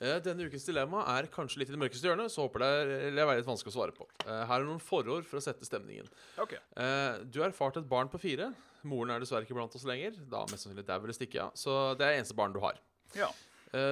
Eh, 0.00 0.16
Denne 0.24 0.46
ukens 0.48 0.64
dilemma 0.64 1.02
er 1.18 1.26
kanskje 1.32 1.60
litt 1.60 1.68
i 1.68 1.74
det 1.74 1.80
mørkeste 1.82 2.08
hjørnet, 2.08 2.32
så 2.32 2.46
håper 2.46 2.62
det 2.62 2.68
er, 2.80 2.92
eller 3.10 3.32
er 3.34 3.40
litt 3.42 3.48
vanskelig 3.50 3.74
å 3.74 3.76
svare 3.76 3.92
på. 3.96 4.06
Eh, 4.24 4.44
Her 4.48 4.62
er 4.62 4.64
noen 4.64 4.80
forord 4.80 5.26
for 5.28 5.36
å 5.36 5.44
sette 5.44 5.66
stemningen. 5.68 6.08
Ok. 6.40 6.54
Eh, 6.56 7.18
Du 7.28 7.40
har 7.42 7.50
erfart 7.50 7.76
et 7.76 7.88
barn 7.88 8.08
på 8.08 8.18
fire. 8.22 8.52
Moren 8.82 9.12
er 9.12 9.20
dessverre 9.20 9.44
ikke 9.44 9.58
blant 9.58 9.74
oss 9.76 9.84
lenger. 9.84 10.16
Da 10.30 10.46
mest 10.48 10.64
sannsynlig 10.64 10.86
dau 10.88 10.96
eller 11.02 11.12
stikke 11.12 11.42
av. 11.44 11.52
Så 11.52 11.74
det 12.00 12.06
er 12.08 12.16
eneste 12.22 12.34
barn 12.38 12.52
du 12.56 12.60
har. 12.64 12.78
Ja. 13.14 13.28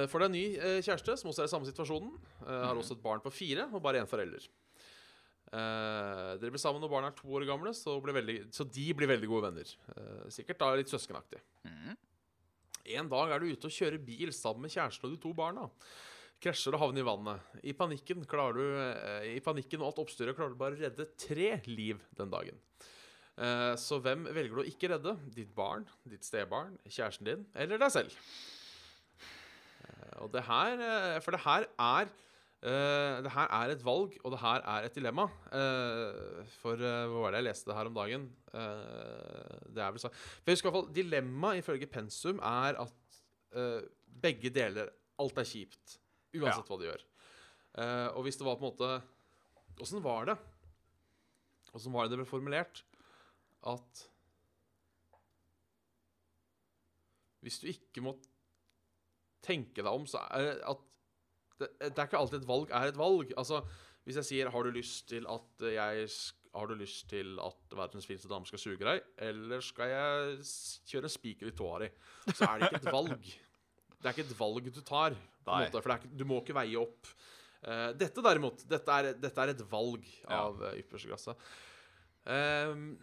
For 0.09 0.19
en 0.25 0.33
ny 0.33 0.57
kjæreste 0.83 1.13
som 1.15 1.29
også 1.29 1.43
er 1.45 1.47
i 1.47 1.51
samme 1.53 1.69
situasjonen. 1.69 2.09
Har 2.43 2.75
også 2.75 2.97
et 2.97 3.03
barn 3.03 3.21
på 3.23 3.31
fire 3.31 3.69
og 3.71 3.79
bare 3.85 4.01
én 4.01 4.09
forelder. 4.09 4.43
Dere 5.53 6.51
blir 6.51 6.59
sammen 6.61 6.81
når 6.83 6.91
barna 6.91 7.07
er 7.13 7.15
to 7.17 7.29
år 7.37 7.45
gamle, 7.47 7.71
så, 7.77 7.95
blir 8.03 8.17
veldig, 8.17 8.35
så 8.53 8.65
de 8.67 8.87
blir 8.97 9.07
veldig 9.13 9.29
gode 9.31 9.45
venner. 9.47 9.71
Sikkert 10.33 10.59
da 10.59 10.73
litt 10.75 10.91
søskenaktig. 10.91 11.39
Mhm. 11.69 11.95
En 12.97 13.09
dag 13.09 13.33
er 13.33 13.41
du 13.41 13.51
ute 13.51 13.69
og 13.69 13.73
kjører 13.73 14.01
bil 14.01 14.31
sammen 14.33 14.65
med 14.65 14.73
kjæresten 14.73 15.09
og 15.09 15.13
de 15.13 15.19
to 15.21 15.33
barna. 15.37 15.67
Krasjer 16.39 16.75
og 16.77 16.81
havner 16.85 17.03
i 17.03 17.07
vannet. 17.07 17.49
I 17.67 17.73
panikken, 17.75 18.23
du, 18.23 18.63
eh, 18.79 19.35
I 19.35 19.41
panikken 19.43 19.81
og 19.81 19.91
alt 19.91 19.99
oppstyret 20.05 20.37
klarer 20.37 20.55
du 20.55 20.59
bare 20.59 20.77
å 20.77 20.79
redde 20.79 21.09
tre 21.19 21.59
liv 21.67 21.99
den 22.17 22.31
dagen. 22.31 22.57
Eh, 23.37 23.75
så 23.75 23.99
hvem 23.99 24.25
velger 24.33 24.55
du 24.55 24.63
å 24.63 24.69
ikke 24.69 24.89
redde? 24.93 25.17
Ditt 25.35 25.51
barn, 25.55 25.85
ditt 26.07 26.23
stebarn, 26.23 26.77
kjæresten 26.87 27.27
din 27.27 27.45
eller 27.55 27.77
deg 27.77 27.91
selv? 27.91 28.15
Eh, 29.83 30.15
og 30.23 30.31
det 30.31 30.47
her 30.47 31.19
For 31.21 31.35
det 31.35 31.43
her 31.43 31.67
er 31.77 32.09
eh, 32.67 33.19
det 33.23 33.31
her 33.31 33.51
er 33.55 33.73
et 33.73 33.83
valg, 33.85 34.15
og 34.23 34.33
det 34.33 34.41
her 34.41 34.65
er 34.73 34.87
et 34.87 34.95
dilemma. 34.95 35.25
Uh, 35.53 36.41
for 36.59 36.79
uh, 36.79 37.05
hva 37.11 37.23
var 37.23 37.33
det 37.33 37.41
jeg 37.41 37.47
leste 37.47 37.75
her 37.77 37.89
om 37.89 37.95
dagen? 37.95 38.27
Det 38.49 39.83
er 39.83 39.93
vel 39.93 40.01
så 40.01 40.09
For 40.09 40.49
jeg 40.49 40.57
husker 40.57 40.67
i 40.67 40.71
hvert 40.71 40.79
fall 40.79 40.93
Dilemmaet 40.95 41.59
ifølge 41.61 41.85
pensum 41.85 42.39
er 42.41 42.79
at 42.81 43.57
begge 44.23 44.49
deler 44.49 44.89
Alt 45.21 45.37
er 45.37 45.45
kjipt. 45.45 45.99
Uansett 46.33 46.71
hva 46.71 46.77
du 46.79 46.87
gjør. 46.87 47.03
Og 48.17 48.25
hvis 48.25 48.39
det 48.39 48.47
var 48.47 48.57
på 48.57 48.65
en 48.65 48.71
måte 48.71 48.89
Åssen 49.85 50.01
var 50.01 50.31
det? 50.31 50.35
Åssen 51.77 51.93
var 51.93 52.07
det 52.07 52.15
det 52.15 52.23
ble 52.23 52.27
formulert? 52.31 52.81
At 53.69 54.01
Hvis 57.45 57.61
du 57.61 57.69
ikke 57.71 58.03
må 58.03 58.15
tenke 59.45 59.83
deg 59.83 59.93
om, 59.93 60.07
så 60.09 60.25
er 60.35 60.47
det 60.47 60.55
at 60.67 60.88
det, 61.59 61.69
det 61.79 61.93
er 61.97 62.07
ikke 62.09 62.19
alltid 62.19 62.41
et 62.41 62.49
valg 62.49 62.73
er 62.75 62.91
et 62.91 62.99
valg. 62.99 63.31
Altså, 63.37 63.61
hvis 64.07 64.19
jeg 64.21 64.25
sier 64.29 64.49
'Har 64.49 64.63
du 64.63 64.71
lyst 64.71 65.07
til 65.11 65.25
at 65.29 65.65
jeg 65.73 66.09
Har 66.55 66.65
du 66.65 66.73
lyst 66.73 67.09
til 67.09 67.37
at 67.45 67.75
verdens 67.77 68.07
fineste 68.09 68.27
dame 68.31 68.45
skal 68.49 68.59
suge 68.59 68.81
deg, 68.81 69.01
eller 69.17 69.61
skal 69.61 69.91
jeg 69.91 70.39
kjøre 70.89 71.03
en 71.05 71.13
spiker 71.13 71.47
i 71.47 71.51
tåa 71.51 71.79
di?' 71.83 71.91
Så 72.33 72.47
er 72.47 72.57
det 72.59 72.71
ikke 72.71 72.87
et 72.87 72.93
valg. 72.99 73.21
Det 73.99 74.05
er 74.07 74.15
ikke 74.15 74.25
et 74.31 74.39
valg 74.39 74.71
du 74.73 74.81
tar, 74.81 75.13
måte, 75.45 75.81
for 75.81 75.89
det 75.91 75.99
ikke, 75.99 76.17
du 76.17 76.25
må 76.25 76.39
ikke 76.41 76.55
veie 76.55 76.79
opp. 76.79 77.07
Uh, 77.59 77.91
dette 77.99 78.21
derimot, 78.23 78.61
dette 78.69 78.87
er, 78.91 79.13
dette 79.19 79.41
er 79.43 79.49
et 79.51 79.63
valg 79.71 80.05
Ja. 80.29 80.45
av 80.47 80.61
uh, 80.63 80.71
ypperste 80.79 81.09
klasse. 81.11 81.35
Um, 82.25 82.97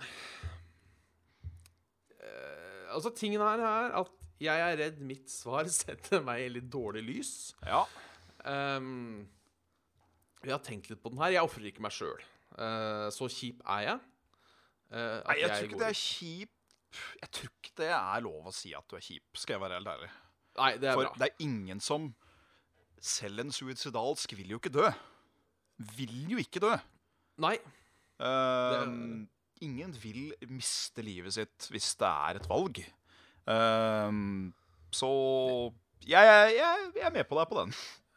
uh, 2.21 2.95
altså, 2.95 3.13
tingen 3.15 3.41
her 3.45 3.61
er 3.61 3.97
at 4.01 4.13
jeg 4.43 4.61
er 4.61 4.77
redd 4.81 4.99
mitt 5.05 5.31
svar 5.33 5.69
setter 5.73 6.25
meg 6.25 6.47
i 6.47 6.53
litt 6.57 6.71
dårlig 6.73 7.05
lys. 7.05 7.33
Ja. 7.65 7.85
Ehm, 8.47 9.27
jeg 10.45 10.55
har 10.55 10.63
tenkt 10.65 10.91
litt 10.91 11.03
på 11.03 11.11
den 11.13 11.21
her. 11.23 11.35
Jeg 11.35 11.47
ofrer 11.49 11.71
ikke 11.71 11.85
meg 11.85 11.95
sjøl. 11.95 12.23
så 13.13 13.27
kjip 13.29 13.65
er 13.67 13.81
jeg. 13.85 14.05
Uh, 14.87 15.19
Nei, 15.27 15.35
jeg 15.43 15.51
tror 15.51 15.65
ikke 15.67 15.79
det 15.81 15.87
er 15.89 15.97
kjip 15.99 16.69
Jeg 17.19 17.31
tror 17.35 17.49
ikke 17.51 17.73
det 17.81 17.89
er 17.91 18.21
lov 18.23 18.45
å 18.47 18.53
si 18.55 18.71
at 18.79 18.87
du 18.87 18.95
er 18.95 19.03
kjip, 19.03 19.25
skal 19.35 19.57
jeg 19.57 19.63
være 19.65 19.81
helt 19.81 19.91
ærlig. 19.91 20.11
Nei, 20.61 20.69
det 20.79 20.89
er 20.89 20.95
For 20.95 21.09
bra. 21.09 21.19
det 21.19 21.27
er 21.27 21.43
ingen 21.43 21.83
som 21.83 22.07
Selv 23.03 23.43
en 23.43 23.51
suicidalsk 23.53 24.37
vil 24.39 24.55
jo 24.55 24.61
ikke 24.61 24.73
dø. 24.73 24.87
Vil 25.99 26.15
jo 26.31 26.39
ikke 26.41 26.63
dø. 26.63 26.71
Nei. 27.45 27.57
Ehm, 28.25 29.27
ingen 29.61 29.93
vil 30.01 30.31
miste 30.49 31.05
livet 31.05 31.37
sitt 31.37 31.67
hvis 31.75 31.91
det 32.01 32.09
er 32.09 32.41
et 32.41 32.49
valg. 32.49 32.81
Ehm, 33.53 34.49
så 34.95 35.11
jeg, 36.07 36.25
jeg, 36.25 36.57
jeg, 36.57 36.89
jeg 36.97 37.05
er 37.11 37.15
med 37.19 37.29
på 37.29 37.37
deg 37.39 37.51
på 37.53 37.61
den. 37.61 37.77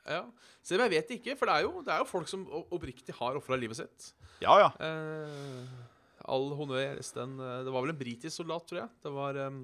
Ja. 0.10 0.24
Selv 0.66 0.82
om 0.82 0.90
jeg 0.90 0.96
vet 0.98 1.14
ikke, 1.20 1.36
for 1.40 1.50
det 1.50 1.56
er 1.60 1.68
jo, 1.68 1.84
det 1.86 1.94
er 1.94 2.02
jo 2.04 2.10
folk 2.10 2.30
som 2.32 2.44
oppriktig 2.60 3.16
har 3.20 3.38
ofra 3.40 3.58
livet 3.60 3.80
sitt. 3.80 4.10
Ja, 4.44 4.58
ja. 4.62 4.70
Eh, 4.84 5.88
all 6.30 6.52
honnør. 6.58 6.82
Jeg 6.82 7.00
leste 7.00 7.24
en 7.24 7.40
eh, 7.40 7.64
Det 7.68 7.74
var 7.74 7.86
vel 7.86 7.94
en 7.94 8.02
britisk 8.02 8.36
soldat, 8.42 8.68
tror 8.70 8.84
jeg. 8.84 8.92
Det 9.06 9.14
var 9.16 9.40
em, 9.48 9.64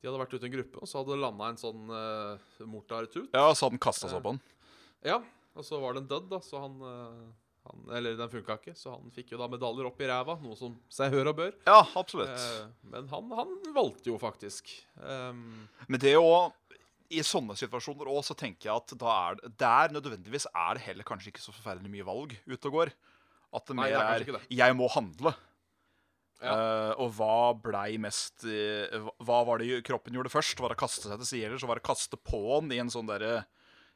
De 0.00 0.08
hadde 0.08 0.20
vært 0.20 0.36
ute 0.36 0.44
i 0.44 0.50
en 0.50 0.56
gruppe, 0.58 0.82
og 0.82 0.90
så 0.90 1.00
hadde 1.00 1.14
det 1.14 1.22
landa 1.22 1.48
en 1.50 1.58
sånn 1.60 1.88
uh, 1.90 2.66
mortar-tut. 2.68 3.32
Ja, 3.34 3.48
Så 3.54 3.66
hadde 3.66 3.78
den 3.78 3.86
kasta 3.86 4.10
seg 4.12 4.22
på 4.22 4.34
den. 4.34 4.42
Ja, 5.06 5.20
og 5.56 5.64
så 5.66 5.80
var 5.82 5.96
den 5.96 6.08
dødd, 6.10 6.28
da, 6.30 6.40
så 6.44 6.60
han, 6.62 6.76
uh, 6.84 7.56
han 7.66 7.96
Eller 7.96 8.18
den 8.18 8.30
funka 8.30 8.58
ikke, 8.60 8.76
så 8.78 8.92
han 8.94 9.10
fikk 9.14 9.32
jo 9.34 9.40
da 9.40 9.48
medaljer 9.50 9.88
opp 9.88 10.02
i 10.04 10.10
ræva, 10.10 10.36
noe 10.44 10.58
som 10.58 10.76
seg 10.92 11.16
hør 11.16 11.32
og 11.32 11.40
bør. 11.40 11.56
Ja, 11.66 11.80
absolutt. 11.98 12.36
Eh, 12.36 12.68
men 12.92 13.08
han, 13.10 13.32
han 13.40 13.56
valgte 13.74 14.12
jo 14.12 14.20
faktisk. 14.22 14.70
Um, 15.00 15.66
Men 15.88 16.02
det 16.02 16.14
å 16.20 16.28
I 17.10 17.22
sånne 17.26 17.56
situasjoner 17.58 18.08
også, 18.10 18.32
så 18.32 18.38
tenker 18.40 18.68
jeg 18.70 18.76
at 18.76 18.94
da 18.98 19.16
er 19.30 19.42
der 19.60 19.92
nødvendigvis 19.94 20.48
er 20.52 20.78
det 20.78 20.86
heller 20.88 21.06
kanskje 21.06 21.32
ikke 21.32 21.44
så 21.44 21.54
forferdelig 21.54 21.92
mye 21.92 22.06
valg 22.06 22.36
ute 22.46 22.70
og 22.70 22.78
går. 22.80 22.94
At 23.54 23.66
det 23.68 23.76
mer 23.78 23.92
er 23.94 24.24
er. 24.26 24.40
'jeg 24.50 24.76
må 24.76 24.88
handle'. 24.90 25.34
Ja. 26.42 26.52
Uh, 26.52 26.92
og 27.00 27.14
hva 27.16 27.54
blei 27.56 27.96
mest 27.96 28.44
uh, 28.44 29.08
hva- 29.24 29.46
var 29.46 29.58
det 29.58 29.80
kroppen 29.86 30.12
gjorde 30.12 30.28
først? 30.28 30.60
Var 30.60 30.68
det 30.68 30.76
å 30.76 30.84
kaste 30.84 31.08
seg 31.08 31.16
til 31.16 31.26
side, 31.30 31.46
eller 31.46 31.58
så 31.58 31.66
var 31.66 31.78
det 31.78 31.84
å 31.86 31.88
kaste 31.94 32.16
på 32.20 32.60
den 32.60 32.72
i 32.76 32.80
en 32.82 32.90
sånn 32.92 33.08
derre 33.08 33.46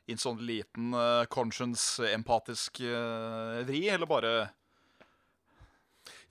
i 0.08 0.14
en 0.16 0.18
sånn 0.22 0.40
liten 0.40 0.94
uh, 0.96 1.26
conscience-empatisk 1.30 2.80
eh, 2.80 3.60
vri, 3.68 3.84
eller 3.92 4.08
bare 4.10 4.32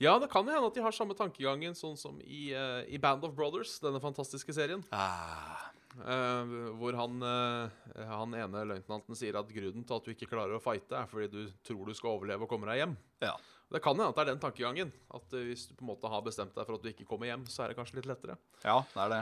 ja, 0.00 0.18
det 0.18 0.30
kan 0.32 0.48
hende 0.48 0.66
at 0.66 0.74
de 0.74 0.82
har 0.82 0.94
samme 0.96 1.14
tankegangen, 1.16 1.74
sånn 1.76 1.96
som 1.96 2.18
i, 2.24 2.50
uh, 2.56 2.80
i 2.88 2.98
Band 3.00 3.24
of 3.24 3.34
Brothers, 3.36 3.78
denne 3.84 4.00
fantastiske 4.00 4.52
serien. 4.56 4.82
ah, 4.96 5.68
hvor 5.98 6.94
han, 6.96 7.22
eh, 7.22 8.04
han 8.06 8.34
ene 8.38 8.64
løytnanten 8.70 9.16
sier 9.18 9.36
at 9.40 9.48
grunnen 9.50 9.84
til 9.86 9.96
at 9.96 10.04
du 10.06 10.10
ikke 10.14 10.28
klarer 10.30 10.54
å 10.56 10.62
fighte, 10.62 10.94
er 10.96 11.06
fordi 11.10 11.28
du 11.32 11.52
tror 11.66 11.86
du 11.86 11.94
skal 11.98 12.14
overleve 12.16 12.46
og 12.46 12.48
komme 12.52 12.66
deg 12.70 12.82
hjem. 12.84 12.96
Ja. 13.24 13.34
Det 13.70 13.78
kan 13.82 13.94
hende 13.94 14.08
at 14.10 14.16
det 14.18 14.22
er 14.24 14.30
den 14.32 14.40
tankegangen. 14.42 14.92
At 15.14 15.32
eh, 15.34 15.44
hvis 15.50 15.68
du 15.68 15.74
på 15.78 15.84
en 15.84 15.90
måte 15.92 16.10
har 16.10 16.22
bestemt 16.26 16.54
deg 16.54 16.66
for 16.66 16.74
at 16.78 16.82
du 16.82 16.88
ikke 16.90 17.06
kommer 17.06 17.26
hjem, 17.30 17.44
så 17.50 17.64
er 17.64 17.68
det 17.72 17.78
kanskje 17.78 18.00
litt 18.00 18.08
lettere. 18.10 18.36
Ja, 18.64 18.80
det 18.94 19.04
er 19.04 19.14
det. 19.14 19.20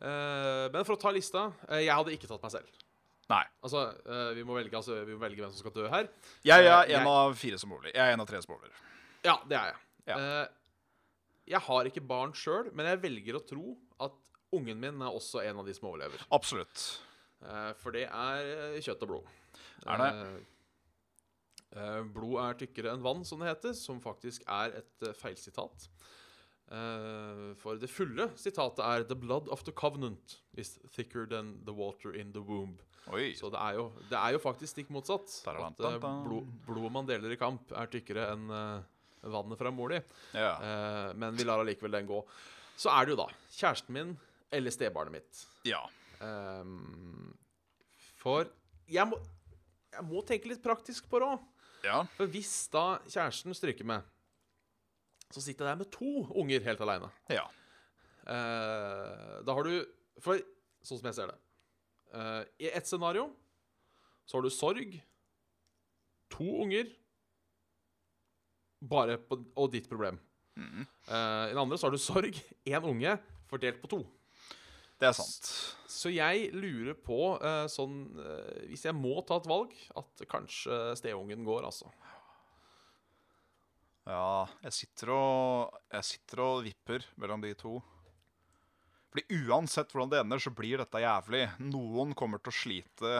Eh, 0.00 0.66
men 0.72 0.84
for 0.86 0.96
å 0.96 1.00
ta 1.00 1.10
lista 1.12 1.50
eh, 1.68 1.82
Jeg 1.84 1.92
hadde 1.92 2.12
ikke 2.14 2.28
tatt 2.30 2.44
meg 2.46 2.52
selv. 2.54 2.78
Nei. 3.30 3.42
Altså, 3.62 3.82
eh, 4.10 4.30
vi, 4.38 4.44
må 4.48 4.56
velge, 4.56 4.74
altså, 4.74 4.96
vi 5.06 5.14
må 5.14 5.20
velge 5.22 5.42
hvem 5.44 5.52
som 5.54 5.60
skal 5.62 5.74
dø 5.76 5.84
her. 5.92 6.08
Jeg 6.46 6.64
er 6.64 6.70
Eh, 6.70 6.84
en 6.84 6.90
jeg- 6.96 7.06
av 7.12 7.34
fire 7.38 7.58
som 7.60 7.72
overlever. 7.76 7.94
Jeg 7.94 8.08
er 8.08 8.12
en 8.16 8.20
av 8.24 8.26
tre 8.30 8.40
som 8.42 8.54
overlever. 8.56 8.80
Ja, 9.24 9.36
det 9.46 9.56
er 9.60 9.66
jeg. 9.70 9.76
Ja. 10.08 10.16
Eh, 10.18 10.48
jeg 11.52 11.60
har 11.66 11.84
ikke 11.90 12.06
barn 12.06 12.32
sjøl, 12.32 12.72
men 12.74 12.86
jeg 12.86 13.02
velger 13.02 13.36
å 13.38 13.44
tro 13.46 13.76
at 14.00 14.12
ungen 14.56 14.80
min 14.82 15.02
er 15.02 15.14
også 15.14 15.44
en 15.44 15.62
av 15.62 15.66
de 15.68 15.74
som 15.76 15.88
overlever. 15.90 16.22
Absolutt. 16.34 16.86
Eh, 17.40 17.72
for 17.80 17.96
det 17.96 18.06
er 18.06 18.48
eh, 18.54 18.80
kjøtt 18.84 19.04
og 19.06 19.12
blod. 19.14 19.28
Er 19.88 20.02
det? 20.02 20.10
Eh, 21.70 22.02
blod 22.12 22.36
er 22.42 22.60
tykkere 22.60 22.92
enn 22.94 23.04
vann, 23.04 23.24
som 23.26 23.40
det 23.40 23.50
heter, 23.52 23.74
som 23.78 24.02
faktisk 24.02 24.44
er 24.50 24.80
et 24.82 25.10
feilsitat. 25.20 25.88
For 27.58 27.80
det 27.82 27.88
fulle 27.90 28.28
sitatet 28.38 28.78
er 28.84 29.02
'The 29.02 29.16
blood 29.18 29.48
of 29.50 29.64
the 29.66 29.72
covenant 29.72 30.36
is 30.54 30.78
thicker 30.94 31.26
than 31.26 31.64
the 31.66 31.72
water 31.74 32.14
in 32.14 32.30
the 32.30 32.38
womb'. 32.38 32.78
Oi. 33.10 33.34
Så 33.34 33.50
det 33.50 33.58
er 33.58 33.74
jo, 33.74 33.88
det 34.06 34.14
er 34.14 34.36
jo 34.36 34.38
faktisk 34.38 34.76
stikk 34.76 34.92
motsatt. 34.94 35.26
At 35.26 35.42
Tararantam. 35.48 36.22
blod, 36.28 36.46
blodet 36.68 36.92
man 36.92 37.08
deler 37.08 37.32
i 37.32 37.40
kamp, 37.40 37.72
er 37.72 37.90
tykkere 37.90 38.28
enn 38.36 38.46
vannet 39.26 39.58
fra 39.58 39.72
mor 39.74 39.88
di. 39.88 39.98
Ja. 40.32 41.12
Men 41.18 41.34
vi 41.34 41.42
lar 41.42 41.58
allikevel 41.58 41.90
den 41.90 42.06
gå. 42.06 42.22
Så 42.76 42.88
er 42.94 43.04
det 43.04 43.16
jo 43.16 43.22
da 43.24 43.28
kjæresten 43.50 43.92
min 43.98 44.14
eller 44.50 44.74
stebarnet 44.74 45.20
mitt. 45.20 45.46
ja. 45.68 45.82
Um, 46.20 47.32
for 48.20 48.44
jeg 48.92 49.08
må, 49.08 49.16
jeg 49.94 50.04
må 50.04 50.20
tenke 50.28 50.50
litt 50.50 50.60
praktisk 50.60 51.06
på 51.08 51.20
det 51.22 51.28
òg. 51.32 51.46
Ja. 51.86 52.02
For 52.18 52.28
hvis 52.28 52.52
da 52.72 52.98
kjæresten 53.06 53.56
stryker 53.56 53.88
med, 53.88 54.04
så 55.30 55.40
sitter 55.40 55.64
jeg 55.64 55.70
der 55.70 55.80
med 55.80 55.92
to 55.94 56.26
unger 56.42 56.66
helt 56.66 56.82
aleine. 56.84 57.08
Ja. 57.32 57.46
Uh, 58.20 59.40
da 59.46 59.56
har 59.56 59.64
du 59.64 59.72
For 60.20 60.36
sånn 60.84 61.00
som 61.00 61.06
jeg 61.08 61.16
ser 61.16 61.30
det 61.30 61.38
uh, 62.12 62.42
I 62.60 62.68
ett 62.68 62.86
scenario 62.86 63.30
så 64.28 64.36
har 64.36 64.44
du 64.44 64.52
sorg, 64.52 64.92
to 66.30 66.44
unger 66.62 66.90
bare 68.78 69.16
på, 69.18 69.40
og 69.58 69.72
ditt 69.72 69.88
problem. 69.90 70.20
Mm. 70.54 70.84
Uh, 71.08 71.48
I 71.48 71.50
den 71.50 71.58
andre 71.64 71.78
så 71.80 71.88
har 71.88 71.96
du 71.96 71.98
sorg, 71.98 72.36
én 72.70 72.86
unge 72.86 73.16
fordelt 73.50 73.80
på 73.82 73.90
to. 73.90 74.04
Det 75.00 75.08
er 75.08 75.14
sant. 75.16 75.46
Så 75.88 76.10
jeg 76.12 76.50
lurer 76.52 76.94
på, 76.94 77.16
eh, 77.40 77.64
sånn 77.72 77.94
eh, 78.20 78.66
Hvis 78.68 78.84
jeg 78.84 78.94
må 78.94 79.14
ta 79.26 79.38
et 79.40 79.46
valg, 79.48 79.72
at 79.96 80.24
kanskje 80.28 80.76
steungen 81.00 81.44
går, 81.46 81.64
altså. 81.70 81.88
Ja, 84.10 84.46
jeg 84.64 84.72
sitter 84.74 85.12
og 85.14 85.76
Jeg 85.92 86.06
sitter 86.08 86.42
og 86.44 86.62
vipper 86.66 87.04
mellom 87.20 87.42
de 87.44 87.52
to. 87.58 87.78
Fordi 89.10 89.40
uansett 89.48 89.90
hvordan 89.90 90.10
det 90.12 90.20
ender, 90.22 90.38
så 90.38 90.52
blir 90.54 90.78
dette 90.78 91.00
jævlig. 91.02 91.42
Noen 91.66 92.12
kommer 92.14 92.38
til 92.38 92.52
å 92.52 92.58
slite 92.60 93.14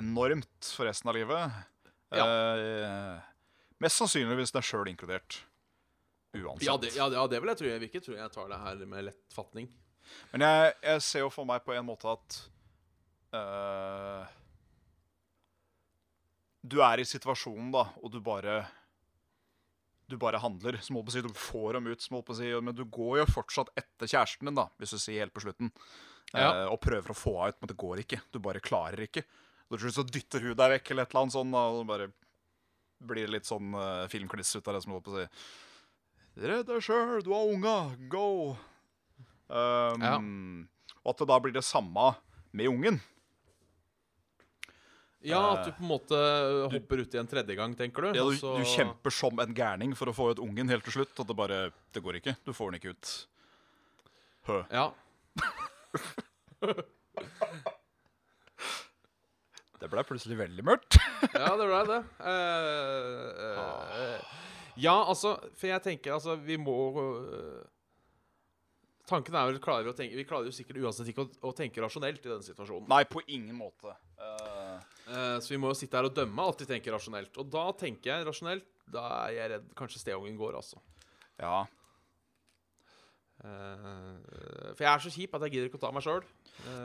enormt 0.00 0.70
for 0.72 0.88
resten 0.88 1.10
av 1.12 1.18
livet. 1.18 1.58
Eh, 2.14 3.18
mest 3.84 4.00
sannsynlig 4.00 4.38
hvis 4.40 4.54
det 4.54 4.62
er 4.62 4.68
sjøl 4.70 4.88
inkludert. 4.88 5.42
Uansett. 6.34 6.64
Ja 6.66 6.76
det, 6.80 6.94
ja, 6.96 7.08
det- 7.10 7.18
ja, 7.20 7.26
det 7.28 7.40
vil 7.42 7.52
jeg 7.52 7.58
tro. 7.60 7.68
Jeg 7.68 7.80
vil 7.82 7.90
ikke 7.90 8.04
tro 8.06 8.14
jeg 8.16 8.32
tar 8.32 8.48
det 8.48 8.58
her 8.64 8.86
med 8.86 9.04
lett 9.10 9.34
fatning. 9.36 9.68
Men 10.32 10.46
jeg, 10.46 10.72
jeg 10.84 11.04
ser 11.06 11.24
jo 11.24 11.32
for 11.32 11.48
meg 11.48 11.64
på 11.64 11.74
en 11.74 11.86
måte 11.86 12.10
at 12.10 12.38
uh, 13.36 14.24
Du 16.64 16.80
er 16.84 17.02
i 17.02 17.06
situasjonen, 17.08 17.70
da, 17.74 17.86
og 18.02 18.12
du 18.14 18.20
bare 18.24 18.62
Du 20.10 20.16
bare 20.20 20.42
handler. 20.42 20.80
Som 20.84 20.98
holdt 20.98 21.10
på 21.10 21.14
å 21.14 21.16
si, 21.16 21.24
Du 21.26 21.44
får 21.46 21.78
dem 21.78 21.92
ut, 21.92 22.02
som 22.02 22.18
holdt 22.18 22.28
på 22.30 22.36
å 22.36 22.40
si, 22.40 22.50
men 22.60 22.76
du 22.76 22.84
går 22.84 23.22
jo 23.22 23.30
fortsatt 23.32 23.72
etter 23.78 24.10
kjæresten 24.10 24.50
din, 24.50 24.58
da, 24.58 24.68
hvis 24.78 24.96
du 24.96 25.00
sier 25.00 25.24
helt 25.24 25.34
på 25.36 25.44
slutten. 25.46 25.72
Ja. 26.34 26.50
Eh, 26.50 26.66
og 26.72 26.80
prøver 26.82 27.12
å 27.12 27.16
få 27.16 27.34
henne 27.38 27.54
ut, 27.54 27.62
men 27.62 27.70
det 27.70 27.80
går 27.80 28.04
ikke. 28.04 28.20
Du 28.34 28.40
bare 28.42 28.62
klarer 28.64 29.06
ikke. 29.06 29.24
Og 29.68 29.76
til 29.76 29.86
slutt 29.86 29.98
så 30.00 30.04
dytter 30.08 30.44
hun 30.44 30.58
deg 30.58 30.76
vekk, 30.76 30.90
eller 30.92 31.06
et 31.06 31.14
eller 31.14 31.24
annet 31.24 31.36
sånt, 31.36 31.56
og 31.56 31.86
bare 31.88 32.10
blir 33.04 33.30
litt 33.32 33.48
sånn 33.48 33.74
uh, 33.76 34.06
filmkliss 34.12 34.54
ut 34.56 34.68
av 34.68 34.76
det, 34.76 34.84
som 34.84 34.94
holdt 34.94 35.08
på 35.08 35.14
å 35.14 35.22
si. 35.22 35.26
Redd 36.44 36.66
deg 36.66 36.82
sjøl, 36.82 37.20
du 37.22 37.30
har 37.30 37.50
unga, 37.50 37.76
go! 38.10 38.28
Um, 39.54 40.68
Og 41.04 41.12
at 41.12 41.20
det 41.20 41.28
da 41.30 41.36
blir 41.42 41.54
det 41.54 41.62
samme 41.66 42.14
med 42.54 42.70
ungen. 42.72 43.00
Ja, 45.24 45.40
at 45.54 45.68
du 45.68 45.72
på 45.72 45.84
en 45.86 45.88
måte 45.88 46.18
hopper 46.72 47.00
uti 47.00 47.16
en 47.16 47.28
tredje 47.28 47.54
gang, 47.56 47.72
tenker 47.78 48.04
du? 48.04 48.18
Ja, 48.18 48.24
du, 48.28 48.34
du 48.36 48.64
kjemper 48.68 49.14
som 49.14 49.38
en 49.40 49.54
gærning 49.56 49.94
for 49.96 50.10
å 50.10 50.16
få 50.16 50.26
ut 50.34 50.42
ungen 50.44 50.68
helt 50.68 50.84
til 50.84 50.98
slutt, 50.98 51.14
og 51.16 51.30
det 51.30 51.36
bare 51.38 51.60
Det 51.96 52.02
går 52.04 52.20
ikke. 52.20 52.34
Du 52.44 52.52
får 52.52 52.72
den 52.72 52.80
ikke 52.80 52.92
ut. 52.92 53.12
Hø. 54.50 54.58
Ja. 54.74 54.90
Det 59.84 59.90
ble 59.92 60.00
plutselig 60.08 60.38
veldig 60.38 60.62
mørkt. 60.64 60.96
ja, 61.36 61.50
det 61.60 61.64
ble 61.68 61.80
det. 61.90 61.98
Uh, 62.16 62.30
uh, 63.36 63.58
uh, 63.92 64.44
ja, 64.80 64.94
altså, 64.96 65.34
for 65.52 65.68
jeg 65.68 65.82
tenker 65.84 66.14
altså 66.16 66.38
Vi 66.40 66.56
må 66.58 66.74
eh, 66.98 67.60
Tanken 69.08 69.36
er 69.36 69.50
vel 69.50 69.60
klarer 69.62 69.84
vi 69.84 69.92
å 69.92 69.96
tenke 69.96 70.16
Vi 70.16 70.24
klarer 70.24 70.48
jo 70.48 70.54
sikkert 70.56 70.80
uansett 70.80 71.10
ikke 71.12 71.26
å, 71.26 71.30
å 71.50 71.52
tenke 71.56 71.82
rasjonelt 71.84 72.24
i 72.24 72.30
denne 72.30 72.46
situasjonen. 72.46 72.88
Nei, 72.88 73.04
på 73.08 73.22
ingen 73.26 73.56
måte. 73.58 73.92
Uh... 74.16 74.80
Uh, 75.04 75.36
så 75.44 75.52
vi 75.52 75.58
må 75.60 75.68
jo 75.68 75.76
sitte 75.76 75.98
her 75.98 76.08
og 76.08 76.14
dømme, 76.16 76.40
alt 76.40 76.62
vi 76.64 76.68
tenker 76.70 76.94
rasjonelt. 76.94 77.34
Og 77.40 77.48
da 77.52 77.66
tenker 77.76 78.08
jeg 78.08 78.24
rasjonelt 78.24 78.64
Da 78.88 79.02
er 79.26 79.34
jeg 79.36 79.50
redd 79.52 79.66
kanskje 79.76 80.00
steungen 80.00 80.38
går, 80.40 80.56
altså. 80.60 80.80
ja. 81.40 81.64
Uh, 83.44 84.16
for 84.72 84.80
jeg 84.86 84.88
er 84.88 85.02
så 85.04 85.12
kjip 85.12 85.36
at 85.36 85.44
jeg 85.44 85.52
gidder 85.52 85.68
ikke 85.68 85.80
å 85.82 85.84
ta 85.84 85.92
meg 85.92 86.06
sjøl. 86.06 86.24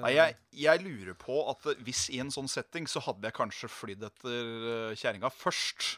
Nei, 0.02 0.12
jeg, 0.18 0.36
jeg 0.66 0.84
lurer 0.84 1.16
på 1.16 1.38
at 1.48 1.68
hvis 1.86 2.08
i 2.12 2.20
en 2.20 2.34
sånn 2.34 2.50
setting 2.52 2.90
så 2.90 3.00
hadde 3.06 3.30
jeg 3.30 3.38
kanskje 3.38 3.72
flydd 3.72 4.04
etter 4.10 4.98
kjerringa 5.00 5.32
først. 5.32 5.94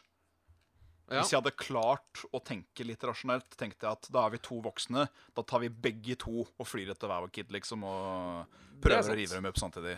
Ja. 1.12 1.20
Hvis 1.20 1.34
jeg 1.34 1.42
hadde 1.42 1.52
klart 1.60 2.22
å 2.32 2.40
tenke 2.40 2.86
litt 2.88 3.04
rasjonelt, 3.04 3.58
tenkte 3.60 3.84
jeg 3.84 4.00
at 4.00 4.08
da 4.16 4.24
er 4.26 4.36
vi 4.36 4.40
to 4.46 4.62
voksne. 4.64 5.06
Da 5.36 5.44
tar 5.44 5.60
vi 5.64 5.68
begge 5.68 6.16
to 6.22 6.46
og 6.46 6.68
flyr 6.68 6.94
etter 6.94 7.12
hver 7.12 7.26
vår 7.26 7.34
kid, 7.36 7.52
liksom, 7.52 7.84
og 7.84 8.46
er 8.46 8.86
prøver 8.86 9.12
å 9.12 9.18
rive 9.20 9.36
dem 9.36 9.50
opp 9.52 9.60
samtidig. 9.60 9.98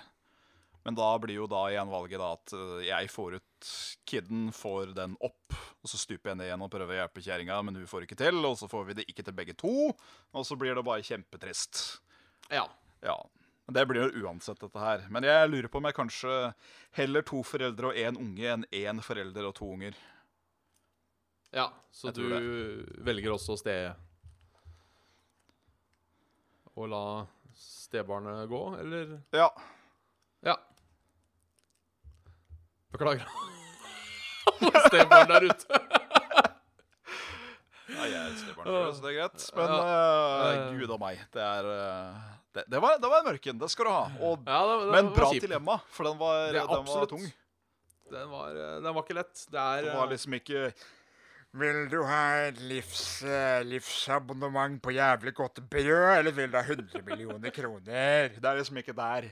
Men 0.83 0.97
da 0.97 1.11
blir 1.21 1.37
jo 1.37 1.45
da 1.47 1.61
igjen 1.71 1.91
valget 1.91 2.19
da 2.19 2.31
at 2.35 2.53
øh, 2.57 2.79
jeg 2.83 3.11
får 3.13 3.37
ut 3.37 3.67
kiden, 4.09 4.47
får 4.55 4.91
den 4.97 5.13
opp, 5.23 5.55
og 5.79 5.91
så 5.91 5.99
stuper 6.01 6.33
jeg 6.33 6.41
ned 6.41 6.49
igjen 6.49 6.65
og 6.65 6.71
prøver 6.73 6.97
å 6.97 6.97
hjelpe 6.97 7.23
kjerringa, 7.23 7.59
men 7.63 7.77
hun 7.79 7.87
får 7.87 8.07
ikke 8.07 8.19
til, 8.19 8.41
og 8.43 8.57
så 8.59 8.67
får 8.71 8.89
vi 8.89 8.97
det 8.99 9.05
ikke 9.07 9.23
til 9.23 9.37
begge 9.37 9.55
to, 9.59 9.93
og 9.93 10.47
så 10.49 10.57
blir 10.59 10.75
det 10.75 10.83
bare 10.87 11.05
kjempetrist. 11.05 11.85
ja. 12.51 12.67
Ja. 13.03 13.17
Det 13.71 13.85
blir 13.87 14.09
jo 14.09 14.25
uansett, 14.27 14.59
dette 14.59 14.79
her. 14.79 15.05
Men 15.11 15.23
jeg 15.23 15.47
lurer 15.47 15.69
på 15.71 15.79
om 15.79 15.85
jeg 15.87 15.95
kanskje 15.95 16.33
heller 16.97 17.23
to 17.23 17.39
foreldre 17.47 17.91
og 17.93 17.99
én 17.99 18.17
unge 18.19 18.49
enn 18.51 18.65
én 18.75 18.99
forelder 19.03 19.47
og 19.47 19.55
to 19.55 19.69
unger. 19.71 19.95
Ja, 21.53 21.67
så 21.93 22.09
du 22.11 22.23
velger 23.05 23.35
også 23.35 23.55
ste... 23.59 23.73
Å 26.73 26.85
la 26.89 27.01
stebarnet 27.53 28.47
gå, 28.49 28.61
eller? 28.81 29.11
Ja. 29.37 29.51
Ja. 30.41 30.55
Beklager. 32.95 33.27
Stebarn 34.87 35.29
der 35.29 35.45
ute. 35.51 35.77
Nei, 37.93 38.07
jeg 38.09 38.17
er 38.17 38.33
stebarn, 38.39 38.65
så 38.65 39.03
det 39.03 39.11
er 39.11 39.17
greit. 39.19 39.45
Men 39.59 39.75
Ja. 39.75 39.77
uh, 39.83 40.73
gud 40.79 40.95
a 40.95 40.97
meg. 41.03 41.21
Det 41.35 41.43
er 41.45 41.69
eh, 41.75 42.25
det, 42.57 42.65
det, 42.73 42.81
var, 42.81 42.97
det 42.97 43.13
var 43.13 43.21
en 43.21 43.29
mørken. 43.29 43.61
Det 43.61 43.69
skal 43.69 43.85
du 43.85 43.91
ha. 43.93 44.03
Og, 44.17 44.49
Ja, 44.49 44.59
det, 44.71 44.79
det 44.87 44.91
men 44.97 45.13
bra 45.13 45.29
dilemma, 45.45 45.77
for 45.93 46.09
den 46.09 46.17
var, 46.17 46.49
den 46.57 46.89
var 46.89 47.05
tung. 47.13 47.29
Den 48.13 48.29
var, 48.33 48.49
eh, 48.57 48.75
den 48.81 48.89
var 48.89 49.05
ikke 49.05 49.19
lett. 49.21 49.45
Det 49.53 49.61
er 49.61 49.87
den 49.91 49.97
var 50.01 50.09
liksom 50.09 50.39
ikke 50.41 50.65
Vil 51.53 51.83
du 51.91 51.99
ha 52.09 52.47
et 52.47 52.57
livs, 52.65 53.21
eh, 53.29 53.61
livsabonnement 53.67 54.79
på 54.81 54.89
jævlig 54.95 55.33
godt 55.37 55.59
brød, 55.69 56.17
eller 56.17 56.31
vil 56.33 56.49
du 56.51 56.57
ha 56.57 56.63
100 56.65 57.01
millioner 57.05 57.53
kroner? 57.53 58.33
Det 58.33 58.45
er 58.49 58.57
liksom 58.57 58.79
ikke 58.81 58.95
der. 58.97 59.27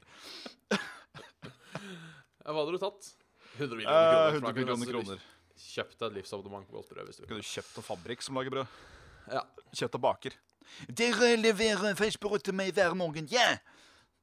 Hva 2.45 2.53
hadde 2.59 2.75
du 2.75 2.77
tatt? 2.81 3.09
100 3.57 3.75
millioner 3.75 3.97
Eh, 3.97 4.13
kroner. 4.13 4.53
100 4.53 4.53
millioner 4.53 4.91
kroner. 4.91 5.23
Kjøpt 5.61 5.97
deg 5.97 6.07
et 6.11 6.15
livsabonnement 6.19 6.67
på 6.69 6.77
godt 6.77 6.89
brød 6.93 7.05
hvis 7.09 7.17
du 7.17 7.25
vil. 7.25 7.41
Du 7.41 7.41
kjøpt 7.47 7.77
en 7.81 7.83
fabrikk 7.89 8.21
som 8.25 8.37
lager 8.37 8.53
brød? 8.53 8.67
Ja. 9.31 9.41
Kjøpt 9.73 9.97
og 9.97 10.01
baker. 10.05 10.37
Dere 10.87 11.35
leverer 11.41 11.95
fersbrød 11.99 12.45
til 12.45 12.53
meg 12.57 12.73
hver 12.77 12.93
morgen. 12.97 13.27
Ja! 13.31 13.57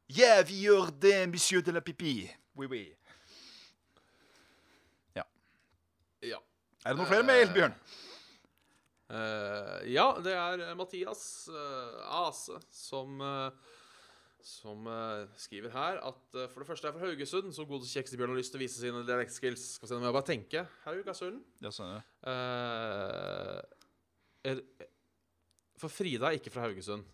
Ja, 0.08 0.38
vi 0.42 0.62
gjør 0.64 0.88
det, 1.02 1.28
monsieur 1.28 1.60
de 1.62 1.72
la 1.76 1.80
pipi. 1.84 2.30
Oui, 2.56 2.66
oui. 2.66 2.84
Ja. 5.18 5.22
ja. 6.22 6.38
Er 6.88 6.94
det 6.94 7.02
noen 7.02 7.10
flere 7.10 7.24
mail, 7.28 7.50
Bjørn? 7.52 7.74
Uh, 9.12 9.84
ja, 9.92 10.06
det 10.24 10.32
er 10.32 10.62
eh, 10.64 10.76
Mathias 10.76 11.20
uh, 11.52 12.22
Ase 12.24 12.56
som 12.72 13.20
uh, 13.20 13.52
som 14.48 14.86
skriver 15.36 15.72
her 15.74 15.98
at 16.08 16.36
for 16.52 16.62
det 16.62 16.68
første 16.68 16.86
er 16.88 16.94
fra 16.94 17.02
Haugesund, 17.02 17.50
som 17.52 17.66
godeste 17.68 17.98
Kjeksebjørn 17.98 18.30
har 18.32 18.38
lyst 18.38 18.54
til 18.54 18.60
å 18.60 18.62
vise 18.62 18.80
sine 18.80 19.02
dialektskills. 19.04 19.64
Skal 19.74 19.84
vi 19.84 19.90
se 19.90 19.96
om 19.98 20.06
jeg 20.06 20.14
bare 20.14 20.28
tenke. 20.30 20.62
Haugasund. 20.86 21.42
Ja, 21.60 21.72
sånn, 21.74 21.90
ja. 21.98 22.00
For 25.82 25.92
Frida 25.92 26.30
er 26.30 26.38
ikke 26.38 26.54
fra 26.54 26.64
Haugesund. 26.64 27.04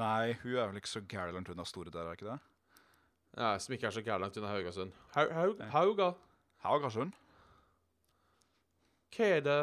Nei, 0.00 0.32
hun 0.40 0.56
er 0.56 0.72
vel 0.72 0.80
ikke 0.80 0.94
så 0.96 1.04
gæren 1.04 1.36
langt 1.36 1.52
unna 1.52 1.68
store 1.68 1.92
der, 1.92 2.08
er 2.08 2.18
ikke 2.18 2.32
det? 2.32 2.40
Nei, 3.38 3.54
som 3.62 3.76
ikke 3.76 3.92
er 3.92 3.98
så 4.00 4.02
gærent 4.08 4.40
unna 4.40 4.56
Haugasund. 4.56 4.96
Haug, 5.14 5.36
Haug. 5.36 5.62
Hauga. 5.76 6.08
Haugasund? 6.66 7.14
Hva 9.22 9.28
er 9.38 9.42
det 9.46 9.56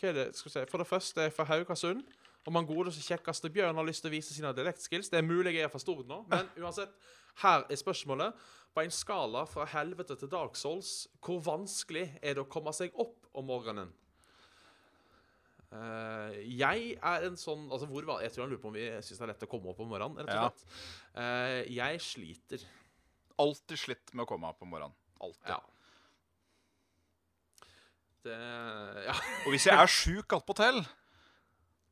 Hva 0.00 0.08
er 0.10 0.16
det 0.18 0.24
Skal 0.36 0.50
vi 0.50 0.54
si, 0.56 0.64
For 0.72 0.82
det 0.82 0.86
første 0.90 1.20
er 1.22 1.28
jeg 1.30 1.34
fra 1.36 1.46
Haugasund. 1.52 2.02
Og 2.46 2.52
man 2.54 2.66
godeste 2.66 3.02
kjekkeste 3.02 3.50
Bjørn 3.50 3.74
har 3.78 3.86
lyst 3.86 4.02
til 4.04 4.10
å 4.10 4.14
vise 4.14 4.34
sine 4.34 4.52
dialektskills. 4.54 5.08
Det 5.10 5.18
er 5.18 5.26
mulig 5.26 5.54
jeg 5.56 5.64
er 5.66 5.70
for 5.72 5.82
stor 5.82 6.02
nå, 6.06 6.20
men 6.30 6.46
uansett. 6.62 6.92
Her 7.42 7.64
er 7.70 7.76
spørsmålet. 7.80 8.34
På 8.74 8.82
en 8.84 8.90
skala 8.94 9.42
fra 9.50 9.64
helvete 9.66 10.14
til 10.20 10.28
Dark 10.30 10.54
Souls, 10.56 11.08
hvor 11.24 11.40
vanskelig 11.42 12.04
er 12.22 12.34
det 12.36 12.44
å 12.44 12.48
komme 12.52 12.70
seg 12.76 12.94
opp 13.02 13.26
om 13.34 13.46
morgenen? 13.48 13.90
Uh, 15.72 16.30
jeg 16.46 16.92
er 17.02 17.24
en 17.26 17.34
sånn 17.40 17.64
altså 17.74 17.88
hvor, 17.90 18.04
va- 18.06 18.20
Jeg 18.22 18.30
tror 18.32 18.44
han 18.46 18.52
lurer 18.54 18.62
på 18.62 18.68
om 18.70 18.76
vi 18.76 18.84
syns 19.02 19.18
det 19.18 19.24
er 19.26 19.32
lett 19.32 19.42
å 19.42 19.48
komme 19.50 19.72
opp 19.72 19.80
om 19.82 19.88
morgenen. 19.90 20.16
rett 20.20 20.28
og 20.30 20.36
Ja. 20.36 20.50
slett. 20.50 20.76
Eh, 21.16 21.74
jeg 21.74 22.00
sliter. 22.00 22.66
Alltid 23.42 23.78
slitt 23.78 24.14
med 24.14 24.22
å 24.24 24.28
komme 24.30 24.46
opp 24.48 24.62
om 24.62 24.70
morgenen. 24.70 24.94
Alltid. 25.20 25.48
Ja. 25.50 25.58
Det 28.26 28.36
Ja. 29.06 29.14
Og 29.46 29.52
hvis 29.54 29.66
jeg 29.68 29.78
er 29.78 29.90
sjuk 29.90 30.34
attpåtil, 30.34 30.82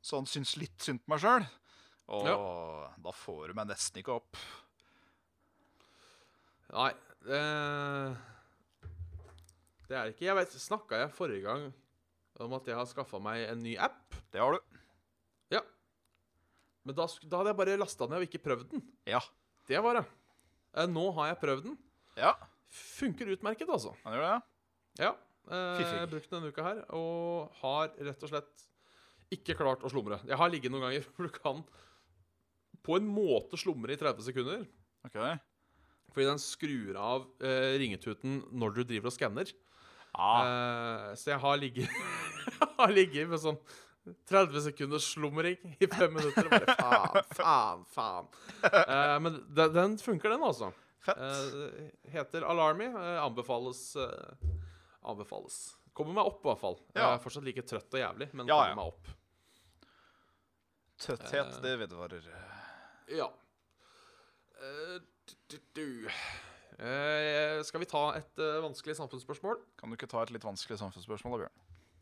så 0.04 0.18
han 0.18 0.26
syns 0.28 0.56
litt 0.60 0.82
synd 0.82 1.00
på 1.04 1.14
meg 1.14 1.22
sjøl, 1.22 1.46
da 3.04 3.12
får 3.16 3.48
du 3.48 3.54
meg 3.56 3.70
nesten 3.70 4.02
ikke 4.02 4.16
opp. 4.18 4.36
Nei, 6.74 6.90
det 7.24 7.40
Det 9.88 9.96
er 9.96 10.06
det 10.08 10.14
ikke. 10.14 10.26
Jeg 10.26 10.36
vet, 10.40 10.54
Snakka 10.58 11.00
jeg 11.04 11.14
forrige 11.14 11.44
gang 11.44 11.68
om 12.42 12.54
at 12.56 12.66
jeg 12.66 12.74
har 12.74 12.88
skaffa 12.90 13.20
meg 13.22 13.44
en 13.46 13.60
ny 13.62 13.76
app 13.78 14.16
Det 14.32 14.40
har 14.42 14.56
du. 14.56 14.78
Ja. 15.54 15.60
Men 16.84 16.96
da, 16.98 17.06
da 17.06 17.38
hadde 17.38 17.52
jeg 17.52 17.58
bare 17.60 17.76
lasta 17.78 18.08
ned 18.10 18.18
og 18.18 18.26
ikke 18.26 18.42
prøvd 18.42 18.72
den. 18.72 18.82
Ja. 19.06 19.20
Det 19.68 19.78
var 19.84 20.00
det. 20.00 20.04
Eh, 20.74 20.88
nå 20.90 21.04
har 21.16 21.30
jeg 21.30 21.38
prøvd 21.44 21.68
den. 21.68 21.78
Ja, 22.18 22.34
Funker 22.74 23.28
utmerket, 23.30 23.68
altså. 23.70 23.92
han 24.02 24.16
gjør 24.16 24.24
det. 24.26 24.42
Ja. 25.04 25.12
Eh, 25.14 25.33
jeg 25.50 25.98
har 26.00 26.10
brukt 26.10 26.30
den 26.30 26.40
denne 26.40 26.52
uka 26.54 26.64
her, 26.64 26.84
og 26.96 27.56
har 27.60 27.90
rett 28.06 28.22
og 28.24 28.30
slett 28.32 28.64
ikke 29.34 29.56
klart 29.58 29.84
å 29.84 29.90
slumre. 29.92 30.20
Jeg 30.28 30.38
har 30.40 30.52
ligget 30.52 30.72
noen 30.72 30.86
ganger 30.88 31.08
hvor 31.16 31.28
du 31.28 31.34
kan 31.34 31.64
på 32.84 32.98
en 32.98 33.08
måte 33.08 33.58
slumre 33.60 33.94
i 33.94 34.00
30 34.00 34.26
sekunder. 34.28 34.64
Okay. 35.08 35.36
Fordi 36.14 36.28
den 36.28 36.40
skrur 36.42 36.98
av 37.00 37.24
eh, 37.42 37.74
ringetuten 37.80 38.42
når 38.54 38.76
du 38.76 38.82
driver 38.84 39.10
og 39.10 39.16
skanner. 39.16 39.50
Ah, 40.14 40.44
Eh, 40.46 41.08
så 41.18 41.32
jeg 41.32 41.40
har 41.42 41.56
ligget 41.58 41.88
Jeg 41.90 42.68
har 42.78 42.92
ligget 42.94 43.26
med 43.26 43.40
sånn 43.42 43.58
30 44.28 44.60
sekunders 44.68 45.08
slumring 45.14 45.56
i 45.80 45.88
fem 45.88 46.12
minutter. 46.12 46.46
og 46.46 46.52
Bare 46.52 46.76
faen, 46.78 47.28
faen, 47.40 47.84
faen. 47.90 48.28
Eh, 48.68 49.16
men 49.24 49.40
den, 49.48 49.72
den 49.74 49.96
funker, 49.98 50.34
den, 50.36 50.44
altså. 50.44 50.70
fett. 51.04 51.18
Eh, 51.18 52.12
heter 52.14 52.44
Alarmy. 52.46 52.90
Eh, 52.92 53.18
anbefales 53.24 53.80
eh, 53.96 54.52
Anbefales. 55.04 55.58
Kommer 55.94 56.16
meg 56.16 56.26
opp, 56.26 56.40
i 56.42 56.48
hvert 56.48 56.60
fall. 56.62 56.78
Jeg 56.94 57.04
er 57.04 57.20
fortsatt 57.22 57.44
like 57.46 57.62
trøtt 57.68 57.94
og 57.94 58.00
jævlig, 58.00 58.28
men 58.34 58.48
Ja, 58.50 58.56
kommer 58.56 58.72
ja. 58.72 58.78
meg 58.80 58.86
opp. 58.92 59.12
Trøtthet, 61.04 61.56
det 61.62 61.74
vedvarer. 61.82 62.26
Ja. 63.12 63.28
Uh, 64.58 64.98
du, 65.50 65.56
du. 65.76 65.86
Eh, 66.78 67.60
skal 67.66 67.82
vi 67.82 67.86
ta 67.90 68.00
et 68.18 68.40
vanskelig 68.64 68.96
samfunnsspørsmål? 68.98 69.60
Kan 69.78 69.90
du 69.92 69.96
ikke 69.98 70.08
ta 70.10 70.22
et 70.24 70.32
litt 70.34 70.46
vanskelig 70.46 70.78
samfunnsspørsmål, 70.80 71.36
da, 71.36 71.44
Bjørn? 71.44 71.60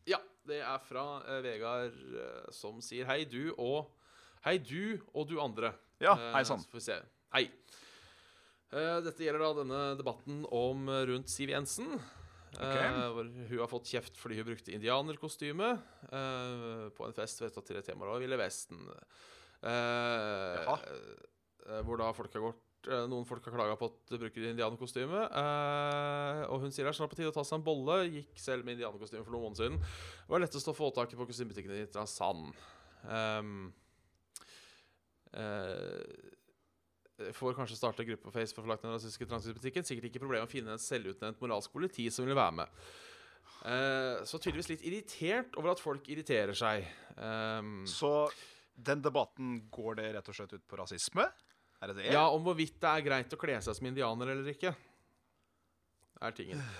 Ja, 0.09 0.19
det 0.49 0.57
er 0.65 0.81
fra 0.83 1.03
Vegard 1.45 1.93
som 2.51 2.81
sier 2.83 3.05
hei, 3.07 3.21
du 3.29 3.53
og 3.61 3.91
Hei, 4.43 4.57
du 4.59 4.99
og 5.15 5.29
du 5.29 5.37
andre. 5.39 5.69
Ja, 6.03 6.17
hei 6.33 6.41
sann. 6.43 6.59
får 6.67 6.75
vi 6.75 6.83
se. 6.83 6.97
Hei. 7.31 7.45
Dette 8.73 9.23
gjelder 9.23 9.39
da 9.39 9.51
denne 9.61 9.77
debatten 9.95 10.41
om 10.51 10.89
rundt 11.07 11.31
Siv 11.31 11.53
Jensen. 11.53 11.93
Eh, 12.59 12.91
Uh, 12.93 13.21
hun 13.49 13.61
har 13.63 13.69
fått 13.71 13.89
kjeft 13.89 14.19
fordi 14.19 14.37
hun 14.39 14.49
brukte 14.51 14.73
indianerkostyme 14.75 15.69
uh, 16.11 16.89
på 16.93 17.07
en 17.07 17.15
fest 17.17 17.41
til 17.41 17.79
et 17.79 17.87
tema 17.87 18.09
av 18.11 18.21
Ville 18.21 18.37
Vesten. 18.39 18.83
Uh, 19.63 20.77
hvor 21.87 21.97
da 21.97 22.11
folk 22.13 22.33
har 22.35 22.45
gått 22.51 22.61
noen 22.83 23.25
folk 23.27 23.45
har 23.47 23.55
klaga 23.55 23.75
på 23.79 23.87
at 23.87 24.11
du 24.11 24.17
bruker 24.19 24.47
indianerkostyme. 24.49 25.21
Eh, 25.39 26.41
og 26.49 26.63
hun 26.63 26.73
sier 26.73 26.87
det 26.87 26.93
er 26.93 26.97
snart 26.97 27.13
på 27.13 27.19
tide 27.19 27.31
å 27.31 27.35
ta 27.35 27.45
seg 27.47 27.59
en 27.59 27.65
bolle. 27.65 27.99
Gikk 28.09 28.41
selv 28.41 28.67
med 28.67 28.77
indianerkostyme 28.77 29.23
for 29.23 29.35
noen 29.35 29.47
måneder 29.47 29.61
siden. 29.61 29.79
Det 29.79 30.33
var 30.33 30.43
lettest 30.43 30.71
å 30.71 30.75
få 30.75 30.89
tak 30.95 31.13
i 31.13 31.19
på 31.19 31.27
kostymebutikken 31.29 31.75
i 31.77 31.87
Transand. 31.93 32.51
Um, 33.07 33.71
eh, 35.31 36.32
får 37.37 37.55
kanskje 37.57 37.77
starte 37.77 38.05
gruppe 38.07 38.25
på 38.25 38.33
Face 38.33 38.55
for 38.55 38.67
lagt 38.69 38.85
den 38.85 38.93
rasistiske 38.93 39.27
transitbutikken. 39.29 39.85
Sikkert 39.85 40.09
ikke 40.09 40.23
problem 40.23 40.47
å 40.47 40.49
finne 40.49 40.73
en 40.75 40.81
selvutnevnt 40.81 41.41
moralsk 41.43 41.73
politi 41.73 42.07
som 42.13 42.25
vil 42.27 42.37
være 42.37 42.55
med. 42.63 42.79
Uh, 43.63 44.23
så 44.27 44.39
tydeligvis 44.41 44.71
litt 44.73 44.87
irritert 44.89 45.55
over 45.59 45.71
at 45.71 45.83
folk 45.83 46.07
irriterer 46.11 46.57
seg. 46.57 46.87
Um, 47.15 47.83
Så 47.87 48.27
den 48.73 49.03
debatten, 49.05 49.59
går 49.71 49.99
det 50.01 50.09
rett 50.17 50.31
og 50.31 50.35
slett 50.35 50.55
ut 50.57 50.65
på 50.67 50.79
rasisme? 50.81 51.27
Er 51.83 51.91
det 51.91 51.99
det? 51.99 52.09
ja, 52.15 52.23
om 52.31 52.43
hvorvidt 52.45 52.79
det 52.81 52.89
er 52.89 53.05
greit 53.05 53.33
å 53.35 53.39
kle 53.39 53.57
seg 53.61 53.75
som 53.75 53.87
indianer 53.87 54.33
eller 54.33 54.49
ikke, 54.55 54.73
er 56.23 56.35
tingen. 56.37 56.63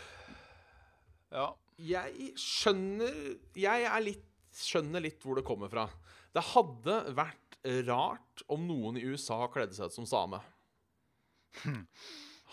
Ja. 1.33 1.47
Jeg 1.81 2.35
skjønner 2.37 3.15
Jeg 3.57 3.85
er 3.89 4.03
litt, 4.05 4.27
skjønner 4.53 5.01
litt 5.01 5.23
hvor 5.25 5.39
det 5.39 5.41
kommer 5.47 5.71
fra. 5.71 5.87
Det 6.29 6.43
hadde 6.51 6.97
vært 7.17 7.42
rart 7.87 8.43
om 8.51 8.67
noen 8.67 8.99
i 8.99 9.05
USA 9.07 9.45
kledde 9.51 9.75
seg 9.77 9.91
ut 9.91 9.95
som 9.95 10.07
same. 10.09 10.39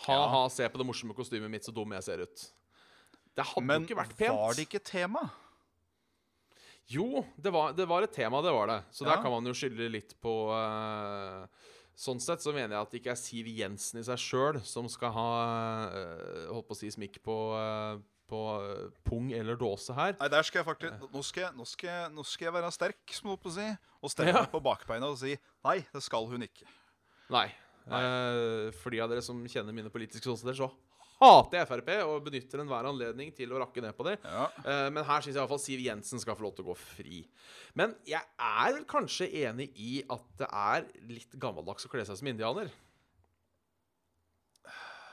Ha-ha, 0.07 0.41
se 0.49 0.67
på 0.71 0.81
det 0.81 0.87
morsomme 0.87 1.15
kostymet 1.17 1.51
mitt, 1.51 1.67
så 1.67 1.73
dum 1.75 1.93
jeg 1.97 2.07
ser 2.07 2.23
ut. 2.25 2.45
Det 3.37 3.45
hadde 3.47 3.67
Men 3.67 3.83
jo 3.83 3.91
ikke 3.91 4.01
vært 4.01 4.15
pent. 4.17 4.33
Men 4.33 4.41
var 4.41 4.57
det 4.57 4.67
ikke 4.67 4.83
tema? 4.83 5.25
Jo, 6.91 7.21
det 7.39 7.51
var, 7.53 7.75
det 7.75 7.85
var 7.87 8.03
et 8.03 8.11
tema, 8.13 8.41
det 8.43 8.51
var 8.51 8.67
det. 8.67 8.79
Så 8.91 9.05
der 9.07 9.21
kan 9.21 9.31
man 9.31 9.45
jo 9.47 9.53
skylde 9.55 9.87
litt 9.91 10.17
på 10.23 10.33
uh, 10.51 11.45
Sånn 12.01 12.21
sett 12.23 12.41
så 12.41 12.53
mener 12.55 12.73
jeg 12.73 12.81
at 12.81 12.91
det 12.91 12.99
ikke 13.01 13.11
er 13.13 13.19
Siv 13.19 13.47
Jensen 13.51 13.99
i 13.99 14.03
seg 14.07 14.19
sjøl 14.19 14.59
som 14.65 14.87
skal 14.89 15.11
ha 15.15 15.29
uh, 15.91 16.47
holdt 16.55 16.67
på 16.67 16.75
å 16.75 16.79
si 16.79 16.89
smikk 16.91 17.19
på, 17.23 17.35
eh, 17.59 17.99
på 18.31 18.41
eh, 18.63 18.85
pung 19.07 19.29
eller 19.35 19.59
dåse 19.59 19.93
her. 19.97 20.15
Nei, 20.21 20.29
der 20.31 20.47
skal 20.47 20.61
jeg 20.63 20.69
faktisk 20.71 21.07
Nå 21.11 21.23
skal 21.27 21.51
nå 21.57 21.65
skal 21.67 22.11
nå 22.15 22.23
skal 22.27 22.47
jeg 22.49 22.55
være 22.55 22.71
sterk, 22.73 23.01
som 23.17 23.29
holdt 23.33 23.43
på 23.43 23.51
å 23.51 23.57
si, 23.59 23.67
og 24.01 24.13
stelle 24.13 24.33
Ja. 24.39 24.45
på 24.49 24.61
bakbeina 24.63 25.11
og 25.11 25.19
si 25.19 25.35
nei, 25.67 25.81
det 25.91 26.01
skal 26.05 26.25
hun 26.31 26.47
ikke. 26.47 26.65
Nei. 27.31 27.49
Eh, 27.91 28.69
for 28.79 28.93
de 28.93 29.01
av 29.03 29.09
dere 29.11 29.23
som 29.25 29.39
kjenner 29.49 29.73
mine 29.75 29.91
politiske 29.93 30.23
ståsteder, 30.23 30.55
så 30.57 30.69
hater 31.21 31.59
jeg 31.59 31.67
Frp 31.69 31.89
og 32.07 32.23
benytter 32.25 32.61
enhver 32.63 32.87
anledning 32.89 33.29
til 33.37 33.51
å 33.53 33.59
rakke 33.61 33.81
ned 33.83 33.93
på 33.97 34.05
det. 34.07 34.15
Ja. 34.25 34.47
Eh, 34.65 34.87
men 34.93 35.03
her 35.05 35.21
syns 35.21 35.35
jeg 35.35 35.41
iallfall 35.41 35.59
Siv 35.61 35.81
Jensen 35.85 36.21
skal 36.21 36.37
få 36.37 36.47
lov 36.47 36.55
til 36.57 36.65
å 36.65 36.71
gå 36.71 36.77
fri. 36.81 37.19
Men 37.77 37.93
jeg 38.09 38.21
er 38.41 38.79
kanskje 38.89 39.27
enig 39.43 39.67
i 39.77 39.99
at 40.09 40.23
det 40.41 40.47
er 40.49 40.87
litt 41.09 41.35
gammeldags 41.41 41.85
å 41.85 41.91
kle 41.93 42.05
seg 42.07 42.17
som 42.21 42.31
indianer. 42.31 42.71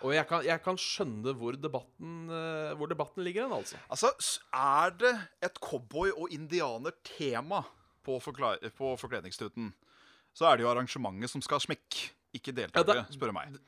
Og 0.06 0.12
jeg 0.14 0.26
kan, 0.30 0.44
jeg 0.46 0.62
kan 0.62 0.78
skjønne 0.78 1.32
hvor 1.38 1.56
debatten, 1.58 2.12
eh, 2.30 2.74
hvor 2.78 2.90
debatten 2.90 3.24
ligger 3.26 3.46
hen, 3.46 3.54
altså. 3.56 3.80
Altså, 3.90 4.12
er 4.54 4.94
det 5.00 5.12
et 5.48 5.58
cowboy- 5.64 6.14
og 6.14 6.30
indianer-tema 6.34 7.64
på, 8.06 8.18
på 8.22 8.92
forkledningstuten, 9.00 9.72
så 10.36 10.46
er 10.48 10.56
det 10.58 10.64
jo 10.66 10.70
arrangementet 10.70 11.32
som 11.32 11.42
skal 11.42 11.58
ha 11.58 11.66
smekk, 11.66 11.98
ikke 12.38 12.54
deltakere, 12.54 13.02
Ja, 13.02 13.08
spør 13.10 13.34
meg. 13.34 13.58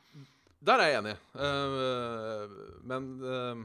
Der 0.63 0.79
er 0.85 0.91
jeg 0.93 1.01
enig. 1.01 1.17
Uh, 1.35 2.59
men 2.85 3.11
uh, 3.25 3.63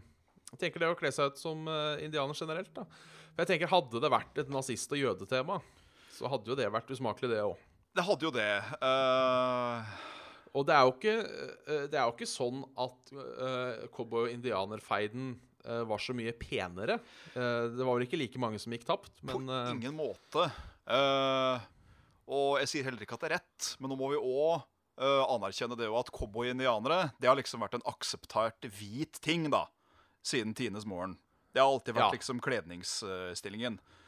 jeg 0.54 0.62
tenker 0.64 0.82
det 0.82 0.90
å 0.94 0.98
kle 0.98 1.12
seg 1.14 1.34
ut 1.34 1.42
som 1.42 1.68
indianer 2.02 2.38
generelt, 2.40 2.72
da. 2.74 2.86
For 3.36 3.44
jeg 3.44 3.50
tenker 3.52 3.68
Hadde 3.74 4.00
det 4.00 4.12
vært 4.14 4.38
et 4.40 4.52
nazist- 4.54 4.94
og 4.96 5.02
jødetema, 5.02 5.60
så 6.16 6.30
hadde 6.32 6.48
jo 6.54 6.56
det 6.56 6.70
vært 6.72 6.94
usmakelig, 6.96 7.34
det 7.34 7.42
òg. 7.44 7.58
Det 7.96 8.04
hadde 8.04 8.26
jo 8.28 8.32
det. 8.32 8.52
eh, 8.84 9.96
Og 10.56 10.64
det 10.68 10.76
er 10.76 10.88
ikke, 10.92 11.16
eh, 11.68 11.86
det 11.92 11.98
er 12.00 12.06
jo 12.08 12.14
ikke 12.16 12.30
sånn 12.30 12.62
at 12.80 13.12
uh, 13.16 13.88
cowboy- 13.96 14.30
og 14.30 14.32
indianerfeiden 14.32 15.34
uh, 15.68 15.82
var 15.90 16.00
så 16.00 16.16
mye 16.16 16.32
penere. 16.40 17.00
Uh, 17.36 17.68
det 17.76 17.84
var 17.84 17.98
vel 17.98 18.06
ikke 18.08 18.20
like 18.22 18.40
mange 18.42 18.62
som 18.64 18.72
gikk 18.76 18.86
tapt, 18.88 19.12
men 19.28 19.50
På 19.50 19.60
ingen 19.74 19.98
måte. 19.98 20.48
Eh, 20.86 21.66
og 22.30 22.60
jeg 22.62 22.70
sier 22.70 22.86
heller 22.88 23.02
ikke 23.04 23.18
at 23.18 23.24
det 23.26 23.30
er 23.32 23.36
rett, 23.40 23.68
men 23.82 23.90
nå 23.92 23.98
må 24.00 24.12
vi 24.14 24.22
òg 24.22 24.64
anerkjenne 24.96 25.76
det 25.76 25.90
jo 25.90 25.98
at 26.00 26.08
cowboy-indianere 26.16 27.10
Det 27.20 27.28
har 27.28 27.36
liksom 27.36 27.60
vært 27.60 27.74
en 27.76 27.84
akseptert 27.90 28.64
hvit 28.78 29.18
ting 29.20 29.50
da, 29.52 29.66
siden 30.24 30.54
tidenes 30.56 30.86
morgen. 30.88 31.18
Det 31.52 31.60
har 31.60 31.68
alltid 31.68 31.98
vært 31.98 32.14
Ja. 32.14 32.16
liksom 32.16 32.40
kledningsstillingen. 32.40 33.76
Uh, 33.82 34.05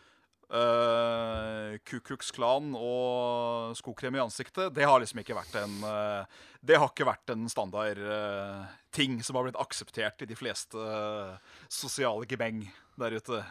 Ku 0.48 2.00
Kukuks 2.00 2.32
Klan 2.32 2.70
og 2.80 3.74
skokrem 3.76 4.16
i 4.16 4.22
ansiktet, 4.24 4.72
det 4.76 4.86
har 4.88 5.02
liksom 5.04 5.20
ikke 5.20 5.36
vært 5.36 5.58
en 5.60 5.74
uh, 5.84 6.24
Det 6.64 6.80
har 6.80 6.88
ikke 6.88 7.08
vært 7.10 7.34
en 7.34 7.50
standard 7.52 8.00
uh, 8.00 8.64
ting 8.96 9.20
som 9.24 9.36
har 9.36 9.48
blitt 9.50 9.60
akseptert 9.60 10.24
i 10.24 10.30
de 10.30 10.38
fleste 10.40 10.80
uh, 10.80 11.36
sosiale 11.68 12.24
gebeng 12.32 12.64
der 12.96 13.18
ute. 13.20 13.42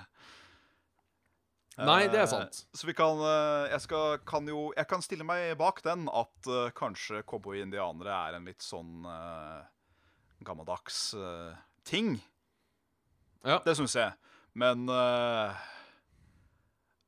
Nei, 1.76 2.06
det 2.08 2.22
er 2.22 2.24
Eh, 2.24 2.30
sant. 2.30 2.62
Så 2.72 2.86
vi 2.88 2.94
kan 2.96 3.18
eh, 3.20 3.68
Jeg 3.74 3.82
skal, 3.84 4.18
kan 4.24 4.46
jo 4.48 4.72
Jeg 4.76 4.88
kan 4.88 5.02
stille 5.04 5.26
meg 5.28 5.50
bak 5.60 5.82
den 5.84 6.06
at 6.08 6.48
eh, 6.48 6.70
kanskje 6.72 7.20
cowboy-indianere 7.28 8.14
er 8.16 8.38
en 8.38 8.48
litt 8.48 8.64
sånn 8.64 9.04
eh, 9.04 9.60
gammeldags 10.46 11.12
eh, 11.14 11.52
ting. 11.84 12.16
Ja. 13.44 13.60
Det 13.64 13.76
syns 13.76 13.92
jeg. 13.98 14.16
Men 14.56 14.88
eh, 14.88 15.66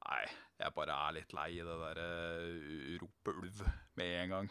Nei, 0.08 0.24
jeg 0.62 0.74
bare 0.74 0.94
er 0.96 1.14
litt 1.18 1.34
lei 1.36 1.50
det 1.60 1.76
derre 1.82 2.08
rope 3.02 3.34
ulv 3.34 3.62
med 4.00 4.14
en 4.22 4.32
gang. 4.34 4.48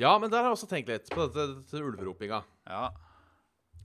Ja, 0.00 0.14
men 0.22 0.30
der 0.30 0.40
har 0.44 0.52
jeg 0.52 0.56
også 0.56 0.68
tenkt 0.70 0.88
litt 0.92 1.10
på 1.12 1.26
dette, 1.26 1.58
dette 1.58 1.82
ulveropinga. 1.84 2.38
Ja. 2.70 2.84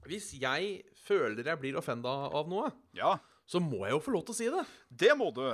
Hvis 0.06 0.30
jeg 0.38 0.84
føler 1.04 1.44
jeg 1.50 1.60
blir 1.60 1.78
offenda 1.80 2.12
av 2.30 2.48
noe, 2.48 2.70
ja, 2.96 3.16
så 3.48 3.60
må 3.60 3.82
jeg 3.84 3.96
jo 3.96 4.02
få 4.04 4.14
lov 4.14 4.24
til 4.28 4.34
å 4.34 4.38
si 4.38 4.48
det. 4.52 4.62
det 4.88 5.12
må 5.18 5.30
du. 5.34 5.44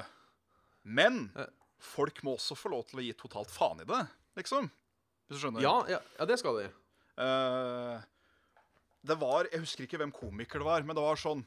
Men 0.84 1.30
Eh. 1.36 1.48
folk 1.80 2.22
må 2.22 2.36
også 2.36 2.56
få 2.58 2.70
lov 2.70 2.84
til 2.90 3.00
å 3.00 3.04
gi 3.04 3.16
totalt 3.18 3.50
faen 3.50 3.80
i 3.82 3.88
det, 3.88 4.02
liksom. 4.36 4.68
Hvis 5.26 5.38
du 5.38 5.42
skjønner? 5.46 5.64
Ja, 5.64 5.74
ja, 5.88 6.00
ja 6.18 6.26
det 6.28 6.38
skal 6.38 6.60
de. 6.60 6.68
Uh, 7.20 8.00
det 9.04 9.16
var 9.20 9.48
Jeg 9.50 9.60
husker 9.60 9.84
ikke 9.84 9.98
hvem 10.00 10.12
komiker 10.14 10.60
det 10.60 10.66
var, 10.66 10.84
men 10.86 10.96
det 10.96 11.02
var 11.04 11.18
sånn 11.20 11.42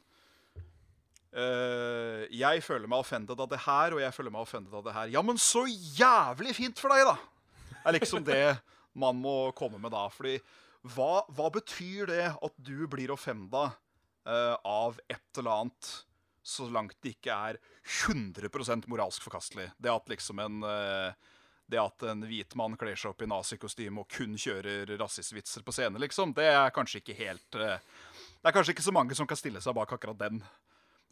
eh, 1.35 2.23
Jeg 2.33 2.63
føler 2.65 2.89
meg 2.89 3.03
offended 3.03 3.39
av 3.39 3.49
det 3.51 3.61
her, 3.65 3.95
og 3.95 4.01
jeg 4.03 4.15
føler 4.15 4.33
meg 4.33 4.45
offended 4.45 4.73
av 4.79 4.85
det 4.85 4.95
her. 4.95 5.11
Ja, 5.15 5.23
men 5.25 5.41
så 5.41 5.65
jævlig 5.67 6.55
fint 6.57 6.81
for 6.81 6.93
deg, 6.93 7.05
da! 7.09 7.17
er 7.83 7.97
liksom 7.97 8.23
det 8.23 8.57
man 8.95 9.17
må 9.19 9.51
komme 9.57 9.81
med 9.81 9.91
da. 9.93 10.05
Fordi 10.13 10.37
hva, 10.93 11.23
hva 11.33 11.49
betyr 11.53 12.09
det 12.11 12.25
at 12.31 12.57
du 12.61 12.85
blir 12.91 13.11
offenda 13.13 13.69
uh, 13.73 14.55
av 14.63 14.99
et 15.11 15.39
eller 15.39 15.63
annet 15.63 15.91
så 16.43 16.67
langt 16.67 16.97
det 17.03 17.15
ikke 17.15 17.35
er 17.35 17.59
100% 18.07 18.89
moralsk 18.91 19.23
forkastelig. 19.23 19.69
Det 19.79 19.91
at 19.91 20.11
liksom 20.11 20.41
en 20.43 20.63
uh, 20.67 21.15
det 21.71 21.79
at 21.79 22.03
en 22.11 22.25
hvit 22.27 22.55
mann 22.59 22.75
kler 22.77 22.97
seg 22.99 23.13
opp 23.13 23.23
i 23.23 23.29
nazikostyme 23.29 24.03
og 24.03 24.11
kun 24.11 24.35
kjører 24.39 24.91
rasistvitser 24.99 25.63
på 25.65 25.73
scenen, 25.73 26.01
liksom, 26.03 26.35
det 26.35 26.49
er 26.51 26.73
kanskje 26.75 26.99
ikke 26.99 27.15
helt 27.17 27.55
eh, 27.55 27.79
Det 28.43 28.51
er 28.51 28.55
kanskje 28.57 28.75
ikke 28.75 28.85
så 28.85 28.93
mange 28.93 29.15
som 29.15 29.29
kan 29.29 29.39
stille 29.39 29.61
seg 29.63 29.75
bak 29.77 29.93
akkurat 29.95 30.19
den. 30.19 30.41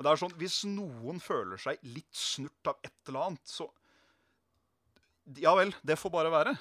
Men 0.01 0.07
det 0.07 0.15
er 0.15 0.19
sånn, 0.23 0.31
hvis 0.41 0.55
noen 0.65 1.19
føler 1.21 1.59
seg 1.61 1.77
litt 1.85 2.09
snurt 2.17 2.69
av 2.71 2.79
et 2.81 3.09
eller 3.11 3.27
annet, 3.27 3.43
så 3.45 3.67
Ja 5.37 5.53
vel, 5.53 5.69
det 5.85 5.93
får 6.01 6.09
bare 6.09 6.31
være. 6.33 6.55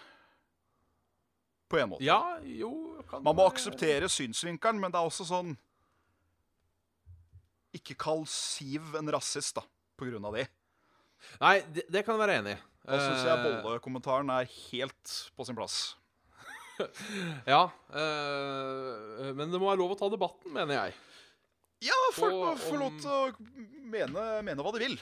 På 1.72 1.78
en 1.80 1.88
måte. 1.94 2.04
Ja, 2.04 2.36
jo 2.44 3.00
kan 3.08 3.24
Man 3.24 3.38
må 3.38 3.46
akseptere 3.48 4.10
synsvinkelen, 4.12 4.76
men 4.82 4.92
det 4.92 5.00
er 5.00 5.08
også 5.08 5.24
sånn 5.24 5.54
Ikke 7.80 7.96
kall 7.96 8.26
Siv 8.28 8.92
en 9.00 9.08
rasist, 9.16 9.56
da, 9.56 9.64
på 9.96 10.10
grunn 10.10 10.28
av 10.28 10.36
det. 10.36 10.44
Nei, 11.40 11.56
det, 11.72 11.88
det 11.88 12.04
kan 12.04 12.18
jeg 12.18 12.26
være 12.26 12.38
enig 12.42 12.58
i. 12.58 12.62
Da 12.84 13.00
syns 13.00 13.24
jeg 13.24 13.40
Eh, 13.40 13.62
bollekommentaren 13.64 14.36
er 14.36 14.52
helt 14.68 15.16
på 15.32 15.48
sin 15.48 15.56
plass. 15.56 15.80
Ja. 17.48 17.70
Øh, 17.92 19.32
men 19.36 19.48
det 19.48 19.56
må 19.60 19.70
være 19.72 19.80
lov 19.80 19.96
å 19.96 19.98
ta 20.00 20.12
debatten, 20.12 20.52
mener 20.52 20.76
jeg. 20.76 21.00
Ja, 21.80 21.96
folk 22.12 22.34
må 22.36 22.52
få 22.60 22.76
lov 22.80 22.96
til 23.00 23.10
å 23.10 23.20
mene, 23.90 24.24
mene 24.44 24.64
hva 24.64 24.72
de 24.76 24.82
vil. 24.82 24.96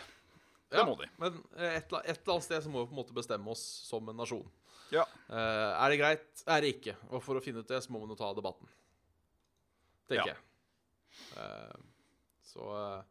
Det 0.69 0.77
Ja, 0.79 0.85
må 0.85 0.95
de. 1.01 1.09
Men 1.19 1.39
eh, 1.57 1.79
et, 1.81 1.89
eller- 1.91 2.05
et 2.07 2.19
eller 2.21 2.35
annet 2.37 2.45
sted 2.47 2.63
så 2.63 2.71
må 2.71 2.83
vi 2.85 2.91
på 2.91 2.95
en 2.97 3.01
måte 3.01 3.17
bestemme 3.17 3.51
oss 3.51 3.63
som 3.89 4.09
en 4.13 4.17
nasjon. 4.21 4.45
Ja. 4.93 5.03
Uh, 5.29 5.75
er 5.85 5.91
det 5.93 5.99
greit? 6.01 6.43
Er 6.49 6.61
det 6.65 6.71
ikke? 6.77 6.95
Og 7.13 7.21
for 7.25 7.37
å 7.37 7.43
finne 7.45 7.61
ut 7.61 7.69
det, 7.69 7.81
så 7.85 7.91
må 7.93 8.01
man 8.01 8.09
jo 8.15 8.17
ta 8.21 8.31
debatten. 8.37 8.69
Tenker 10.09 10.31
Ja. 10.31 10.35
jeg. 10.35 10.45
Uh, 11.37 11.79
så 12.49 12.69
uh, 12.73 13.03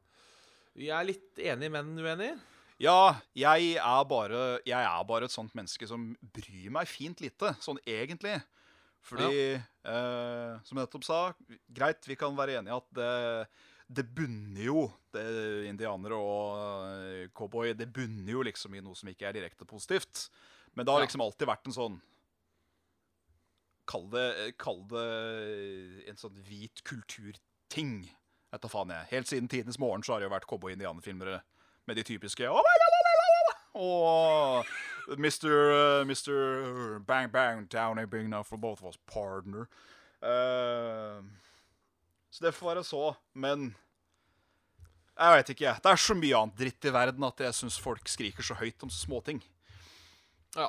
vi 0.78 0.90
er 0.94 1.06
litt 1.06 1.38
enige, 1.42 1.70
men 1.74 1.92
uenige. 1.98 2.38
Ja, 2.82 3.16
jeg 3.34 3.76
er, 3.82 4.04
bare, 4.06 4.60
jeg 4.66 4.78
er 4.86 5.04
bare 5.10 5.26
et 5.26 5.34
sånt 5.34 5.54
menneske 5.58 5.88
som 5.90 6.12
bryr 6.34 6.70
meg 6.74 6.86
fint 6.90 7.22
lite, 7.26 7.56
sånn 7.62 7.80
egentlig. 7.90 8.36
Fordi, 9.04 9.54
eh, 9.56 10.58
som 10.64 10.78
jeg 10.78 10.84
nettopp 10.88 11.04
sa, 11.08 11.34
greit, 11.70 12.04
vi 12.08 12.16
kan 12.20 12.36
være 12.36 12.58
enige 12.60 12.76
at 12.76 12.88
det, 12.98 13.48
det 13.88 14.04
bunner 14.18 14.64
jo 14.66 14.82
det, 15.16 15.24
Indianere 15.70 16.18
og 16.18 16.58
eh, 16.92 17.28
cowboy 17.38 17.72
det 17.74 17.88
bunner 17.96 18.34
jo 18.34 18.42
liksom 18.44 18.76
i 18.76 18.82
noe 18.84 18.96
som 19.00 19.08
ikke 19.10 19.30
er 19.30 19.38
direkte 19.40 19.66
positivt. 19.66 20.28
Men 20.76 20.86
det 20.86 20.92
har 20.94 21.00
Ja. 21.02 21.06
liksom 21.08 21.22
alltid 21.24 21.48
vært 21.48 21.68
en 21.68 21.74
sånn 21.78 22.02
Kall 23.88 24.10
det, 24.12 24.58
kall 24.60 24.82
det 24.92 25.04
en 26.12 26.18
sånn 26.20 26.36
hvit 26.44 26.82
kulturting. 26.84 28.02
Jeg 28.52 28.60
tar 28.60 28.70
faen 28.74 28.92
jeg. 28.92 29.08
Helt 29.14 29.30
siden 29.30 29.48
tidenes 29.48 29.80
morgen 29.80 30.04
så 30.04 30.14
har 30.14 30.20
det 30.20 30.28
jo 30.28 30.34
vært 30.34 30.48
cowboy-indianerfilmere 30.50 31.38
med 31.88 31.96
de 31.96 32.04
typiske 32.04 32.44
oh 32.52 32.60
my 32.68 32.76
God, 32.84 32.98
oh 32.98 33.06
my 33.08 33.16
God, 33.22 33.56
Og 33.80 34.66
Mr. 35.16 35.52
uh, 35.72 36.06
Mr. 36.06 37.00
Bang 37.00 37.32
Bang 37.32 37.68
Down 37.72 38.00
a 38.00 38.06
big 38.08 38.28
for 38.46 38.58
both 38.58 38.84
of 38.84 38.90
us, 38.90 38.98
partner. 39.06 39.68
Uh, 40.22 41.24
så 42.30 42.44
det 42.44 42.54
får 42.54 42.74
være 42.76 42.84
så, 42.84 43.16
men 43.34 43.76
Jeg 45.18 45.34
veit 45.34 45.50
ikke, 45.50 45.64
jeg. 45.66 45.82
Det 45.82 45.92
er 45.92 46.02
så 46.02 46.14
mye 46.14 46.38
annet 46.38 46.60
dritt 46.60 46.86
i 46.86 46.94
verden 46.94 47.24
at 47.26 47.40
jeg 47.42 47.56
syns 47.58 47.80
folk 47.82 48.06
skriker 48.06 48.46
så 48.46 48.54
høyt 48.60 48.84
om 48.86 48.92
småting. 48.94 49.40
Ja. 50.54 50.68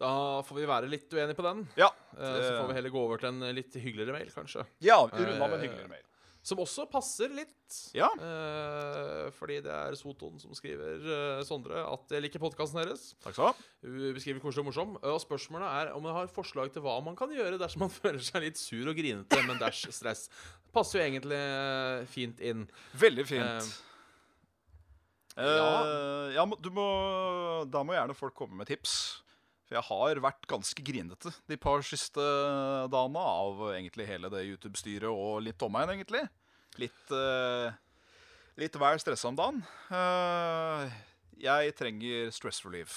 Da 0.00 0.10
får 0.42 0.56
vi 0.56 0.66
være 0.66 0.88
litt 0.90 1.12
uenige 1.12 1.36
på 1.38 1.44
den. 1.44 1.62
Ja. 1.78 1.92
Eh, 2.16 2.38
så 2.40 2.56
får 2.56 2.70
vi 2.72 2.76
heller 2.78 2.94
gå 2.94 3.02
over 3.04 3.20
til 3.22 3.30
en 3.30 3.54
litt 3.54 3.76
hyggeligere 3.76 4.16
mail, 4.16 4.32
kanskje. 4.34 4.64
Ja, 4.82 4.96
runda 5.04 5.38
med 5.44 5.58
en 5.60 5.64
hyggeligere 5.66 5.92
mail. 5.92 6.06
Som 6.42 6.62
også 6.62 6.86
passer 6.90 7.32
litt. 7.36 7.56
Ja. 7.92 8.08
Eh, 8.16 9.26
fordi 9.36 9.58
det 9.64 9.72
er 9.74 9.96
Soton 9.98 10.40
som 10.40 10.54
skriver, 10.56 11.02
eh, 11.04 11.42
Sondre, 11.44 11.82
at 11.84 12.14
jeg 12.16 12.24
liker 12.24 12.40
podkasten 12.42 12.80
deres. 12.80 13.10
Takk 13.20 13.36
skal 13.36 13.52
du. 13.52 13.90
Hun 13.90 14.14
beskriver 14.16 14.40
koselig 14.40 14.64
og 14.64 14.70
morsom. 14.70 14.96
Og 15.02 15.20
spørsmålet 15.20 15.68
er 15.68 15.92
om 15.96 16.08
jeg 16.08 16.16
har 16.16 16.32
forslag 16.32 16.72
til 16.72 16.86
hva 16.86 16.96
man 17.04 17.18
kan 17.18 17.30
gjøre 17.34 17.60
dersom 17.60 17.84
man 17.84 17.92
føler 18.00 18.24
seg 18.24 18.46
litt 18.46 18.60
sur 18.60 18.88
og 18.88 18.96
grinete, 18.96 19.42
men 19.46 19.60
dash 19.60 19.86
stress. 19.92 20.26
Passer 20.72 21.02
jo 21.02 21.06
egentlig 21.10 21.38
eh, 21.44 22.08
fint 22.08 22.40
inn. 22.40 22.66
Veldig 23.04 23.28
fint. 23.28 23.46
Eh, 23.70 23.78
Eh, 25.40 26.34
ja, 26.34 26.44
du 26.44 26.70
må, 26.74 26.86
da 27.70 27.84
må 27.86 27.94
gjerne 27.94 28.16
folk 28.18 28.34
komme 28.36 28.58
med 28.60 28.68
tips. 28.70 28.94
For 29.70 29.78
jeg 29.78 29.86
har 29.86 30.18
vært 30.18 30.48
ganske 30.50 30.82
grinete 30.82 31.30
de 31.46 31.54
par 31.62 31.84
siste 31.86 32.22
dagene 32.90 33.20
av 33.22 33.60
egentlig 33.68 34.08
hele 34.08 34.26
det 34.32 34.40
YouTube-styret 34.48 35.06
og 35.06 35.44
litt 35.46 35.62
omegn, 35.62 35.92
egentlig. 35.94 36.24
Litt, 36.82 37.12
uh, 37.14 37.70
litt 38.58 38.74
hver 38.74 38.98
stressa 38.98 39.30
om 39.30 39.38
dagen. 39.38 39.60
Uh, 39.86 40.90
jeg 41.38 41.76
trenger 41.78 42.34
stress 42.34 42.58
relief. 42.66 42.96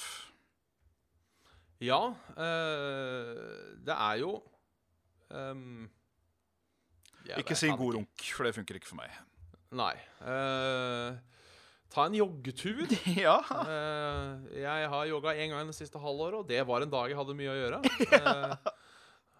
Ja, 1.83 2.15
Uh, 2.33 3.77
det 3.85 3.93
er 3.93 4.15
jo 4.23 4.31
um, 5.29 5.85
Ikke 7.37 7.53
si 7.53 7.69
god 7.69 7.99
runk, 7.99 8.25
for 8.33 8.49
det 8.49 8.55
funker 8.57 8.81
ikke 8.81 8.89
for 8.89 8.97
meg. 9.03 9.13
Nei. 9.77 9.93
Eh, 10.25 11.21
ta 11.93 12.07
en 12.09 12.15
joggetur. 12.17 12.83
ja. 13.25 13.35
Eh, 13.63 14.59
jeg 14.63 14.87
har 14.93 15.09
jogga 15.11 15.35
én 15.37 15.53
gang 15.53 15.69
det 15.69 15.75
siste 15.77 16.01
halvåret, 16.01 16.39
og 16.41 16.47
det 16.49 16.61
var 16.67 16.81
en 16.85 16.93
dag 16.93 17.11
jeg 17.11 17.19
hadde 17.19 17.35
mye 17.37 17.53
å 17.53 17.59
gjøre. 17.61 17.83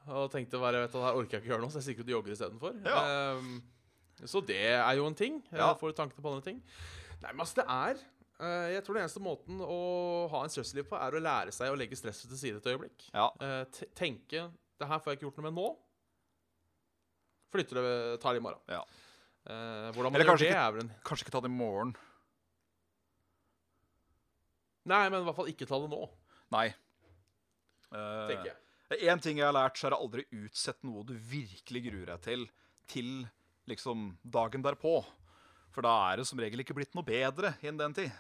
Eh, 0.04 0.18
og 0.20 0.26
tenkte 0.34 0.60
bare, 0.60 0.82
vet 0.84 0.92
du, 0.92 0.98
her 1.00 1.16
orker 1.16 1.38
jeg 1.38 1.46
ikke 1.46 1.52
gjøre 1.54 1.64
noe, 1.64 1.72
så 1.72 1.80
jeg 1.80 1.86
stikker 1.86 2.04
ut 2.04 2.10
og 2.10 2.16
jogger 2.18 2.34
istedenfor. 2.34 2.74
Ja. 2.84 3.04
Um, 3.40 3.54
så 4.28 4.42
det 4.44 4.58
er 4.76 4.98
jo 5.00 5.06
en 5.08 5.16
ting. 5.16 5.38
Ja. 5.56 5.70
får 5.80 5.94
tankene 5.96 6.20
på 6.20 6.28
andre 6.34 6.44
ting. 6.44 6.58
Nei, 7.22 7.30
men 7.32 7.40
altså, 7.46 7.62
det 7.62 7.66
er 7.72 8.02
eh, 8.44 8.74
Jeg 8.74 8.84
tror 8.84 8.98
den 8.98 9.06
eneste 9.06 9.24
måten 9.24 9.62
å 9.64 9.78
ha 10.34 10.42
en 10.44 10.52
stressliv 10.52 10.90
på, 10.92 11.00
er 11.00 11.16
å 11.16 11.22
lære 11.24 11.56
seg 11.56 11.72
å 11.72 11.78
legge 11.80 11.96
stresset 11.96 12.28
til 12.34 12.42
side 12.42 12.60
et 12.60 12.68
øyeblikk. 12.74 13.08
ja. 13.16 13.30
Eh, 13.48 13.88
tenke 13.96 14.50
Det 14.52 14.90
her 14.92 15.00
får 15.00 15.14
jeg 15.14 15.22
ikke 15.22 15.30
gjort 15.30 15.40
noe 15.40 15.48
med 15.48 15.56
nå. 15.62 15.70
Flytter 17.56 17.80
det, 17.80 17.96
tar 18.24 18.36
det 18.36 18.42
i 18.42 18.44
morgen. 18.44 18.60
Ja. 18.76 18.82
Eh, 19.48 19.88
hvordan 19.96 20.10
man 20.12 20.20
Eller 20.20 20.34
gjør 20.34 20.42
det, 20.44 20.50
ikke- 20.52 20.66
er 20.68 20.72
vel 20.76 20.84
en 20.84 20.92
Kanskje 21.08 21.24
ikke 21.30 21.36
ta 21.38 21.42
det 21.48 21.52
i 21.54 21.56
morgen. 21.64 21.96
Nei, 24.90 25.04
men 25.10 25.22
i 25.22 25.28
hvert 25.28 25.38
fall 25.38 25.52
ikke 25.52 25.68
ta 25.70 25.80
det 25.80 25.90
nå, 25.94 26.02
Nei. 26.54 26.68
Uh, 27.94 28.28
tenker 28.30 28.50
jeg. 28.52 28.58
En 29.10 29.22
ting 29.24 29.40
jeg 29.40 29.46
har 29.48 29.56
lært, 29.56 29.78
så 29.80 29.88
er 29.88 29.94
det 29.96 30.02
aldri 30.04 30.24
utsett 30.44 30.84
noe 30.86 31.06
du 31.08 31.14
virkelig 31.18 31.82
gruer 31.88 32.10
deg 32.12 32.22
til, 32.26 32.44
til 32.90 33.10
liksom 33.70 34.12
dagen 34.22 34.62
derpå. 34.66 35.00
For 35.74 35.86
da 35.86 35.94
er 36.12 36.22
det 36.22 36.28
som 36.30 36.42
regel 36.42 36.62
ikke 36.62 36.76
blitt 36.78 36.94
noe 36.98 37.06
bedre 37.08 37.56
innen 37.64 37.80
den 37.82 37.96
tid. 38.04 38.12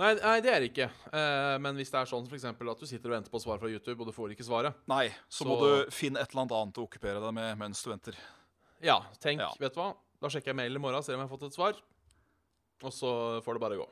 Nei, 0.00 0.10
nei, 0.18 0.34
det 0.44 0.50
er 0.52 0.60
det 0.62 0.70
ikke. 0.72 0.88
Eh, 1.14 1.54
men 1.62 1.78
hvis 1.78 1.92
det 1.92 2.00
er 2.00 2.10
sånn 2.10 2.26
for 2.28 2.36
eksempel, 2.38 2.68
at 2.72 2.80
du 2.82 2.88
sitter 2.88 3.10
og 3.12 3.16
venter 3.16 3.32
på 3.32 3.40
svar 3.42 3.60
fra 3.62 3.70
YouTube, 3.70 4.00
og 4.02 4.10
du 4.10 4.14
får 4.16 4.34
ikke 4.34 4.44
svaret 4.46 4.74
Nei, 4.90 5.06
så, 5.28 5.44
Så- 5.44 5.46
må 5.48 5.56
du 5.62 5.90
finne 5.94 6.20
et 6.20 6.30
eller 6.30 6.42
annet 6.44 6.56
annet 6.58 6.80
å 6.82 6.86
okkupere 6.88 7.22
deg 7.22 7.34
med 7.38 7.58
mens 7.62 7.82
du 7.82 7.90
venter. 7.90 8.18
Ja, 8.82 8.98
tenk, 9.22 9.40
Ja. 9.40 9.52
vet 9.58 9.74
du 9.74 9.80
hva? 9.80 9.94
Da 10.20 10.28
sjekker 10.28 10.52
jeg 10.52 10.56
mailen 10.56 10.76
i 10.76 10.82
morgen, 10.82 11.02
ser 11.02 11.14
om 11.14 11.20
jeg 11.20 11.28
har 11.28 11.36
fått 11.36 11.46
et 11.46 11.56
svar. 11.56 11.78
Og 12.82 12.92
så 12.92 13.40
får 13.42 13.54
det 13.54 13.60
bare 13.62 13.78
gå. 13.80 13.88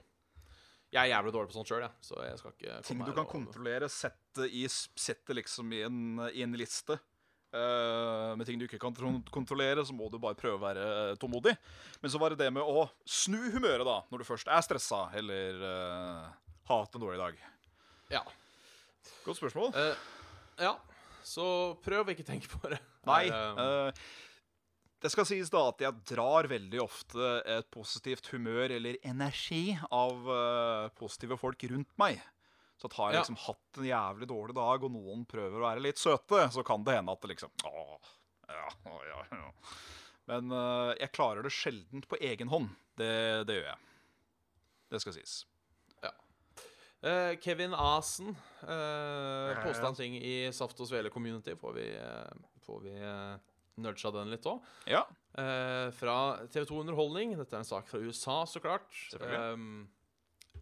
Jeg 0.94 1.00
er 1.02 1.10
jævlig 1.10 1.32
dårlig 1.34 1.50
på 1.50 1.56
sånt 1.56 1.70
sjøl, 1.70 1.82
jeg. 1.82 1.94
Så 2.06 2.20
jeg 2.22 2.38
skal 2.38 2.52
ikke 2.54 2.76
Ting 2.86 3.00
du 3.02 3.10
kan 3.10 3.24
og- 3.24 3.32
kontrollere, 3.32 3.88
sette, 3.90 4.46
i, 4.46 4.62
sette 4.70 5.34
liksom 5.34 5.72
i 5.74 5.82
en, 5.88 5.98
i 6.30 6.44
en 6.46 6.54
liste. 6.58 6.98
Uh, 7.54 8.34
med 8.34 8.46
ting 8.46 8.58
du 8.58 8.64
ikke 8.66 8.80
kan 8.82 8.94
kontrollere, 9.30 9.84
så 9.86 9.94
må 9.94 10.08
du 10.10 10.18
bare 10.18 10.34
prøve 10.38 10.58
å 10.58 10.62
være 10.62 10.86
tålmodig. 11.22 11.54
Men 12.02 12.10
så 12.10 12.18
var 12.18 12.34
det 12.34 12.40
det 12.42 12.50
med 12.54 12.62
å 12.62 12.88
snu 13.06 13.38
humøret 13.54 13.86
da, 13.86 14.00
når 14.10 14.22
du 14.22 14.26
først 14.26 14.50
er 14.50 14.64
stressa 14.66 15.04
eller 15.14 15.60
uh, 15.62 16.32
har 16.70 16.82
hatt 16.82 16.98
en 16.98 17.04
dårlig 17.04 17.20
dag. 17.20 17.38
Ja. 18.10 18.24
Godt 19.26 19.38
spørsmål. 19.38 19.70
Uh, 19.74 19.94
ja. 20.62 20.74
Så 21.24 21.46
prøv 21.84 22.04
å 22.04 22.12
ikke 22.12 22.26
tenke 22.26 22.50
på 22.52 22.68
det. 22.70 22.78
Nei. 23.08 23.24
Uh, 23.30 23.60
eh, 23.62 24.02
det 25.04 25.10
skal 25.12 25.26
sies 25.28 25.50
da 25.52 25.66
at 25.68 25.82
jeg 25.84 26.00
drar 26.08 26.46
veldig 26.48 26.78
ofte 26.80 27.32
et 27.52 27.66
positivt 27.74 28.30
humør 28.32 28.72
eller 28.72 28.96
energi 29.04 29.74
av 29.92 30.30
eh, 30.32 30.86
positive 30.96 31.36
folk 31.36 31.60
rundt 31.68 31.90
meg. 32.00 32.22
Så 32.80 32.88
at 32.88 32.96
har 32.96 33.10
jeg 33.10 33.18
Ja. 33.18 33.20
liksom 33.26 33.36
hatt 33.44 33.80
en 33.82 33.88
jævlig 33.90 34.28
dårlig 34.32 34.56
dag, 34.56 34.86
og 34.88 34.94
noen 34.96 35.26
prøver 35.28 35.60
å 35.60 35.66
være 35.68 35.84
litt 35.84 36.00
søte, 36.00 36.48
så 36.50 36.64
kan 36.64 36.82
det 36.88 36.96
hende 36.96 37.12
at 37.12 37.20
det 37.20 37.34
liksom 37.34 37.52
Åh, 37.68 38.10
ja, 38.48 38.66
åh, 38.88 39.04
ja, 39.10 39.20
ja. 39.30 39.52
Men 40.32 40.48
uh, 40.56 40.96
jeg 40.96 41.12
klarer 41.12 41.44
det 41.44 41.52
sjeldent 41.52 42.08
på 42.08 42.16
egen 42.24 42.48
hånd. 42.48 42.72
Det, 42.96 43.44
det 43.44 43.60
gjør 43.60 43.70
jeg. 43.74 43.80
Det 44.88 45.00
skal 45.04 45.18
sies. 45.18 45.38
eh, 47.04 47.36
Kevin 47.44 47.76
Asen 47.76 48.32
uh, 48.64 49.52
ja. 49.52 49.92
ting 49.92 50.16
i 50.16 50.48
Saft 50.48 50.80
og 50.80 50.88
Svele 50.88 51.12
community. 51.12 51.52
Får 51.60 51.76
vi, 51.76 51.90
uh, 52.00 52.46
får 52.64 52.86
vi 52.88 52.96
uh, 53.04 53.36
nudga 53.80 54.10
den 54.14 54.30
litt 54.34 54.46
òg. 54.46 54.62
Ja. 54.90 55.02
Eh, 55.38 55.88
fra 55.98 56.16
TV2 56.52 56.80
Underholdning. 56.84 57.34
Dette 57.38 57.56
er 57.56 57.62
en 57.64 57.68
sak 57.68 57.88
fra 57.90 57.98
USA, 57.98 58.44
så 58.46 58.60
klart. 58.62 58.86
Um, 59.20 59.88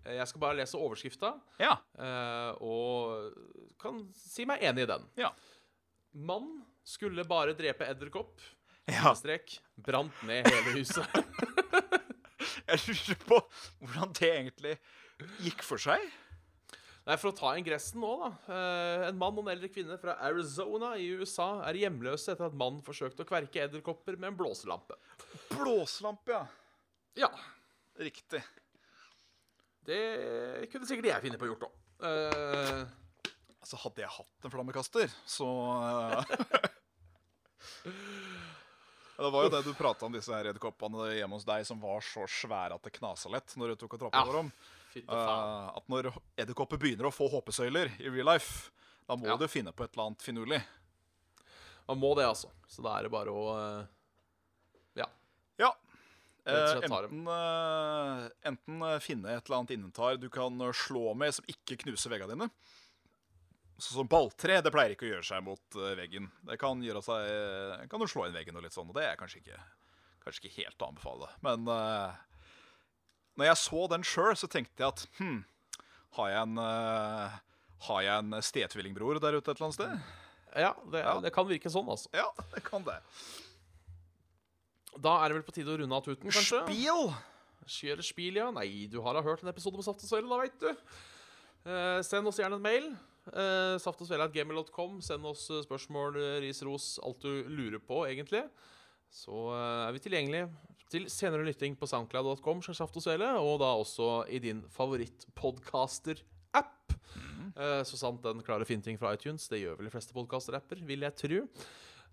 jeg 0.05 0.27
skal 0.31 0.41
bare 0.43 0.57
lese 0.59 0.79
overskrifta, 0.81 1.35
Ja. 1.61 1.77
eh, 1.99 2.57
og 2.65 3.35
kan 3.79 4.01
si 4.17 4.45
meg 4.49 4.63
enig 4.67 4.87
i 4.87 4.91
den. 4.91 5.05
Ja. 5.21 5.31
Mann 6.15 6.63
skulle 6.85 7.25
bare 7.29 7.55
drepe 7.55 7.87
edderkopp. 7.87 8.41
Ja. 8.91 9.13
Strek. 9.15 9.61
Brant 9.79 10.17
ned 10.27 10.49
hele 10.51 10.73
huset. 10.81 11.07
Jeg 12.67 12.79
lurer 12.89 13.19
på 13.29 13.39
hvordan 13.85 14.13
det 14.19 14.29
egentlig 14.33 14.73
gikk 15.45 15.63
for 15.67 15.79
seg. 15.83 16.03
Nei, 17.03 17.17
For 17.19 17.33
å 17.33 17.35
ta 17.35 17.53
ingressen 17.59 17.99
nå, 18.03 18.11
da. 18.21 18.29
Eh, 18.55 19.05
en 19.09 19.17
mann 19.19 19.35
og 19.35 19.43
en 19.43 19.51
eldre 19.57 19.69
kvinne 19.75 19.97
fra 19.99 20.15
Arizona 20.23 20.93
i 21.03 21.09
USA 21.19 21.49
er 21.67 21.81
hjemløse 21.81 22.31
etter 22.37 22.47
at 22.47 22.55
mannen 22.55 22.83
forsøkte 22.87 23.25
å 23.25 23.29
kverke 23.29 23.65
edderkopper 23.65 24.15
med 24.23 24.31
en 24.31 24.39
blåselampe. 24.39 24.95
Blåselampe, 25.51 26.31
ja. 26.37 26.47
Ja, 27.27 27.29
Riktig. 27.99 28.41
det 29.85 29.99
kunne 30.73 30.87
sikkert 30.89 31.11
jeg 31.11 31.25
finne 31.27 31.39
på 31.41 31.45
å 31.49 31.51
gjort 31.53 31.67
òg. 31.69 31.79
Uh, 32.03 32.87
Altså, 33.63 33.77
hadde 33.79 34.03
jeg 34.03 34.11
hatt 34.11 34.47
en 34.49 34.51
flammekaster, 34.51 35.13
så 35.31 35.47
eh, 35.79 36.33
Det 39.23 39.31
var 39.31 39.45
jo 39.47 39.53
det 39.53 39.61
du 39.63 39.71
prata 39.79 40.07
om, 40.09 40.15
disse 40.17 40.35
edderkoppene 40.35 41.13
hjemme 41.15 41.37
hos 41.39 41.47
deg 41.47 41.63
som 41.69 41.79
var 41.83 42.03
så 42.03 42.25
svære 42.27 42.75
at 42.75 42.83
det 42.89 42.95
knasa 42.97 43.31
lett 43.31 43.55
når 43.61 43.75
du 43.75 43.83
tok 43.85 43.95
og 43.95 44.01
tråkka 44.07 44.19
Ja. 44.19 44.25
over 44.27 44.41
dem. 44.41 44.51
Eh, 44.97 45.77
at 45.77 45.89
når 45.89 46.11
edderkopper 46.37 46.79
begynner 46.79 47.09
å 47.09 47.15
få 47.15 47.29
håpesøyler 47.33 47.95
i 48.01 48.09
real 48.13 48.27
life, 48.35 48.71
da 49.09 49.17
må 49.17 49.27
Ja. 49.27 49.37
du 49.37 49.47
finne 49.49 49.73
på 49.73 49.85
et 49.85 49.93
eller 49.97 50.11
annet 50.11 50.23
finurlig. 50.23 50.63
Man 51.89 51.99
må 51.99 52.15
det, 52.17 52.25
altså. 52.29 52.49
Så 52.69 52.83
da 52.83 52.99
er 52.99 53.03
det 53.03 53.11
bare 53.11 53.33
å 53.33 53.47
eh, 53.57 53.87
Ja. 54.97 55.07
Ja. 55.59 55.73
Eh, 56.47 56.81
dem. 56.81 56.93
enten, 56.93 57.27
eh, 57.29 58.29
enten 58.51 59.01
finne 59.01 59.37
et 59.37 59.47
eller 59.47 59.59
annet 59.61 59.71
inventar 59.77 60.17
du 60.19 60.29
kan 60.29 60.59
slå 60.73 61.15
med 61.17 61.35
som 61.35 61.45
ikke 61.47 61.77
knuser 61.85 62.11
veggene 62.11 62.35
dine. 62.37 62.51
Sånn 63.79 64.03
som 64.03 64.09
balltre. 64.09 64.61
Det 64.63 64.71
pleier 64.71 64.95
ikke 64.95 65.07
å 65.09 65.13
gjøre 65.17 65.27
seg 65.27 65.43
mot 65.43 65.77
veggen. 65.99 66.31
Det 66.47 66.59
kan 66.59 66.81
gjøre 66.83 67.03
seg 67.03 67.89
Kan 67.91 68.01
du 68.01 68.07
slå 68.07 68.27
inn 68.29 68.35
veggen 68.35 68.57
og 68.57 68.63
litt 68.63 68.73
sånn, 68.75 68.89
og 68.89 68.95
det 68.95 69.05
er 69.09 69.17
kanskje 69.17 69.41
ikke, 69.43 69.59
kanskje 70.25 70.45
ikke 70.45 70.57
helt 70.65 70.79
å 70.79 70.89
anbefale. 70.93 71.29
Men 71.43 71.67
eh, 71.67 72.15
når 73.39 73.49
jeg 73.49 73.61
så 73.63 73.87
den 73.93 74.05
sjøl, 74.07 74.35
så 74.37 74.49
tenkte 74.51 74.83
jeg 74.85 74.89
at 74.93 75.05
hm, 75.19 75.39
har 76.19 76.29
jeg 76.29 76.43
en 76.45 76.59
uh, 76.61 77.39
Har 77.87 78.03
jeg 78.05 78.19
en 78.21 78.37
stetvillingbror 78.45 79.19
der 79.23 79.39
ute 79.39 79.51
et 79.51 79.57
eller 79.57 79.69
annet 79.71 79.79
sted? 79.79 80.11
Ja 80.53 80.75
det, 80.93 81.01
Ja. 81.01 81.15
det 81.25 81.33
kan 81.33 81.49
virke 81.49 81.71
sånn, 81.73 81.89
altså. 81.89 82.11
Ja, 82.13 82.29
det 82.53 82.61
kan 82.67 82.85
det. 82.85 82.99
Da 85.01 85.15
er 85.23 85.33
det 85.33 85.39
vel 85.39 85.47
på 85.47 85.55
tide 85.57 85.73
å 85.73 85.79
runde 85.81 85.97
av 85.97 86.05
tuten, 86.05 86.29
kanskje? 86.29 86.61
Spiel! 86.67 87.15
Kjøre 87.73 88.05
spil, 88.05 88.37
ja. 88.37 88.51
Nei, 88.53 88.87
du 88.93 88.99
har 89.05 89.17
da 89.17 89.23
hørt 89.25 89.43
en 89.45 89.49
episode 89.53 89.79
med 89.79 89.87
Saft 89.87 90.03
og 90.05 90.11
Svele, 90.11 90.29
da, 90.29 90.41
veit 90.43 90.59
du. 90.61 90.69
Uh, 91.65 92.03
send 92.05 92.29
oss 92.29 92.41
gjerne 92.43 92.59
en 92.59 92.65
mail. 92.65 92.91
Uh, 93.31 93.79
Saftogsvele.gmail.com. 93.81 94.99
Send 95.07 95.25
oss 95.31 95.47
eh, 95.55 95.63
spørsmål, 95.65 96.19
eh, 96.19 96.39
ris, 96.43 96.59
ros, 96.67 96.97
alt 97.07 97.23
du 97.23 97.47
lurer 97.55 97.79
på, 97.81 98.03
egentlig. 98.11 98.43
Så 99.15 99.33
uh, 99.55 99.87
er 99.87 99.95
vi 99.95 100.03
tilgjengelige 100.03 100.51
til 100.93 101.09
senere 101.11 101.45
lytting 101.47 101.77
på 101.79 101.87
soundcloud.com, 101.89 102.59
og 102.61 103.61
da 103.63 103.71
også 103.81 104.09
i 104.29 104.39
din 104.43 104.63
favorittpodcaster-app. 104.75 106.93
Eh, 107.53 107.83
så 107.89 107.97
sant 108.01 108.25
den 108.25 108.45
klarer 108.45 108.65
å 108.65 108.69
finne 108.69 108.85
ting 108.85 108.99
fra 109.01 109.15
iTunes. 109.17 109.49
Det 109.49 109.63
gjør 109.63 109.77
vel 109.79 109.89
de 109.89 109.95
fleste 109.95 110.17
podcaster-apper, 110.17 110.79
vil 110.89 111.03
jeg 111.09 111.19
tro. 111.23 111.39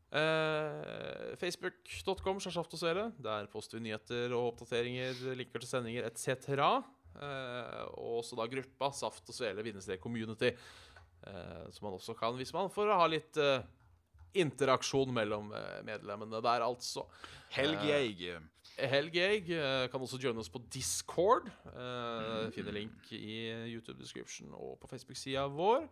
Uh, 0.10 1.36
Facebook.com 1.38 2.40
og 2.42 2.72
Svele. 2.74 3.12
Der 3.22 3.46
poster 3.52 3.78
vi 3.78 3.84
nyheter 3.86 4.34
og 4.34 4.56
oppdateringer, 4.56 5.20
linker 5.38 5.62
til 5.62 5.70
sendinger 5.70 6.08
etc. 6.08 6.50
Uh, 7.14 7.84
og 7.94 8.24
også 8.24 8.40
da 8.40 8.48
gruppa 8.50 8.90
Saft 8.96 9.30
og 9.30 9.38
Svele 9.38 9.66
bindestrek 9.66 10.02
community. 10.02 10.56
uh, 11.28 11.68
som 11.70 11.86
man 11.86 12.00
også 12.00 12.16
kan 12.18 12.34
hvis 12.40 12.56
man 12.56 12.72
får 12.74 12.90
ha 12.96 13.06
litt 13.12 13.38
uh, 13.38 13.62
interaksjon 14.34 15.14
mellom 15.14 15.54
eh, 15.54 15.82
medlemmene 15.86 16.42
der, 16.44 16.66
altså. 16.66 17.06
Helg 17.54 17.86
Jeig. 17.88 18.26
Helg 18.88 19.18
eh, 19.20 19.88
kan 19.92 20.02
også 20.02 20.20
joine 20.22 20.40
oss 20.40 20.52
på 20.52 20.62
Discord. 20.72 21.50
Uh, 21.74 22.48
Finner 22.56 22.76
link 22.76 23.12
i 23.16 23.50
YouTube 23.74 24.00
description 24.00 24.54
og 24.56 24.78
på 24.82 24.88
Facebook-sida 24.92 25.48
vår. 25.52 25.88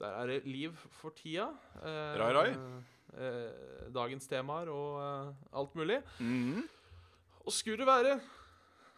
Der 0.00 0.06
er 0.20 0.26
det 0.26 0.46
liv 0.46 0.74
for 0.98 1.14
tida. 1.14 1.48
Eh, 1.78 2.14
Rai, 2.18 2.32
rai. 2.34 2.48
eh, 3.14 3.90
dagens 3.94 4.26
temaer 4.26 4.70
og 4.72 4.96
eh, 5.02 5.34
alt 5.54 5.76
mulig. 5.78 6.00
Mhm. 6.18 6.64
Og 7.44 7.52
skulle 7.52 7.78
det 7.78 7.86
være 7.86 8.16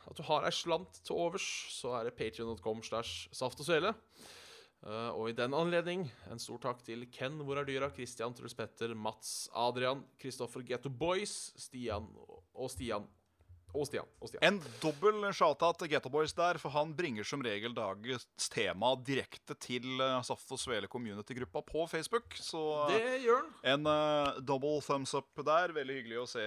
at 0.07 0.17
du 0.17 0.23
har 0.23 0.47
ei 0.47 0.55
slant 0.55 1.01
til 1.05 1.19
overs, 1.19 1.45
så 1.75 1.97
er 1.99 2.05
det 2.07 2.15
patrion.com 2.15 2.83
slash 2.83 3.29
saft 3.35 3.61
og 3.61 3.67
svele. 3.67 3.93
Uh, 4.87 5.11
og 5.19 5.31
i 5.31 5.35
den 5.35 5.55
anledning 5.57 6.05
en 6.31 6.39
stor 6.39 6.61
takk 6.63 6.83
til 6.85 7.07
Ken 7.11 7.41
Hvor 7.43 7.59
er 7.59 7.65
dyra? 7.67 7.89
Christian 7.91 8.35
Truls 8.37 8.55
Petter, 8.55 8.93
Mats, 8.95 9.49
Adrian, 9.57 10.05
Kristoffer 10.21 10.63
Getto 10.63 10.93
Boys, 10.93 11.51
Stian 11.59 12.07
og 12.55 12.71
Stian. 12.71 13.09
Og 13.75 13.89
Stian. 13.89 14.07
Og 14.23 14.31
Stian. 14.31 14.45
En 14.47 14.61
dobbel 14.81 15.27
shout-out 15.37 15.81
til 15.81 15.91
Ghetto 15.93 16.11
Boys 16.13 16.33
der, 16.37 16.61
for 16.63 16.73
han 16.73 16.95
bringer 16.97 17.27
som 17.29 17.43
regel 17.45 17.75
dagens 17.77 18.49
tema 18.53 18.93
direkte 19.05 19.57
til 19.61 20.01
eh, 20.01 20.21
Saft 20.25 20.53
og 20.55 20.61
Svele 20.63 20.89
community-gruppa 20.89 21.65
på 21.67 21.85
Facebook. 21.91 22.39
Så 22.41 22.63
eh, 22.87 22.95
Det 22.95 23.19
gjør 23.27 23.43
han. 23.43 23.51
en 23.75 23.91
uh, 23.91 24.41
double 24.41 24.81
thumbs 24.87 25.13
up 25.19 25.45
der. 25.45 25.75
Veldig 25.77 25.99
hyggelig 26.01 26.23
å 26.23 26.31
se 26.31 26.47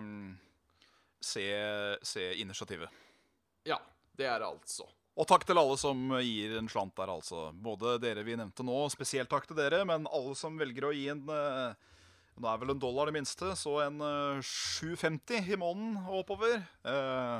um, 0.00 0.34
se, 1.24 1.46
se 2.02 2.34
initiativet. 2.40 2.88
Ja, 3.64 3.78
det 4.18 4.28
er 4.28 4.42
det 4.42 4.50
altså. 4.50 4.88
Og 5.14 5.28
takk 5.30 5.44
til 5.46 5.58
alle 5.60 5.76
som 5.78 6.08
gir 6.26 6.56
en 6.58 6.68
slant 6.70 6.96
der, 6.98 7.10
altså. 7.12 7.46
Både 7.54 7.96
dere 8.02 8.24
vi 8.26 8.34
nevnte 8.38 8.66
nå, 8.66 8.80
spesielt 8.90 9.30
takk 9.30 9.46
til 9.46 9.58
dere, 9.58 9.84
men 9.86 10.08
alle 10.10 10.34
som 10.38 10.58
velger 10.58 10.88
å 10.88 10.94
gi 10.94 11.06
en 11.12 11.22
eh, 11.30 11.92
Nå 12.34 12.48
er 12.50 12.58
vel 12.58 12.72
en 12.74 12.80
dollar 12.82 13.06
det 13.06 13.14
minste, 13.14 13.52
så 13.58 13.76
en 13.84 14.00
eh, 14.02 14.40
7,50 14.42 15.52
i 15.54 15.58
måneden 15.60 16.00
og 16.02 16.24
oppover. 16.24 16.56
Eh, 16.82 17.38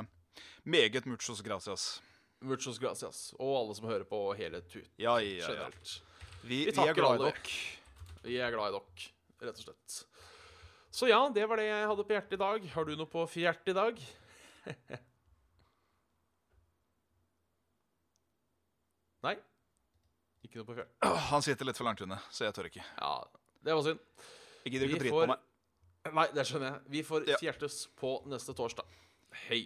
meget 0.63 1.05
muchos 1.05 1.41
gracias. 1.43 2.01
Muchos 2.45 2.79
gracias. 2.79 3.33
Og 3.39 3.57
alle 3.59 3.75
som 3.75 3.87
hører 3.89 4.05
på 4.07 4.19
hele 4.37 4.61
tuten 4.61 4.91
Ja, 5.01 5.17
ja, 5.19 5.51
ja. 5.51 5.69
Vi, 6.45 6.65
Vi 6.65 6.71
vi 6.71 6.87
er 6.87 6.93
glad 6.93 7.15
i 7.15 7.23
dere. 7.25 7.41
Vi 8.23 8.37
er 8.37 8.51
glad 8.53 8.67
i 8.69 8.71
dere, 8.77 8.83
rett 9.49 9.59
og 9.59 9.63
slett. 9.67 10.05
Så 10.95 11.07
ja, 11.11 11.19
det 11.33 11.43
var 11.49 11.55
det 11.59 11.65
jeg 11.67 11.87
hadde 11.89 12.03
på 12.07 12.13
hjertet 12.15 12.33
i 12.37 12.39
dag. 12.39 12.69
Har 12.71 12.83
du 12.87 12.95
noe 12.95 13.09
på 13.11 13.25
hjertet 13.35 13.73
i 13.73 13.75
dag? 13.75 13.99
Nei? 19.25 19.35
Ikke 20.45 20.61
noe 20.61 20.67
på 20.69 20.77
fjertet. 20.77 20.95
Han 21.33 21.43
sitter 21.43 21.65
litt 21.67 21.79
for 21.79 21.87
langt 21.89 22.01
unna, 22.05 22.19
så 22.31 22.45
jeg 22.47 22.55
tør 22.55 22.69
ikke. 22.69 22.85
Ja, 23.01 23.13
det 23.65 23.75
var 23.75 23.83
synd. 23.89 23.99
Jeg 24.65 24.73
gidder 24.73 24.87
ikke 24.89 24.97
å 24.97 25.03
drite 25.03 25.13
får- 25.15 25.25
på 25.27 25.33
meg. 25.35 25.39
Nei, 26.15 26.27
det 26.35 26.43
skjønner 26.45 26.71
jeg. 26.71 26.81
Vi 26.93 27.01
får 27.03 27.27
Ja. 27.29 27.37
fjertes 27.41 27.87
på 27.97 28.11
neste 28.29 28.53
torsdag. 28.57 28.85
Hei. 29.47 29.61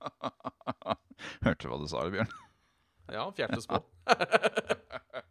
Hørte 1.44 1.62
du 1.62 1.68
hva 1.70 1.78
du 1.80 1.86
sa, 1.88 2.04
Bjørn? 2.12 2.28
Ja, 3.12 3.30
fjertes 3.36 3.66
på. 3.68 3.80